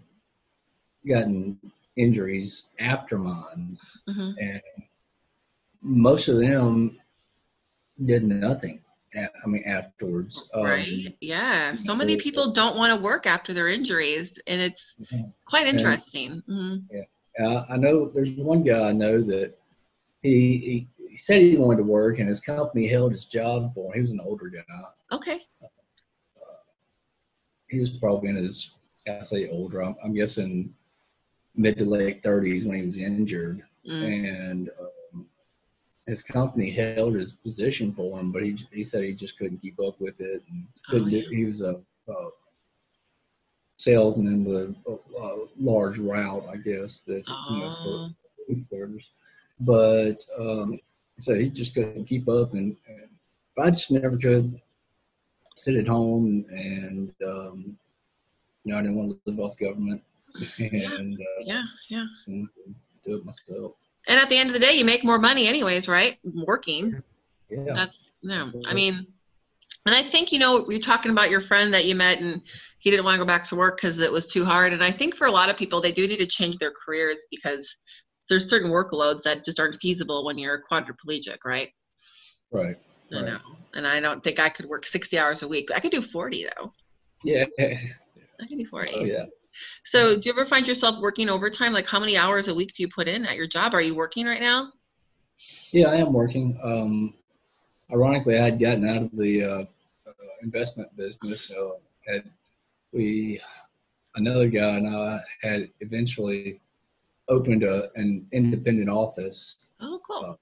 gotten 1.07 1.59
injuries 1.97 2.71
after 2.79 3.19
mine, 3.19 3.79
hmm 4.09 4.31
and 4.41 4.63
most 5.83 6.29
of 6.29 6.39
them 6.39 6.99
did 8.05 8.25
nothing. 8.25 8.81
I 9.17 9.47
mean, 9.47 9.63
afterwards. 9.65 10.51
Um, 10.55 10.65
Right. 10.65 11.17
Yeah. 11.21 11.77
So 11.77 11.95
many 11.95 12.17
people 12.17 12.51
don't 12.53 12.77
want 12.77 12.91
to 12.91 13.01
work 13.01 13.27
after 13.29 13.55
their 13.55 13.69
injuries, 13.69 14.41
and 14.49 14.61
it's 14.61 14.97
Mhm. 15.01 15.33
quite 15.45 15.69
And- 15.69 15.79
interesting. 15.79 16.43
hmm 16.47 16.79
Uh, 17.39 17.65
I 17.69 17.77
know 17.77 18.09
there's 18.09 18.31
one 18.33 18.63
guy 18.65 18.89
I 18.89 18.93
know 18.93 19.21
that 19.23 19.57
he, 20.23 20.59
he 20.59 20.89
he 21.11 21.17
said 21.17 21.41
he 21.43 21.57
wanted 21.57 21.77
to 21.79 21.83
work, 21.85 22.19
and 22.19 22.29
his 22.29 22.41
company 22.41 22.89
held 22.89 23.13
his 23.13 23.27
job 23.27 23.73
for 23.75 23.87
him. 23.93 23.95
He 23.95 24.01
was 24.01 24.11
an 24.13 24.21
older 24.21 24.49
guy. 24.49 24.63
Okay. 25.13 25.41
He 27.69 27.79
was 27.81 27.91
probably 27.99 28.31
in 28.31 28.37
his 28.37 28.75
I 29.07 29.23
say 29.23 29.49
older. 29.51 29.83
I'm, 29.85 29.95
I'm 30.03 30.15
guessing 30.15 30.75
mid 31.55 31.79
to 31.79 31.85
late 31.85 32.23
30s 32.23 32.67
when 32.67 32.79
he 32.81 32.87
was 32.87 32.99
injured, 32.99 33.63
Mm. 33.87 34.03
and 34.41 34.71
um, 34.81 35.27
his 36.07 36.23
company 36.23 36.71
held 36.71 37.15
his 37.15 37.33
position 37.33 37.93
for 37.93 38.19
him, 38.19 38.33
but 38.33 38.43
he 38.43 38.57
he 38.73 38.83
said 38.83 39.05
he 39.05 39.13
just 39.13 39.37
couldn't 39.39 39.59
keep 39.59 39.79
up 39.79 40.01
with 40.01 40.21
it. 40.23 40.43
And 40.51 40.67
Oh, 40.93 41.07
yeah. 41.07 41.29
He 41.31 41.45
was 41.45 41.61
a, 41.61 41.81
a 42.09 42.15
salesman 43.77 44.45
with 44.45 44.75
a, 44.87 45.19
a 45.21 45.47
large 45.59 45.99
route, 45.99 46.47
I 46.51 46.57
guess. 46.57 47.03
That 47.03 47.27
you 47.29 47.57
know 47.59 47.77
for 47.83 47.91
Oh, 47.91 48.11
food 48.49 48.65
service. 48.65 49.11
But 49.61 50.25
um, 50.39 50.81
so 51.21 51.35
he 51.35 51.49
just 51.51 51.75
couldn't 51.75 52.07
keep 52.07 52.29
up, 52.29 52.55
and, 52.55 52.77
and 52.89 53.09
I 53.59 53.71
just 53.71 53.91
never 53.93 54.17
could 54.17 54.61
sit 55.57 55.77
at 55.77 55.89
home, 55.89 56.45
and 56.51 57.15
um, 57.27 57.77
you 58.65 58.73
know 58.73 58.79
I 58.79 58.83
didn't 58.83 58.97
want 58.97 59.11
to 59.13 59.31
live 59.31 59.41
off 59.41 59.59
government 59.59 60.03
and 60.59 61.19
uh, 61.19 61.43
yeah, 61.45 61.63
yeah. 61.89 62.07
and 62.27 62.49
do 63.05 63.17
it 63.17 63.25
myself. 63.25 63.73
And 64.07 64.19
at 64.21 64.29
the 64.29 64.37
end 64.37 64.51
of 64.51 64.55
the 64.55 64.61
day, 64.61 64.75
you 64.75 64.85
make 64.85 65.05
more 65.05 65.19
money 65.19 65.47
anyways, 65.47 65.89
right? 65.89 66.19
Working. 66.25 67.03
Yeah, 67.51 67.73
That's 67.75 67.99
no. 68.23 68.53
I 68.67 68.75
mean, 68.75 69.07
and 69.87 69.95
I 69.95 70.03
think 70.03 70.33
you 70.33 70.39
know 70.39 70.69
you're 70.69 70.81
talking 70.81 71.13
about 71.13 71.31
your 71.31 71.41
friend 71.41 71.73
that 71.73 71.85
you 71.85 71.95
met, 71.95 72.19
and 72.19 72.43
he 72.81 72.91
didn't 72.91 73.05
want 73.05 73.15
to 73.15 73.19
go 73.19 73.27
back 73.27 73.45
to 73.47 73.57
work 73.57 73.77
because 73.77 73.99
it 73.99 74.13
was 74.13 74.27
too 74.27 74.45
hard. 74.45 74.73
And 74.73 74.83
I 74.83 74.93
think 74.93 75.15
for 75.15 75.27
a 75.27 75.31
lot 75.31 75.49
of 75.49 75.57
people, 75.57 75.81
they 75.81 75.93
do 75.93 76.07
need 76.07 76.19
to 76.19 76.27
change 76.27 76.59
their 76.59 76.73
careers 76.73 77.25
because 77.31 77.77
there's 78.29 78.49
certain 78.49 78.71
workloads 78.71 79.23
that 79.23 79.45
just 79.45 79.61
aren't 79.61 79.81
feasible 79.81 80.25
when 80.25 80.39
you're 80.39 80.63
quadriplegic, 80.71 81.39
right? 81.45 81.71
right. 82.51 82.75
I 83.13 83.17
Right. 83.17 83.25
know. 83.27 83.39
And 83.75 83.87
I 83.87 84.01
don't 84.01 84.25
think 84.25 84.39
I 84.39 84.49
could 84.49 84.67
work 84.67 84.87
60 84.87 85.19
hours 85.19 85.43
a 85.43 85.49
week. 85.49 85.69
I 85.75 85.81
could 85.81 85.91
do 85.91 86.03
40 86.03 86.47
though. 86.57 86.73
Yeah. 87.23 87.45
I 87.59 88.47
can 88.49 88.59
do 88.59 88.67
40. 88.67 88.93
Oh 88.95 89.05
yeah. 89.05 89.27
So, 89.85 90.17
do 90.17 90.23
you 90.25 90.33
ever 90.33 90.47
find 90.47 90.67
yourself 90.67 91.01
working 91.01 91.29
overtime? 91.29 91.73
Like, 91.73 91.87
how 91.87 92.01
many 92.01 92.17
hours 92.17 92.49
a 92.49 92.55
week 92.55 92.73
do 92.75 92.83
you 92.83 92.89
put 92.89 93.09
in 93.09 93.25
at 93.25 93.37
your 93.37 93.47
job? 93.47 93.75
Are 93.75 93.81
you 93.81 93.95
working 93.95 94.27
right 94.27 94.41
now? 94.41 94.73
Yeah, 95.71 95.89
I 95.89 95.97
am 95.97 96.13
working. 96.13 96.59
Um, 96.63 97.15
ironically, 97.93 98.39
I 98.39 98.45
had 98.45 98.59
gotten 98.59 98.89
out 98.89 98.97
of 98.97 99.11
the 99.17 99.45
uh, 99.45 99.65
uh, 100.07 100.13
investment 100.43 100.97
business. 100.97 101.43
So 101.43 101.79
had 102.07 102.25
we, 102.93 103.41
another 104.15 104.49
guy 104.49 104.77
and 104.77 104.89
I 104.89 105.21
had 105.43 105.71
eventually 105.81 106.61
opened 107.29 107.63
a, 107.63 107.91
an 107.97 108.27
independent 108.33 108.89
office, 108.89 109.65
Oh, 109.81 110.01
cool. 110.07 110.25
Uh, 110.25 110.35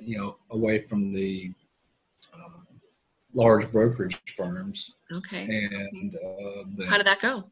you 0.00 0.18
know, 0.18 0.36
away 0.50 0.78
from 0.78 1.12
the 1.12 1.52
um, 2.34 2.66
large 3.34 3.70
brokerage 3.70 4.20
firms. 4.36 4.94
Okay. 5.10 5.44
And 5.44 6.14
uh, 6.14 6.64
the, 6.76 6.86
How 6.86 6.98
did 6.98 7.06
that 7.06 7.20
go? 7.20 7.44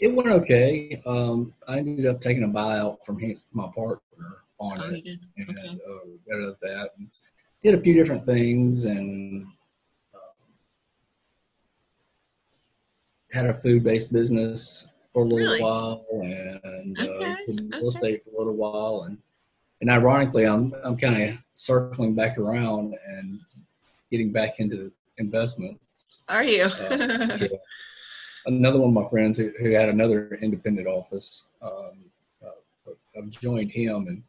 It 0.00 0.08
went 0.14 0.28
okay. 0.28 1.00
Um, 1.06 1.54
I 1.68 1.78
ended 1.78 2.06
up 2.06 2.20
taking 2.20 2.44
a 2.44 2.48
buyout 2.48 3.04
from 3.04 3.18
him, 3.18 3.40
my 3.52 3.68
partner 3.74 4.00
on 4.58 4.80
Oh, 4.80 4.90
it 4.94 5.04
and 5.36 5.50
Okay. 5.50 5.68
uh, 5.68 6.08
got 6.28 6.36
out 6.42 6.48
of 6.50 6.60
that. 6.60 6.90
And 6.98 7.08
did 7.62 7.74
a 7.74 7.80
few 7.80 7.94
different 7.94 8.24
things 8.26 8.84
and 8.84 9.46
uh, 10.14 10.18
had 13.32 13.46
a 13.46 13.54
food-based 13.54 14.12
business 14.12 14.92
for 15.12 15.22
a 15.22 15.26
little 15.26 15.46
Really? 15.46 15.60
while 15.60 16.04
and 16.10 16.98
uh, 16.98 17.02
Okay, 17.02 17.36
did 17.46 17.60
real 17.60 17.76
okay. 17.78 17.86
estate 17.88 18.24
for 18.24 18.30
a 18.30 18.38
little 18.38 18.54
while 18.54 19.04
and 19.06 19.18
and 19.80 19.90
ironically 19.90 20.44
I'm 20.44 20.72
I'm 20.84 20.96
kind 20.96 21.22
of 21.22 21.36
circling 21.54 22.14
back 22.14 22.38
around 22.38 22.94
and 23.06 23.40
getting 24.10 24.32
back 24.32 24.58
into 24.58 24.90
investments. 25.18 26.22
Are 26.28 26.44
you? 26.44 26.64
Uh, 26.64 26.96
yeah. 27.00 27.36
Another 28.46 28.80
one 28.80 28.88
of 28.88 29.04
my 29.04 29.08
friends 29.08 29.38
who, 29.38 29.52
who 29.60 29.70
had 29.70 29.88
another 29.88 30.38
independent 30.42 30.86
office, 30.88 31.46
um, 31.62 32.04
uh, 32.44 32.90
I've 33.16 33.30
joined 33.30 33.70
him 33.70 34.08
and 34.08 34.22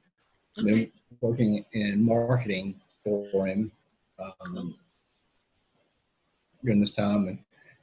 okay. 0.59 0.85
been 0.85 0.91
working 1.21 1.65
in 1.73 2.03
marketing 2.03 2.79
for 3.03 3.47
him 3.47 3.71
um, 4.19 4.75
during 6.63 6.79
this 6.79 6.91
time 6.91 7.27
and, 7.27 7.39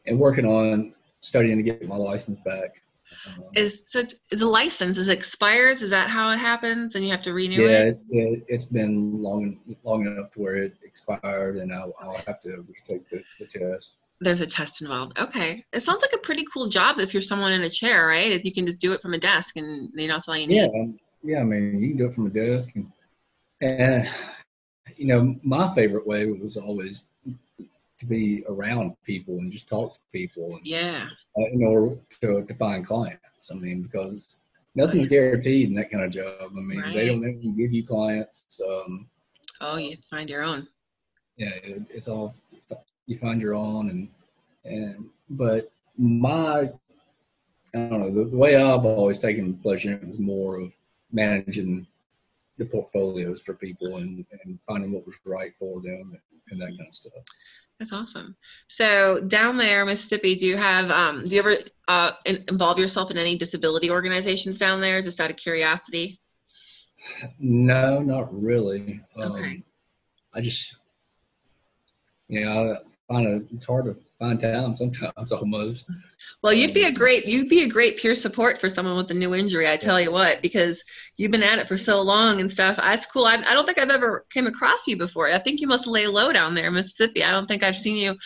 and 0.06 0.18
working 0.18 0.46
on 0.46 0.94
studying 1.20 1.56
to 1.56 1.62
get 1.62 1.86
my 1.86 1.96
license 1.96 2.38
back. 2.44 2.82
Um, 3.26 3.44
Is 3.54 3.84
it's- 3.94 4.14
the 4.30 4.46
license 4.46 4.96
is 4.96 5.08
expires? 5.08 5.82
Is 5.82 5.90
that 5.90 6.08
how 6.08 6.30
it 6.30 6.38
happens, 6.38 6.94
and 6.94 7.04
you 7.04 7.10
have 7.10 7.22
to 7.22 7.32
renew 7.32 7.68
yeah, 7.68 7.78
it? 7.78 7.98
it, 8.10 8.16
it, 8.16 8.44
it's 8.48 8.64
been 8.64 9.20
long 9.20 9.58
long 9.84 10.06
enough 10.06 10.30
to 10.32 10.40
where 10.40 10.54
it 10.54 10.74
expired, 10.82 11.56
and 11.56 11.72
I'll, 11.72 11.92
I'll 12.00 12.22
have 12.26 12.40
to 12.42 12.64
retake 12.68 13.08
the, 13.10 13.22
the 13.38 13.46
test. 13.46 13.94
There's 14.20 14.40
a 14.40 14.46
test 14.46 14.82
involved. 14.82 15.18
Okay, 15.18 15.64
it 15.72 15.82
sounds 15.82 16.02
like 16.02 16.12
a 16.12 16.18
pretty 16.18 16.44
cool 16.52 16.68
job 16.68 16.98
if 17.00 17.14
you're 17.14 17.22
someone 17.22 17.52
in 17.52 17.62
a 17.62 17.70
chair, 17.70 18.06
right? 18.06 18.30
If 18.30 18.44
you 18.44 18.52
can 18.52 18.66
just 18.66 18.80
do 18.80 18.92
it 18.92 19.00
from 19.00 19.14
a 19.14 19.18
desk, 19.18 19.56
and 19.56 19.90
you 19.94 20.08
know 20.08 20.14
that's 20.14 20.28
all 20.28 20.36
you 20.36 20.46
need. 20.46 20.56
Yeah, 20.56 20.66
um, 20.66 20.98
yeah. 21.22 21.40
I 21.40 21.44
mean, 21.44 21.80
you 21.80 21.88
can 21.88 21.96
do 21.96 22.06
it 22.06 22.14
from 22.14 22.26
a 22.26 22.30
desk, 22.30 22.76
and 22.76 22.92
and 23.60 24.06
you 24.96 25.06
know, 25.06 25.36
my 25.42 25.72
favorite 25.74 26.06
way 26.06 26.26
was 26.26 26.56
always 26.56 27.06
to 27.98 28.06
be 28.06 28.44
around 28.48 28.94
people 29.04 29.38
and 29.38 29.52
just 29.52 29.68
talk 29.68 29.94
to 29.94 30.00
people, 30.12 30.56
and 30.56 30.66
Yeah. 30.66 31.08
uh, 31.38 31.46
in 31.52 31.62
order 31.62 31.96
to, 32.20 32.44
to 32.44 32.54
find 32.54 32.84
clients. 32.84 33.50
I 33.50 33.54
mean, 33.54 33.82
because 33.82 34.40
nothing's 34.74 35.06
guaranteed 35.06 35.68
in 35.68 35.74
that 35.74 35.90
kind 35.90 36.04
of 36.04 36.10
job. 36.10 36.52
I 36.56 36.60
mean, 36.60 36.82
they 36.94 37.06
don't, 37.06 37.20
they 37.20 37.32
don't 37.32 37.56
give 37.56 37.72
you 37.72 37.86
clients. 37.86 38.60
Um, 38.66 39.08
Oh, 39.62 39.76
you 39.76 39.98
find 40.08 40.30
your 40.30 40.42
own. 40.42 40.66
Yeah, 41.36 41.50
it, 41.62 41.82
it's 41.90 42.08
all 42.08 42.34
you 43.10 43.16
find 43.16 43.42
your 43.42 43.54
own, 43.54 43.90
and 43.90 44.08
and 44.64 45.06
but 45.28 45.72
my 45.98 46.70
I 47.74 47.78
don't 47.78 48.00
know 48.00 48.14
the, 48.24 48.30
the 48.30 48.36
way 48.36 48.54
I've 48.54 48.84
always 48.84 49.18
taken 49.18 49.54
pleasure 49.54 49.92
in 49.92 49.96
it 49.96 50.08
was 50.08 50.18
more 50.18 50.60
of 50.60 50.76
managing 51.12 51.86
the 52.56 52.66
portfolios 52.66 53.42
for 53.42 53.54
people 53.54 53.96
and, 53.96 54.24
and 54.44 54.58
finding 54.66 54.92
what 54.92 55.06
was 55.06 55.16
right 55.24 55.52
for 55.58 55.80
them 55.80 56.12
and, 56.12 56.20
and 56.50 56.60
that 56.60 56.76
kind 56.76 56.88
of 56.88 56.94
stuff. 56.94 57.12
That's 57.80 57.92
awesome. 57.92 58.36
So 58.68 59.22
down 59.26 59.56
there, 59.56 59.84
Mississippi, 59.86 60.36
do 60.36 60.46
you 60.46 60.56
have 60.56 60.90
um, 60.90 61.24
do 61.24 61.34
you 61.34 61.40
ever 61.40 61.56
uh, 61.88 62.12
involve 62.26 62.78
yourself 62.78 63.10
in 63.10 63.16
any 63.16 63.36
disability 63.36 63.90
organizations 63.90 64.58
down 64.58 64.80
there? 64.80 65.02
Just 65.02 65.18
out 65.18 65.30
of 65.30 65.36
curiosity. 65.36 66.20
No, 67.40 68.00
not 68.00 68.28
really. 68.30 69.00
Um, 69.16 69.32
Okay. 69.32 69.62
I 70.32 70.40
just, 70.40 70.76
you 72.30 72.44
know, 72.44 72.72
I 72.74 73.12
find 73.12 73.26
it, 73.26 73.42
it's 73.52 73.66
hard 73.66 73.86
to 73.86 73.96
find 74.18 74.38
time 74.40 74.76
sometimes 74.76 75.32
almost. 75.32 75.90
Well, 76.42 76.52
you'd 76.52 76.72
be 76.72 76.84
a 76.84 76.92
great 76.92 77.26
you'd 77.26 77.48
be 77.48 77.64
a 77.64 77.68
great 77.68 77.98
peer 77.98 78.14
support 78.14 78.60
for 78.60 78.70
someone 78.70 78.96
with 78.96 79.10
a 79.10 79.14
new 79.14 79.34
injury. 79.34 79.68
I 79.68 79.76
tell 79.76 80.00
you 80.00 80.12
what, 80.12 80.40
because 80.40 80.82
you've 81.16 81.32
been 81.32 81.42
at 81.42 81.58
it 81.58 81.66
for 81.68 81.76
so 81.76 82.00
long 82.00 82.40
and 82.40 82.50
stuff. 82.50 82.76
That's 82.76 83.04
cool. 83.06 83.24
I, 83.26 83.34
I 83.34 83.52
don't 83.52 83.66
think 83.66 83.78
I've 83.78 83.90
ever 83.90 84.24
came 84.32 84.46
across 84.46 84.86
you 84.86 84.96
before. 84.96 85.30
I 85.30 85.38
think 85.40 85.60
you 85.60 85.66
must 85.66 85.86
lay 85.86 86.06
low 86.06 86.32
down 86.32 86.54
there 86.54 86.68
in 86.68 86.74
Mississippi. 86.74 87.24
I 87.24 87.30
don't 87.32 87.46
think 87.46 87.62
I've 87.62 87.76
seen 87.76 87.96
you 87.96 88.16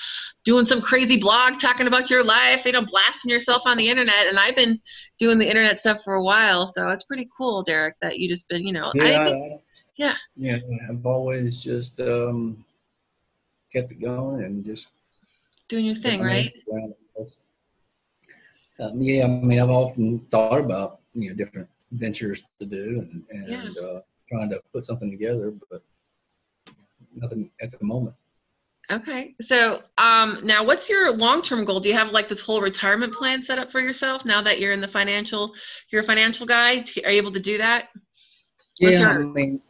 doing 0.44 0.66
some 0.66 0.82
crazy 0.82 1.16
blog 1.16 1.58
talking 1.60 1.86
about 1.86 2.10
your 2.10 2.22
life, 2.22 2.66
you 2.66 2.72
know, 2.72 2.84
blasting 2.84 3.30
yourself 3.30 3.62
on 3.64 3.78
the 3.78 3.88
internet. 3.88 4.26
And 4.28 4.38
I've 4.38 4.54
been 4.56 4.78
doing 5.18 5.38
the 5.38 5.48
internet 5.48 5.80
stuff 5.80 6.02
for 6.04 6.14
a 6.14 6.22
while, 6.22 6.66
so 6.66 6.90
it's 6.90 7.04
pretty 7.04 7.28
cool, 7.36 7.62
Derek, 7.62 7.94
that 8.02 8.18
you 8.18 8.28
just 8.28 8.46
been, 8.48 8.66
you 8.66 8.74
know, 8.74 8.92
I 9.00 9.10
Yeah, 9.10 9.24
think, 9.24 9.52
I- 9.54 9.58
yeah. 9.96 10.14
yeah. 10.36 10.58
I've 10.90 11.06
always 11.06 11.62
just 11.62 11.98
um, 12.00 12.62
kept 13.74 13.92
it 13.92 14.00
going 14.00 14.42
and 14.42 14.64
just 14.64 14.88
doing 15.68 15.86
your 15.86 15.94
thing, 15.96 16.22
right? 16.22 16.52
Um, 18.80 19.00
yeah, 19.00 19.24
I 19.24 19.28
mean, 19.28 19.60
I've 19.60 19.70
often 19.70 20.20
thought 20.30 20.60
about 20.60 21.00
you 21.14 21.30
know 21.30 21.36
different 21.36 21.68
ventures 21.92 22.42
to 22.58 22.66
do 22.66 23.06
and, 23.30 23.52
and 23.52 23.78
uh, 23.78 24.00
trying 24.28 24.50
to 24.50 24.60
put 24.72 24.84
something 24.84 25.10
together, 25.10 25.52
but 25.70 25.82
nothing 27.14 27.50
at 27.60 27.70
the 27.70 27.84
moment. 27.84 28.14
Okay. 28.90 29.34
So 29.40 29.82
um, 29.96 30.40
now 30.42 30.62
what's 30.64 30.88
your 30.90 31.10
long-term 31.12 31.64
goal? 31.64 31.80
Do 31.80 31.88
you 31.88 31.94
have 31.94 32.10
like 32.10 32.28
this 32.28 32.40
whole 32.40 32.60
retirement 32.60 33.14
plan 33.14 33.42
set 33.42 33.58
up 33.58 33.72
for 33.72 33.80
yourself 33.80 34.24
now 34.24 34.42
that 34.42 34.60
you're 34.60 34.72
in 34.72 34.80
the 34.80 34.88
financial, 34.88 35.52
you're 35.90 36.02
a 36.02 36.06
financial 36.06 36.46
guy? 36.46 36.84
Are 37.04 37.10
you 37.10 37.16
able 37.16 37.32
to 37.32 37.40
do 37.40 37.56
that? 37.58 37.88
What's 38.80 38.98
yeah, 38.98 39.10
I 39.10 39.18
mean, 39.18 39.60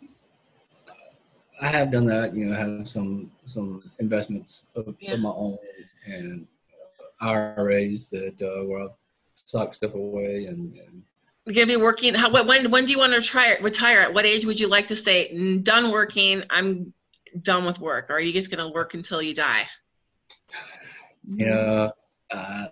I 1.61 1.69
have 1.69 1.93
done 1.93 2.07
that. 2.07 2.35
You 2.35 2.47
know, 2.47 2.57
I 2.57 2.59
have 2.59 2.89
some 2.89 3.31
some 3.47 3.83
investments 3.99 4.67
of, 4.75 4.95
Yeah. 5.01 5.15
of 5.15 5.21
my 5.21 5.31
own 5.31 5.59
and 6.07 6.47
uh, 7.21 7.27
IRAs 7.27 8.09
that 8.11 8.41
uh, 8.43 8.65
where 8.67 8.85
I 8.85 8.87
sock 9.35 9.75
stuff 9.75 9.95
away 9.95 10.47
and, 10.47 10.77
and 10.77 11.03
You're 11.47 11.55
gonna 11.55 11.67
be 11.67 11.77
working. 11.77 12.15
How, 12.15 12.31
when 12.45 12.71
when 12.71 12.87
do 12.87 12.91
you 12.93 12.99
want 12.99 13.13
to 13.13 13.21
try 13.23 13.57
retire? 13.59 14.01
At 14.01 14.15
what 14.15 14.25
age 14.25 14.45
would 14.47 14.59
you 14.59 14.69
like 14.69 14.89
to 14.89 14.97
say 14.97 15.31
"Mm, 15.35 15.63
done 15.63 15.91
working? 15.91 16.43
I'm 16.51 16.93
done 17.43 17.65
with 17.65 17.79
work. 17.81 18.09
Or 18.11 18.15
are 18.15 18.21
you 18.21 18.33
just 18.33 18.51
gonna 18.51 18.71
work 18.71 18.95
until 18.95 19.21
you 19.21 19.35
die? 19.35 19.67
yeah, 21.37 21.91
uh, 22.31 22.67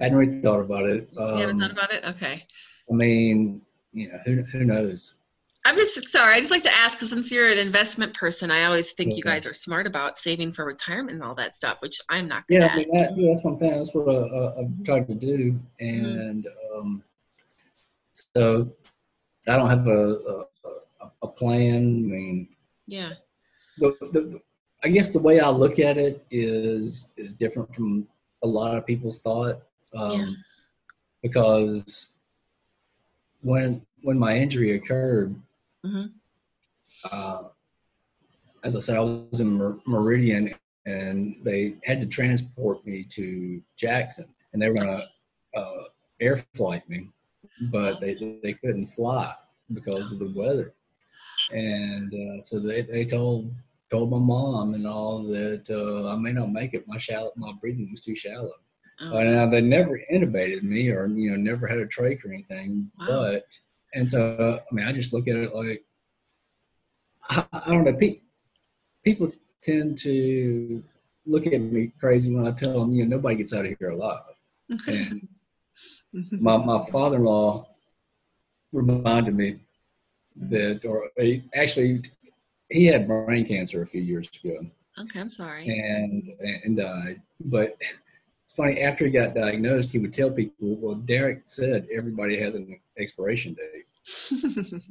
I 0.00 0.04
hadn't 0.04 0.18
really 0.18 0.40
thought 0.40 0.60
about 0.60 0.86
it. 0.86 1.10
Um, 1.16 1.34
you 1.34 1.40
haven't 1.42 1.60
thought 1.60 1.70
about 1.72 1.92
it. 1.92 2.04
Okay. 2.04 2.46
I 2.90 2.94
mean, 2.94 3.62
you 3.92 4.08
know, 4.10 4.18
who 4.24 4.42
who 4.42 4.64
knows? 4.64 5.19
I'm 5.64 5.76
just 5.76 6.08
sorry. 6.08 6.36
I 6.36 6.40
just 6.40 6.50
like 6.50 6.62
to 6.62 6.74
ask 6.74 6.96
because 6.98 7.10
since 7.10 7.30
you're 7.30 7.50
an 7.50 7.58
investment 7.58 8.14
person, 8.14 8.50
I 8.50 8.64
always 8.64 8.92
think 8.92 9.14
you 9.14 9.22
guys 9.22 9.44
are 9.44 9.52
smart 9.52 9.86
about 9.86 10.16
saving 10.18 10.54
for 10.54 10.64
retirement 10.64 11.14
and 11.16 11.22
all 11.22 11.34
that 11.34 11.54
stuff, 11.56 11.76
which 11.80 12.00
I'm 12.08 12.26
not 12.28 12.44
Yeah. 12.48 12.68
I 12.72 12.76
mean, 12.76 12.90
that, 12.94 13.16
yeah, 13.16 13.32
that's 13.32 13.44
one 13.44 13.58
thing. 13.58 13.70
That's 13.72 13.94
what 13.94 14.08
I, 14.08 14.20
I, 14.20 14.60
I've 14.60 14.84
tried 14.84 15.06
to 15.08 15.14
do, 15.14 15.58
Mm-hmm. 15.82 16.20
and 16.20 16.46
um, 16.74 17.02
so 18.34 18.70
I 19.48 19.56
don't 19.56 19.68
have 19.68 19.86
a, 19.86 20.18
a 20.24 20.44
a 21.22 21.28
plan. 21.28 21.76
I 21.76 22.14
mean, 22.16 22.48
yeah. 22.86 23.12
the, 23.78 23.94
the 24.00 24.40
I 24.82 24.88
guess 24.88 25.10
the 25.12 25.18
way 25.18 25.40
I 25.40 25.50
look 25.50 25.78
at 25.78 25.98
it 25.98 26.24
is 26.30 27.12
is 27.18 27.34
different 27.34 27.74
from 27.74 28.08
a 28.42 28.46
lot 28.46 28.76
of 28.76 28.86
people's 28.86 29.20
thought, 29.20 29.60
um, 29.94 30.20
Yeah. 30.20 30.30
because 31.22 32.16
when 33.42 33.82
when 34.02 34.18
my 34.18 34.36
injury 34.38 34.72
occurred, 34.72 35.34
Mhm. 35.84 36.12
uh, 37.10 37.48
as 38.62 38.76
I 38.76 38.80
said, 38.80 38.96
I 38.96 39.00
was 39.00 39.40
in 39.40 39.52
Mer- 39.54 39.78
Meridian, 39.86 40.54
and 40.86 41.36
they 41.42 41.76
had 41.84 42.00
to 42.00 42.06
transport 42.06 42.84
me 42.86 43.04
to 43.04 43.62
Jackson, 43.76 44.26
and 44.52 44.60
they 44.60 44.68
were 44.68 44.74
gonna 44.74 45.08
uh, 45.56 45.84
air 46.20 46.36
flight 46.54 46.88
me, 46.88 47.08
but 47.72 48.00
they 48.00 48.14
they 48.42 48.52
couldn't 48.54 48.88
fly 48.88 49.34
because 49.72 50.12
of 50.12 50.18
the 50.18 50.30
weather, 50.36 50.74
and 51.50 52.12
uh, 52.12 52.42
so 52.42 52.58
they 52.58 52.82
they 52.82 53.04
told 53.04 53.50
told 53.90 54.10
my 54.10 54.18
mom 54.18 54.74
and 54.74 54.86
all 54.86 55.22
that 55.22 55.68
uh, 55.70 56.12
I 56.12 56.16
may 56.16 56.32
not 56.32 56.52
make 56.52 56.74
it. 56.74 56.86
My 56.86 56.98
shallow, 56.98 57.32
my 57.36 57.52
breathing 57.60 57.90
was 57.90 58.00
too 58.00 58.14
shallow. 58.14 58.52
Oh, 59.00 59.16
Uh, 59.16 59.24
now 59.24 59.46
they 59.46 59.62
never 59.62 59.98
intubated 60.12 60.62
me 60.62 60.90
or 60.90 61.06
you 61.06 61.30
know 61.30 61.36
never 61.36 61.66
had 61.66 61.78
a 61.78 61.86
trach 61.86 62.24
or 62.24 62.28
anything, 62.32 62.90
Wow. 62.98 63.06
but 63.06 63.58
and 63.94 64.08
so 64.08 64.60
I 64.70 64.74
mean 64.74 64.86
I 64.86 64.92
just 64.92 65.12
look 65.12 65.28
at 65.28 65.36
it 65.36 65.54
like 65.54 65.84
I, 67.28 67.44
I 67.52 67.72
don't 67.72 67.84
know. 67.84 67.92
Pe- 67.92 68.20
people 69.04 69.30
tend 69.62 69.98
to 69.98 70.82
look 71.26 71.46
at 71.46 71.60
me 71.60 71.92
crazy 72.00 72.34
when 72.34 72.46
I 72.46 72.52
tell 72.52 72.80
them 72.80 72.94
you 72.94 73.04
know 73.04 73.16
nobody 73.16 73.36
gets 73.36 73.54
out 73.54 73.66
of 73.66 73.76
here 73.78 73.90
alive. 73.90 74.22
Mm-hmm. 74.70 74.90
And 74.90 75.28
mm-hmm. 76.14 76.42
my 76.42 76.56
my 76.56 76.84
father 76.86 77.16
in 77.16 77.24
law 77.24 77.66
reminded 78.72 79.34
me 79.34 79.58
that, 80.36 80.84
or 80.84 81.10
he, 81.16 81.42
actually 81.54 82.02
he 82.70 82.86
had 82.86 83.08
brain 83.08 83.44
cancer 83.44 83.82
a 83.82 83.86
few 83.86 84.00
years 84.00 84.28
ago 84.42 84.60
okay, 84.98 85.20
I'm 85.20 85.30
sorry. 85.30 85.68
and 85.68 86.28
and 86.64 86.76
died. 86.76 87.20
But 87.40 87.76
it's 88.50 88.56
funny 88.56 88.80
after 88.80 89.04
he 89.04 89.12
got 89.12 89.32
diagnosed, 89.32 89.92
he 89.92 90.00
would 90.00 90.12
tell 90.12 90.28
people, 90.28 90.74
"Well, 90.76 90.96
Derek 90.96 91.42
said 91.46 91.86
everybody 91.94 92.36
has 92.40 92.56
an 92.56 92.80
expiration 92.98 93.54
date," 93.54 94.32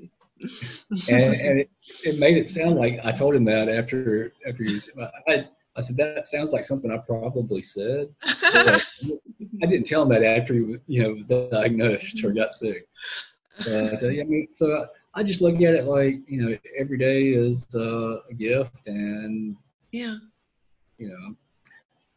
and, 1.10 1.34
and 1.34 1.60
it, 1.60 1.70
it 2.06 2.20
made 2.20 2.38
it 2.38 2.48
sound 2.48 2.78
like 2.78 3.02
I 3.04 3.12
told 3.12 3.36
him 3.36 3.44
that 3.46 3.68
after 3.68 4.32
after 4.48 4.64
he 4.64 4.76
was. 4.76 4.90
I, 5.28 5.46
I 5.76 5.82
said 5.82 5.98
that 5.98 6.26
sounds 6.26 6.54
like 6.54 6.64
something 6.64 6.90
I 6.90 7.00
probably 7.00 7.62
said. 7.62 8.08
But 8.42 8.82
I 9.62 9.66
didn't 9.66 9.86
tell 9.86 10.04
him 10.04 10.10
that 10.10 10.24
after 10.24 10.54
he 10.54 10.62
was, 10.62 10.80
you 10.88 11.04
know, 11.04 11.14
was 11.14 11.26
diagnosed 11.26 12.24
or 12.24 12.32
got 12.32 12.54
sick. 12.54 12.88
But 13.58 14.02
uh, 14.02 14.08
I 14.08 14.24
mean, 14.24 14.48
so 14.54 14.74
I, 14.74 15.20
I 15.20 15.24
just 15.24 15.42
look 15.42 15.56
at 15.56 15.76
it 15.76 15.84
like 15.84 16.22
you 16.28 16.44
know, 16.44 16.58
every 16.78 16.98
day 16.98 17.28
is 17.28 17.76
uh, 17.76 18.20
a 18.30 18.34
gift, 18.34 18.88
and 18.88 19.58
yeah. 19.92 20.16
you 20.98 21.10
know, 21.10 21.36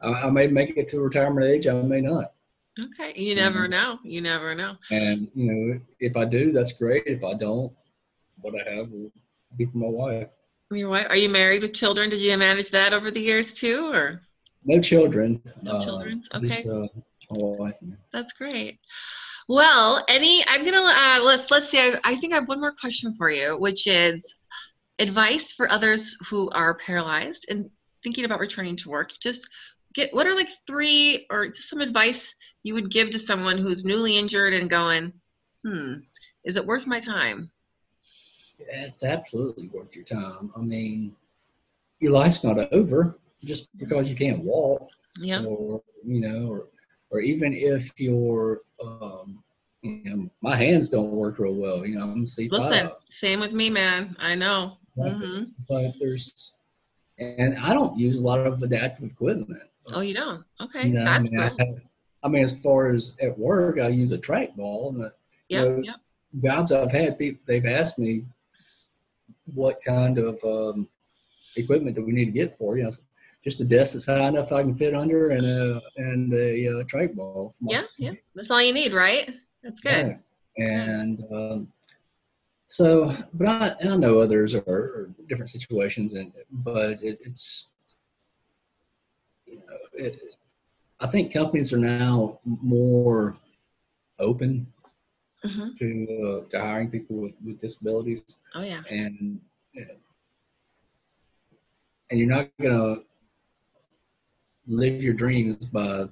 I, 0.02 0.08
I 0.26 0.30
may 0.30 0.46
make 0.48 0.76
it 0.76 0.88
to 0.88 1.00
retirement 1.00 1.46
age, 1.46 1.66
I 1.66 1.80
may 1.82 2.00
not. 2.00 2.32
Okay. 2.78 3.12
You 3.20 3.34
never 3.34 3.66
Mhm. 3.66 3.70
know. 3.70 3.98
You 4.02 4.20
never 4.22 4.54
know. 4.54 4.76
And 4.90 5.30
you 5.34 5.52
know, 5.52 5.80
if 6.00 6.16
I 6.16 6.24
do, 6.24 6.52
that's 6.52 6.72
great. 6.72 7.04
If 7.06 7.22
I 7.22 7.34
don't, 7.34 7.72
what 8.40 8.54
I 8.54 8.70
have 8.74 8.90
will 8.90 9.12
be 9.56 9.66
for 9.66 9.78
my 9.78 9.88
wife. 9.88 10.28
Your 10.70 10.88
wife? 10.88 11.06
Are 11.10 11.16
you 11.16 11.28
married 11.28 11.60
with 11.60 11.74
children? 11.74 12.08
Did 12.08 12.20
you 12.20 12.36
manage 12.38 12.70
that 12.70 12.94
over 12.94 13.10
the 13.10 13.20
years 13.20 13.52
too, 13.52 13.92
or 13.92 14.22
No 14.64 14.80
children. 14.80 15.42
No 15.62 15.80
children, 15.80 16.22
okay. 16.34 16.48
Just, 16.48 16.66
uh, 16.66 16.86
my 17.30 17.36
wife. 17.38 17.78
that's 18.12 18.32
great. 18.32 18.78
Well, 19.48 20.02
any, 20.08 20.42
I'm 20.48 20.64
gonna 20.64 20.80
uh, 20.82 21.20
let's 21.22 21.50
let's 21.50 21.68
see. 21.68 21.78
I, 21.78 22.00
I 22.04 22.16
think 22.16 22.32
I 22.32 22.36
have 22.36 22.48
one 22.48 22.60
more 22.60 22.72
question 22.80 23.14
for 23.16 23.28
you, 23.30 23.58
which 23.58 23.86
is 23.86 24.24
advice 24.98 25.52
for 25.52 25.70
others 25.70 26.16
who 26.26 26.48
are 26.50 26.74
paralyzed 26.74 27.46
and 27.50 27.68
thinking 28.02 28.24
about 28.24 28.40
returning 28.40 28.76
to 28.78 28.88
work. 28.88 29.10
Just 29.20 29.46
get 29.94 30.12
what 30.14 30.26
are 30.26 30.34
like 30.34 30.48
three 30.66 31.26
or 31.30 31.48
just 31.48 31.68
some 31.68 31.80
advice 31.80 32.34
you 32.62 32.74
would 32.74 32.90
give 32.90 33.10
to 33.10 33.18
someone 33.18 33.58
who's 33.58 33.84
newly 33.84 34.16
injured 34.16 34.54
and 34.54 34.70
going, 34.70 35.12
hmm, 35.64 35.94
is 36.44 36.56
it 36.56 36.66
worth 36.66 36.86
my 36.86 37.00
time? 37.00 37.50
It's 38.58 39.04
absolutely 39.04 39.68
worth 39.68 39.96
your 39.96 40.04
time. 40.04 40.52
I 40.56 40.60
mean, 40.60 41.16
your 42.00 42.12
life's 42.12 42.44
not 42.44 42.72
over 42.72 43.18
just 43.44 43.76
because 43.76 44.08
you 44.08 44.16
can't 44.16 44.44
walk. 44.44 44.88
Yeah. 45.18 45.44
or 45.44 45.82
you 46.04 46.20
know, 46.20 46.48
or 46.48 46.68
or 47.10 47.20
even 47.20 47.52
if 47.52 47.92
your 48.00 48.62
um, 48.82 49.42
you 49.82 50.02
know, 50.04 50.30
my 50.40 50.56
hands 50.56 50.88
don't 50.88 51.12
work 51.12 51.38
real 51.38 51.54
well. 51.54 51.84
You 51.84 51.98
know, 51.98 52.04
I'm 52.04 52.26
C 52.26 52.48
Listen, 52.50 52.90
same 53.10 53.40
with 53.40 53.52
me, 53.52 53.68
man. 53.68 54.16
I 54.18 54.34
know. 54.34 54.78
Mm-hmm. 54.96 55.44
but 55.70 55.94
there's, 55.98 56.58
and 57.18 57.56
I 57.58 57.72
don't 57.72 57.98
use 57.98 58.18
a 58.18 58.22
lot 58.22 58.40
of 58.40 58.62
adaptive 58.62 59.10
equipment. 59.10 59.62
Oh, 59.88 60.00
you 60.00 60.14
don't? 60.14 60.44
Okay, 60.60 60.88
You 60.88 60.94
know, 60.94 61.00
I 61.02 61.18
that's 61.18 61.30
mean, 61.30 61.40
I, 61.40 61.48
cool. 61.50 61.58
have- 61.58 61.82
I 62.24 62.28
mean, 62.28 62.44
as 62.44 62.56
far 62.58 62.92
as 62.92 63.16
at 63.20 63.36
work, 63.36 63.80
I 63.80 63.88
use 63.88 64.12
a 64.12 64.18
trackball. 64.18 64.96
But 64.96 65.12
Yep, 65.48 65.64
know, 65.68 65.82
yep. 65.82 65.96
jobs 66.44 66.70
I've 66.72 66.92
had, 66.92 67.18
people 67.18 67.42
they've 67.46 67.66
asked 67.66 67.98
me 67.98 68.24
what 69.54 69.82
kind 69.82 70.18
of 70.18 70.42
um, 70.44 70.88
equipment 71.56 71.96
do 71.96 72.04
we 72.04 72.12
need 72.12 72.26
to 72.26 72.30
get 72.30 72.56
for 72.58 72.76
you. 72.78 72.84
Know, 72.84 72.92
just 73.44 73.60
a 73.60 73.64
desk 73.64 73.94
that's 73.94 74.06
high 74.06 74.28
enough 74.28 74.52
I 74.52 74.62
can 74.62 74.74
fit 74.76 74.94
under, 74.94 75.30
and 75.30 75.44
a 75.44 75.82
and 75.96 76.32
a, 76.32 76.68
uh, 76.68 76.84
trackball. 76.84 77.54
Yeah, 77.60 77.82
yeah, 77.98 78.12
that's 78.36 78.50
all 78.52 78.62
you 78.62 78.72
need, 78.72 78.92
right? 78.92 79.28
That's 79.64 79.80
good. 79.80 80.16
Yeah. 80.56 80.64
And 80.64 81.24
um, 81.32 81.72
so, 82.68 83.12
but 83.34 83.48
I, 83.48 83.74
and 83.80 83.92
I 83.94 83.96
know 83.96 84.20
others 84.20 84.54
are, 84.54 84.60
are 84.68 85.10
different 85.28 85.50
situations, 85.50 86.14
and 86.14 86.32
but 86.50 87.02
it, 87.02 87.18
it's 87.24 87.68
it, 89.94 90.20
I 91.00 91.06
think 91.06 91.32
companies 91.32 91.72
are 91.72 91.78
now 91.78 92.38
more 92.44 93.36
open 94.18 94.66
mm-hmm. 95.44 95.74
to 95.78 96.44
uh, 96.46 96.48
to 96.50 96.60
hiring 96.60 96.90
people 96.90 97.16
with, 97.16 97.34
with 97.44 97.60
disabilities. 97.60 98.38
Oh 98.54 98.62
yeah, 98.62 98.82
and 98.90 99.40
and 102.10 102.20
you're 102.20 102.28
not 102.28 102.48
gonna 102.60 102.96
live 104.66 105.02
your 105.02 105.14
dreams 105.14 105.66
by 105.66 106.08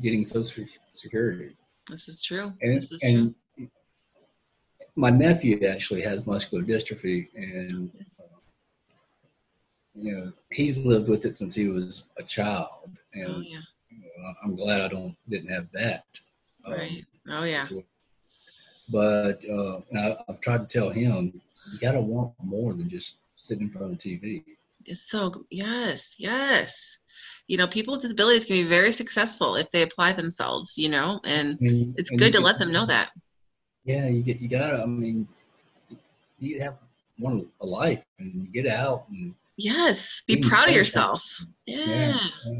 getting 0.00 0.24
social 0.24 0.64
security. 0.92 1.56
This 1.88 2.08
is 2.08 2.22
true. 2.22 2.52
And, 2.62 2.76
this 2.76 2.92
is 2.92 3.02
and 3.02 3.34
true. 3.56 3.68
my 4.94 5.10
nephew 5.10 5.64
actually 5.66 6.02
has 6.02 6.26
muscular 6.26 6.62
dystrophy, 6.62 7.28
and 7.34 7.90
you 9.98 10.16
know 10.16 10.32
he's 10.50 10.84
lived 10.84 11.08
with 11.08 11.24
it 11.24 11.36
since 11.36 11.54
he 11.54 11.68
was 11.68 12.08
a 12.18 12.22
child, 12.22 12.90
and 13.14 13.28
oh, 13.28 13.40
yeah. 13.40 13.58
you 13.90 13.98
know, 13.98 14.34
I'm 14.42 14.54
glad 14.54 14.80
I 14.80 14.88
don't 14.88 15.16
didn't 15.28 15.50
have 15.50 15.66
that. 15.72 16.04
Um, 16.64 16.72
right. 16.72 17.04
Oh 17.28 17.44
yeah. 17.44 17.64
But 18.88 19.44
uh, 19.50 19.80
I, 19.96 20.16
I've 20.28 20.40
tried 20.40 20.68
to 20.68 20.78
tell 20.78 20.90
him 20.90 21.40
you 21.72 21.78
got 21.80 21.92
to 21.92 22.00
want 22.00 22.32
more 22.42 22.72
than 22.72 22.88
just 22.88 23.16
sitting 23.42 23.64
in 23.64 23.70
front 23.70 23.92
of 23.92 23.98
the 23.98 24.18
TV. 24.18 24.44
It's 24.84 25.10
so 25.10 25.44
yes, 25.50 26.14
yes. 26.18 26.96
You 27.48 27.56
know, 27.56 27.66
people 27.66 27.94
with 27.94 28.02
disabilities 28.02 28.44
can 28.44 28.56
be 28.56 28.68
very 28.68 28.92
successful 28.92 29.56
if 29.56 29.70
they 29.72 29.82
apply 29.82 30.12
themselves. 30.12 30.76
You 30.76 30.90
know, 30.90 31.20
and, 31.24 31.58
and 31.60 31.94
it's 31.98 32.10
and 32.10 32.18
good 32.18 32.32
to 32.32 32.38
get, 32.38 32.44
let 32.44 32.58
them 32.58 32.72
know 32.72 32.86
that. 32.86 33.10
Yeah, 33.84 34.08
you 34.08 34.22
get 34.22 34.40
you 34.40 34.48
gotta. 34.48 34.82
I 34.82 34.86
mean, 34.86 35.26
you 36.38 36.60
have 36.60 36.76
one 37.18 37.46
a 37.60 37.66
life, 37.66 38.04
and 38.18 38.32
you 38.34 38.62
get 38.62 38.70
out 38.70 39.06
and 39.10 39.34
Yes, 39.58 40.22
be 40.26 40.42
proud 40.42 40.68
of 40.68 40.74
yourself. 40.74 41.24
Yeah. 41.64 42.18
Yeah. 42.44 42.52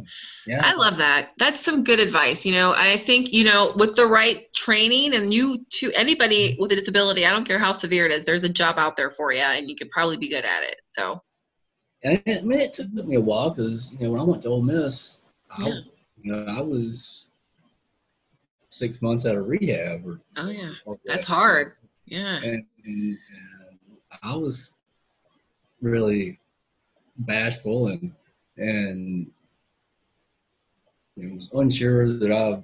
yeah. 0.46 0.60
I 0.64 0.72
love 0.72 0.96
that. 0.96 1.32
That's 1.38 1.62
some 1.62 1.84
good 1.84 2.00
advice. 2.00 2.46
You 2.46 2.52
know, 2.52 2.72
I 2.72 2.96
think, 2.96 3.34
you 3.34 3.44
know, 3.44 3.74
with 3.76 3.96
the 3.96 4.06
right 4.06 4.50
training 4.54 5.14
and 5.14 5.32
you 5.32 5.64
to 5.80 5.92
anybody 5.92 6.56
with 6.58 6.72
a 6.72 6.76
disability, 6.76 7.26
I 7.26 7.30
don't 7.30 7.46
care 7.46 7.58
how 7.58 7.72
severe 7.72 8.06
it 8.06 8.12
is, 8.12 8.24
there's 8.24 8.44
a 8.44 8.48
job 8.48 8.78
out 8.78 8.96
there 8.96 9.10
for 9.10 9.30
you 9.30 9.40
and 9.40 9.68
you 9.68 9.76
could 9.76 9.90
probably 9.90 10.16
be 10.16 10.28
good 10.28 10.46
at 10.46 10.62
it. 10.62 10.76
So, 10.86 11.22
and 12.02 12.22
I 12.26 12.40
mean, 12.40 12.60
it 12.60 12.72
took 12.72 12.90
me 12.90 13.16
a 13.16 13.20
while 13.20 13.50
because, 13.50 13.92
you 13.92 14.06
know, 14.06 14.12
when 14.12 14.20
I 14.20 14.24
went 14.24 14.42
to 14.42 14.48
Ole 14.48 14.62
Miss, 14.62 15.22
yeah. 15.58 15.66
I, 15.66 15.68
you 16.22 16.32
know, 16.32 16.46
I 16.48 16.62
was 16.62 17.26
six 18.70 19.02
months 19.02 19.26
out 19.26 19.36
of 19.36 19.46
rehab. 19.48 20.06
Or, 20.06 20.20
oh, 20.36 20.48
yeah. 20.48 20.72
That's 21.04 21.24
hard. 21.26 21.72
Yeah. 22.06 22.36
And, 22.36 22.64
and, 22.84 23.18
and 23.18 23.18
I 24.22 24.34
was 24.34 24.78
really 25.82 26.38
bashful 27.18 27.88
and 27.88 28.12
and 28.56 29.30
you 31.16 31.28
know, 31.28 31.34
was 31.34 31.50
unsure 31.52 32.12
that 32.18 32.32
I 32.32 32.62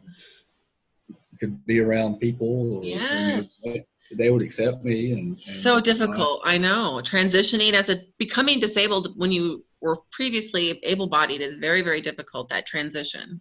could 1.39 1.65
be 1.67 1.81
around 1.81 2.21
people. 2.21 2.79
Or, 2.79 2.85
yes. 2.85 3.67
they 4.17 4.31
would 4.31 4.43
accept 4.43 4.85
me 4.85 5.13
and, 5.13 5.29
and 5.29 5.37
so 5.37 5.81
difficult 5.81 6.43
i 6.45 6.59
know 6.59 7.01
transitioning 7.03 7.73
as 7.73 7.89
a 7.89 8.03
becoming 8.19 8.61
disabled 8.61 9.15
when 9.17 9.33
you 9.33 9.65
were 9.81 9.97
previously 10.11 10.79
able-bodied 10.83 11.41
is 11.41 11.59
very 11.59 11.83
very 11.83 12.03
difficult 12.03 12.49
that 12.51 12.67
transition 12.67 13.41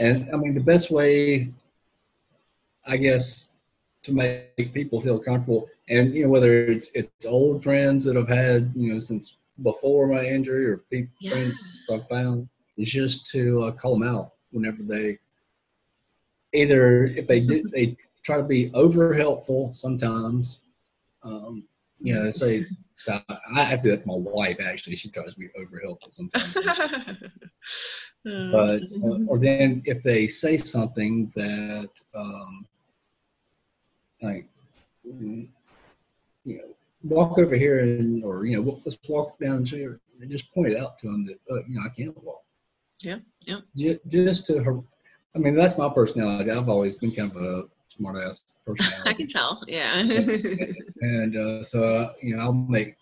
and 0.00 0.28
i 0.32 0.36
mean 0.36 0.52
the 0.54 0.60
best 0.60 0.90
way 0.90 1.52
i 2.88 2.96
guess 2.96 3.58
to 4.02 4.12
make 4.12 4.74
people 4.74 5.00
feel 5.00 5.18
comfortable 5.18 5.68
and 5.88 6.14
you 6.14 6.24
know 6.24 6.28
whether 6.28 6.64
it's 6.64 6.90
it's 6.94 7.24
old 7.24 7.62
friends 7.62 8.04
that 8.04 8.16
i've 8.16 8.28
had 8.28 8.72
you 8.74 8.92
know 8.92 8.98
since 8.98 9.36
before 9.62 10.06
my 10.06 10.24
injury 10.24 10.66
or 10.66 10.78
people 10.90 11.12
yeah. 11.20 11.32
friends 11.32 11.54
I 11.90 11.98
found 12.08 12.48
is 12.76 12.90
just 12.90 13.26
to 13.32 13.64
uh, 13.64 13.72
call 13.72 13.98
them 13.98 14.08
out 14.08 14.32
whenever 14.50 14.82
they 14.82 15.18
either 16.52 17.06
if 17.06 17.26
they 17.26 17.40
do 17.40 17.68
they 17.72 17.96
try 18.22 18.36
to 18.36 18.42
be 18.42 18.70
over 18.74 19.14
helpful 19.14 19.72
sometimes. 19.72 20.64
Um, 21.22 21.64
you 22.00 22.14
know, 22.14 22.30
say 22.30 22.66
so 22.96 23.18
I 23.54 23.62
have 23.62 23.82
to 23.82 23.88
do 23.88 23.90
that 23.90 24.02
to 24.02 24.08
my 24.08 24.14
wife 24.14 24.58
actually. 24.64 24.96
She 24.96 25.10
tries 25.10 25.34
to 25.34 25.40
be 25.40 25.48
over 25.58 25.80
helpful 25.82 26.10
sometimes. 26.10 26.54
but 28.24 28.82
uh, 28.82 29.18
or 29.28 29.38
then 29.38 29.82
if 29.84 30.02
they 30.02 30.26
say 30.26 30.56
something 30.56 31.32
that 31.34 31.90
um, 32.14 32.66
like 34.22 34.46
you 35.04 35.48
know 36.44 36.74
walk 37.02 37.38
over 37.38 37.54
here 37.54 37.80
and, 37.80 38.24
or, 38.24 38.44
you 38.44 38.56
know, 38.56 38.80
let's 38.84 38.98
walk 39.08 39.38
down 39.38 39.56
and 39.56 39.68
see. 39.68 39.84
And 39.84 40.30
just 40.30 40.52
point 40.52 40.72
it 40.72 40.78
out 40.78 40.98
to 40.98 41.06
them 41.06 41.26
that, 41.26 41.38
uh, 41.50 41.62
you 41.66 41.76
know, 41.76 41.82
I 41.84 41.88
can't 41.88 42.16
walk. 42.22 42.42
Yeah. 43.02 43.18
Yeah. 43.40 43.60
Just, 43.76 44.08
just 44.08 44.46
to 44.48 44.62
her. 44.62 44.80
I 45.34 45.38
mean, 45.38 45.54
that's 45.54 45.78
my 45.78 45.88
personality. 45.88 46.50
I've 46.50 46.68
always 46.68 46.96
been 46.96 47.12
kind 47.12 47.34
of 47.34 47.42
a 47.42 47.62
smart 47.86 48.16
ass 48.16 48.44
personality. 48.66 49.02
I 49.06 49.12
can 49.14 49.28
tell. 49.28 49.62
Yeah. 49.66 49.98
and, 49.98 50.76
and 51.00 51.36
uh, 51.36 51.62
so, 51.62 51.84
uh, 51.84 52.12
you 52.20 52.36
know, 52.36 52.42
I'll 52.42 52.52
make, 52.52 52.96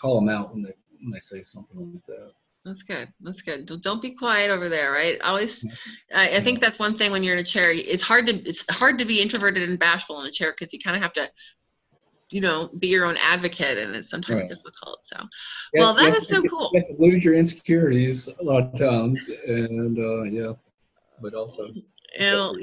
call 0.00 0.20
them 0.20 0.28
out 0.28 0.54
when 0.54 0.62
they, 0.62 0.72
when 1.00 1.12
they 1.12 1.18
say 1.18 1.42
something 1.42 1.92
like 1.92 2.06
that. 2.06 2.32
That's 2.64 2.82
good. 2.84 3.08
That's 3.20 3.42
good. 3.42 3.66
Don't 3.82 4.00
be 4.00 4.12
quiet 4.12 4.50
over 4.50 4.68
there, 4.68 4.92
right? 4.92 5.20
Always, 5.22 5.64
I, 6.14 6.36
I 6.36 6.40
think 6.44 6.60
that's 6.60 6.78
one 6.78 6.96
thing 6.96 7.10
when 7.10 7.24
you're 7.24 7.34
in 7.34 7.40
a 7.40 7.44
chair. 7.44 7.72
It's 7.72 8.04
hard 8.04 8.28
to 8.28 8.34
it's 8.48 8.64
hard 8.70 8.98
to 8.98 9.04
be 9.04 9.20
introverted 9.20 9.68
and 9.68 9.78
bashful 9.80 10.20
in 10.20 10.26
a 10.26 10.30
chair 10.30 10.54
because 10.56 10.72
you 10.72 10.78
kind 10.78 10.96
of 10.96 11.02
have 11.02 11.12
to 11.14 11.28
you 12.32 12.40
know 12.40 12.70
be 12.78 12.88
your 12.88 13.04
own 13.04 13.16
advocate 13.18 13.78
and 13.78 13.94
it's 13.94 14.10
sometimes 14.10 14.40
right. 14.40 14.48
difficult 14.48 15.00
so 15.02 15.16
yeah, 15.74 15.80
well 15.80 15.94
that 15.94 16.16
is 16.16 16.28
so 16.28 16.42
cool 16.42 16.70
you 16.72 16.96
lose 16.98 17.24
your 17.24 17.34
insecurities 17.34 18.28
a 18.40 18.42
lot 18.42 18.62
of 18.62 18.74
times 18.74 19.30
and 19.46 19.98
uh 19.98 20.22
yeah 20.22 20.52
but 21.20 21.34
also 21.34 21.68
you 21.68 21.84
know, 22.20 22.56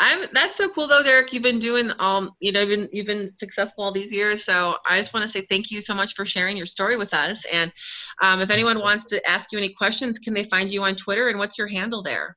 I'm 0.00 0.24
that's 0.32 0.56
so 0.56 0.68
cool 0.70 0.88
though, 0.88 1.02
Derek. 1.02 1.30
You've 1.32 1.42
been 1.42 1.58
doing 1.58 1.92
um, 1.98 2.30
you 2.40 2.52
know, 2.52 2.60
you've 2.60 2.68
been 2.70 2.88
you've 2.90 3.06
been 3.06 3.32
successful 3.38 3.84
all 3.84 3.92
these 3.92 4.10
years. 4.10 4.42
So 4.42 4.76
I 4.88 4.98
just 4.98 5.12
want 5.12 5.24
to 5.24 5.28
say 5.28 5.42
thank 5.42 5.70
you 5.70 5.82
so 5.82 5.94
much 5.94 6.14
for 6.14 6.24
sharing 6.24 6.56
your 6.56 6.66
story 6.66 6.96
with 6.96 7.12
us. 7.12 7.44
And 7.52 7.70
um, 8.22 8.40
if 8.40 8.48
anyone 8.48 8.78
wants 8.78 9.04
to 9.06 9.24
ask 9.28 9.52
you 9.52 9.58
any 9.58 9.68
questions, 9.68 10.18
can 10.18 10.32
they 10.32 10.44
find 10.44 10.70
you 10.70 10.82
on 10.84 10.96
Twitter? 10.96 11.28
And 11.28 11.38
what's 11.38 11.58
your 11.58 11.68
handle 11.68 12.02
there? 12.02 12.36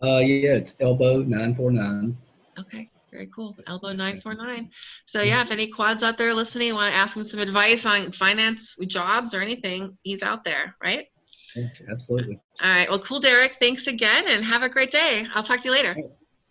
Uh, 0.00 0.18
yeah, 0.18 0.54
it's 0.54 0.80
elbow 0.80 1.18
nine 1.22 1.52
four 1.52 1.72
nine. 1.72 2.16
Okay. 2.56 2.88
Very 3.12 3.28
cool. 3.34 3.56
Elbow 3.66 3.92
949. 3.92 4.70
So 5.06 5.20
yeah, 5.20 5.42
if 5.42 5.50
any 5.50 5.68
quads 5.68 6.02
out 6.02 6.16
there 6.16 6.32
listening 6.32 6.72
want 6.74 6.92
to 6.92 6.96
ask 6.96 7.14
him 7.14 7.24
some 7.24 7.40
advice 7.40 7.84
on 7.84 8.10
finance, 8.12 8.76
jobs, 8.86 9.34
or 9.34 9.42
anything, 9.42 9.98
he's 10.02 10.22
out 10.22 10.44
there, 10.44 10.74
right? 10.82 11.06
Yeah, 11.54 11.68
absolutely. 11.90 12.40
All 12.62 12.70
right. 12.70 12.88
Well, 12.88 13.00
cool, 13.00 13.20
Derek. 13.20 13.56
Thanks 13.60 13.86
again 13.86 14.24
and 14.26 14.42
have 14.42 14.62
a 14.62 14.68
great 14.68 14.90
day. 14.90 15.26
I'll 15.34 15.42
talk 15.42 15.60
to 15.60 15.66
you 15.66 15.72
later. 15.72 15.94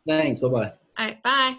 Thanks. 0.07 0.39
Bye-bye. 0.39 0.73
All 0.99 1.05
right. 1.05 1.23
Bye. 1.23 1.57